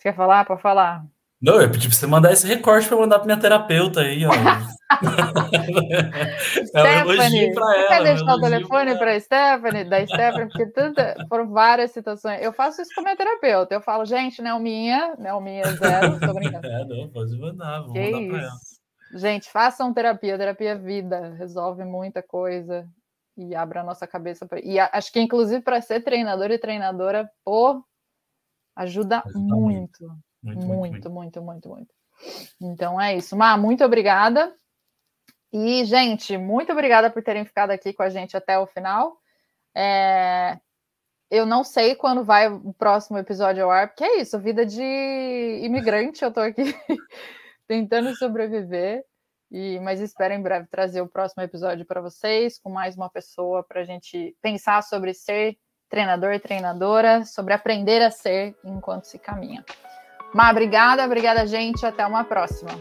quer 0.00 0.14
falar? 0.14 0.44
Para 0.44 0.58
falar? 0.58 1.06
Não, 1.46 1.62
eu 1.62 1.70
pedi 1.70 1.86
para 1.86 1.96
você 1.96 2.08
mandar 2.08 2.32
esse 2.32 2.44
recorte 2.44 2.88
para 2.88 2.96
mandar 2.96 3.20
para 3.20 3.26
minha 3.26 3.38
terapeuta 3.38 4.00
aí, 4.00 4.26
ó. 4.26 4.32
é 6.74 7.04
um 7.04 7.06
para 7.54 7.76
ela. 7.76 7.88
Quer 7.88 8.02
deixar 8.02 8.34
o 8.34 8.40
telefone 8.40 8.98
para 8.98 9.20
Stephanie, 9.20 9.84
da 9.84 10.04
Stephanie, 10.04 10.48
porque 10.48 10.66
tanta, 10.66 11.14
foram 11.28 11.48
várias 11.48 11.92
situações. 11.92 12.42
Eu 12.42 12.52
faço 12.52 12.82
isso 12.82 12.92
com 12.92 13.02
a 13.02 13.04
minha 13.04 13.16
terapeuta. 13.16 13.72
Eu 13.72 13.80
falo, 13.80 14.04
gente, 14.04 14.42
Nelminha, 14.42 15.14
Nelminha 15.20 15.62
zero, 15.76 16.18
tô 16.18 16.34
brincando. 16.34 16.66
É, 16.76 16.84
não, 16.84 17.08
pode 17.10 17.38
mandar, 17.38 17.82
vou 17.82 17.92
que 17.92 18.10
mandar 18.10 18.28
para 18.28 18.42
ela. 18.42 18.56
Gente, 19.14 19.48
façam 19.48 19.94
terapia, 19.94 20.36
terapia 20.36 20.70
é 20.70 20.74
vida, 20.74 21.32
resolve 21.38 21.84
muita 21.84 22.24
coisa 22.24 22.88
e 23.36 23.54
abre 23.54 23.78
a 23.78 23.84
nossa 23.84 24.04
cabeça 24.04 24.46
para. 24.46 24.58
E 24.64 24.80
acho 24.80 25.12
que, 25.12 25.20
inclusive, 25.20 25.62
para 25.62 25.80
ser 25.80 26.00
treinador 26.00 26.50
e 26.50 26.58
treinadora, 26.58 27.30
pô, 27.44 27.84
ajuda, 28.74 29.22
ajuda 29.24 29.38
muito. 29.38 30.04
muito. 30.04 30.25
Muito, 30.46 30.66
muito, 30.66 31.10
muito, 31.10 31.42
muito, 31.42 31.68
muito, 31.68 31.94
Então 32.60 33.00
é 33.00 33.16
isso. 33.16 33.36
Má, 33.36 33.56
muito 33.56 33.84
obrigada. 33.84 34.54
E, 35.52 35.84
gente, 35.84 36.36
muito 36.36 36.72
obrigada 36.72 37.10
por 37.10 37.22
terem 37.22 37.44
ficado 37.44 37.70
aqui 37.70 37.92
com 37.92 38.02
a 38.02 38.10
gente 38.10 38.36
até 38.36 38.58
o 38.58 38.66
final. 38.66 39.16
É... 39.74 40.58
Eu 41.30 41.44
não 41.44 41.64
sei 41.64 41.96
quando 41.96 42.24
vai 42.24 42.48
o 42.48 42.72
próximo 42.74 43.18
episódio 43.18 43.64
ao 43.64 43.70
ar, 43.70 43.88
porque 43.88 44.04
é 44.04 44.20
isso, 44.20 44.38
vida 44.38 44.64
de 44.64 45.60
imigrante, 45.64 46.22
eu 46.22 46.32
tô 46.32 46.38
aqui 46.40 46.62
tentando 47.66 48.14
sobreviver. 48.14 49.04
E, 49.50 49.78
mas 49.80 50.00
espero 50.00 50.34
em 50.34 50.42
breve 50.42 50.66
trazer 50.68 51.00
o 51.00 51.08
próximo 51.08 51.42
episódio 51.42 51.84
para 51.84 52.00
vocês, 52.00 52.58
com 52.58 52.70
mais 52.70 52.96
uma 52.96 53.10
pessoa 53.10 53.64
para 53.64 53.80
a 53.80 53.84
gente 53.84 54.36
pensar 54.40 54.82
sobre 54.82 55.14
ser 55.14 55.56
treinador 55.88 56.32
e 56.32 56.40
treinadora, 56.40 57.24
sobre 57.24 57.54
aprender 57.54 58.02
a 58.02 58.10
ser 58.10 58.56
enquanto 58.64 59.04
se 59.04 59.18
caminha. 59.18 59.64
Má, 60.36 60.50
obrigada, 60.50 61.02
obrigada, 61.02 61.46
gente. 61.46 61.86
Até 61.86 62.06
uma 62.06 62.22
próxima. 62.22 62.78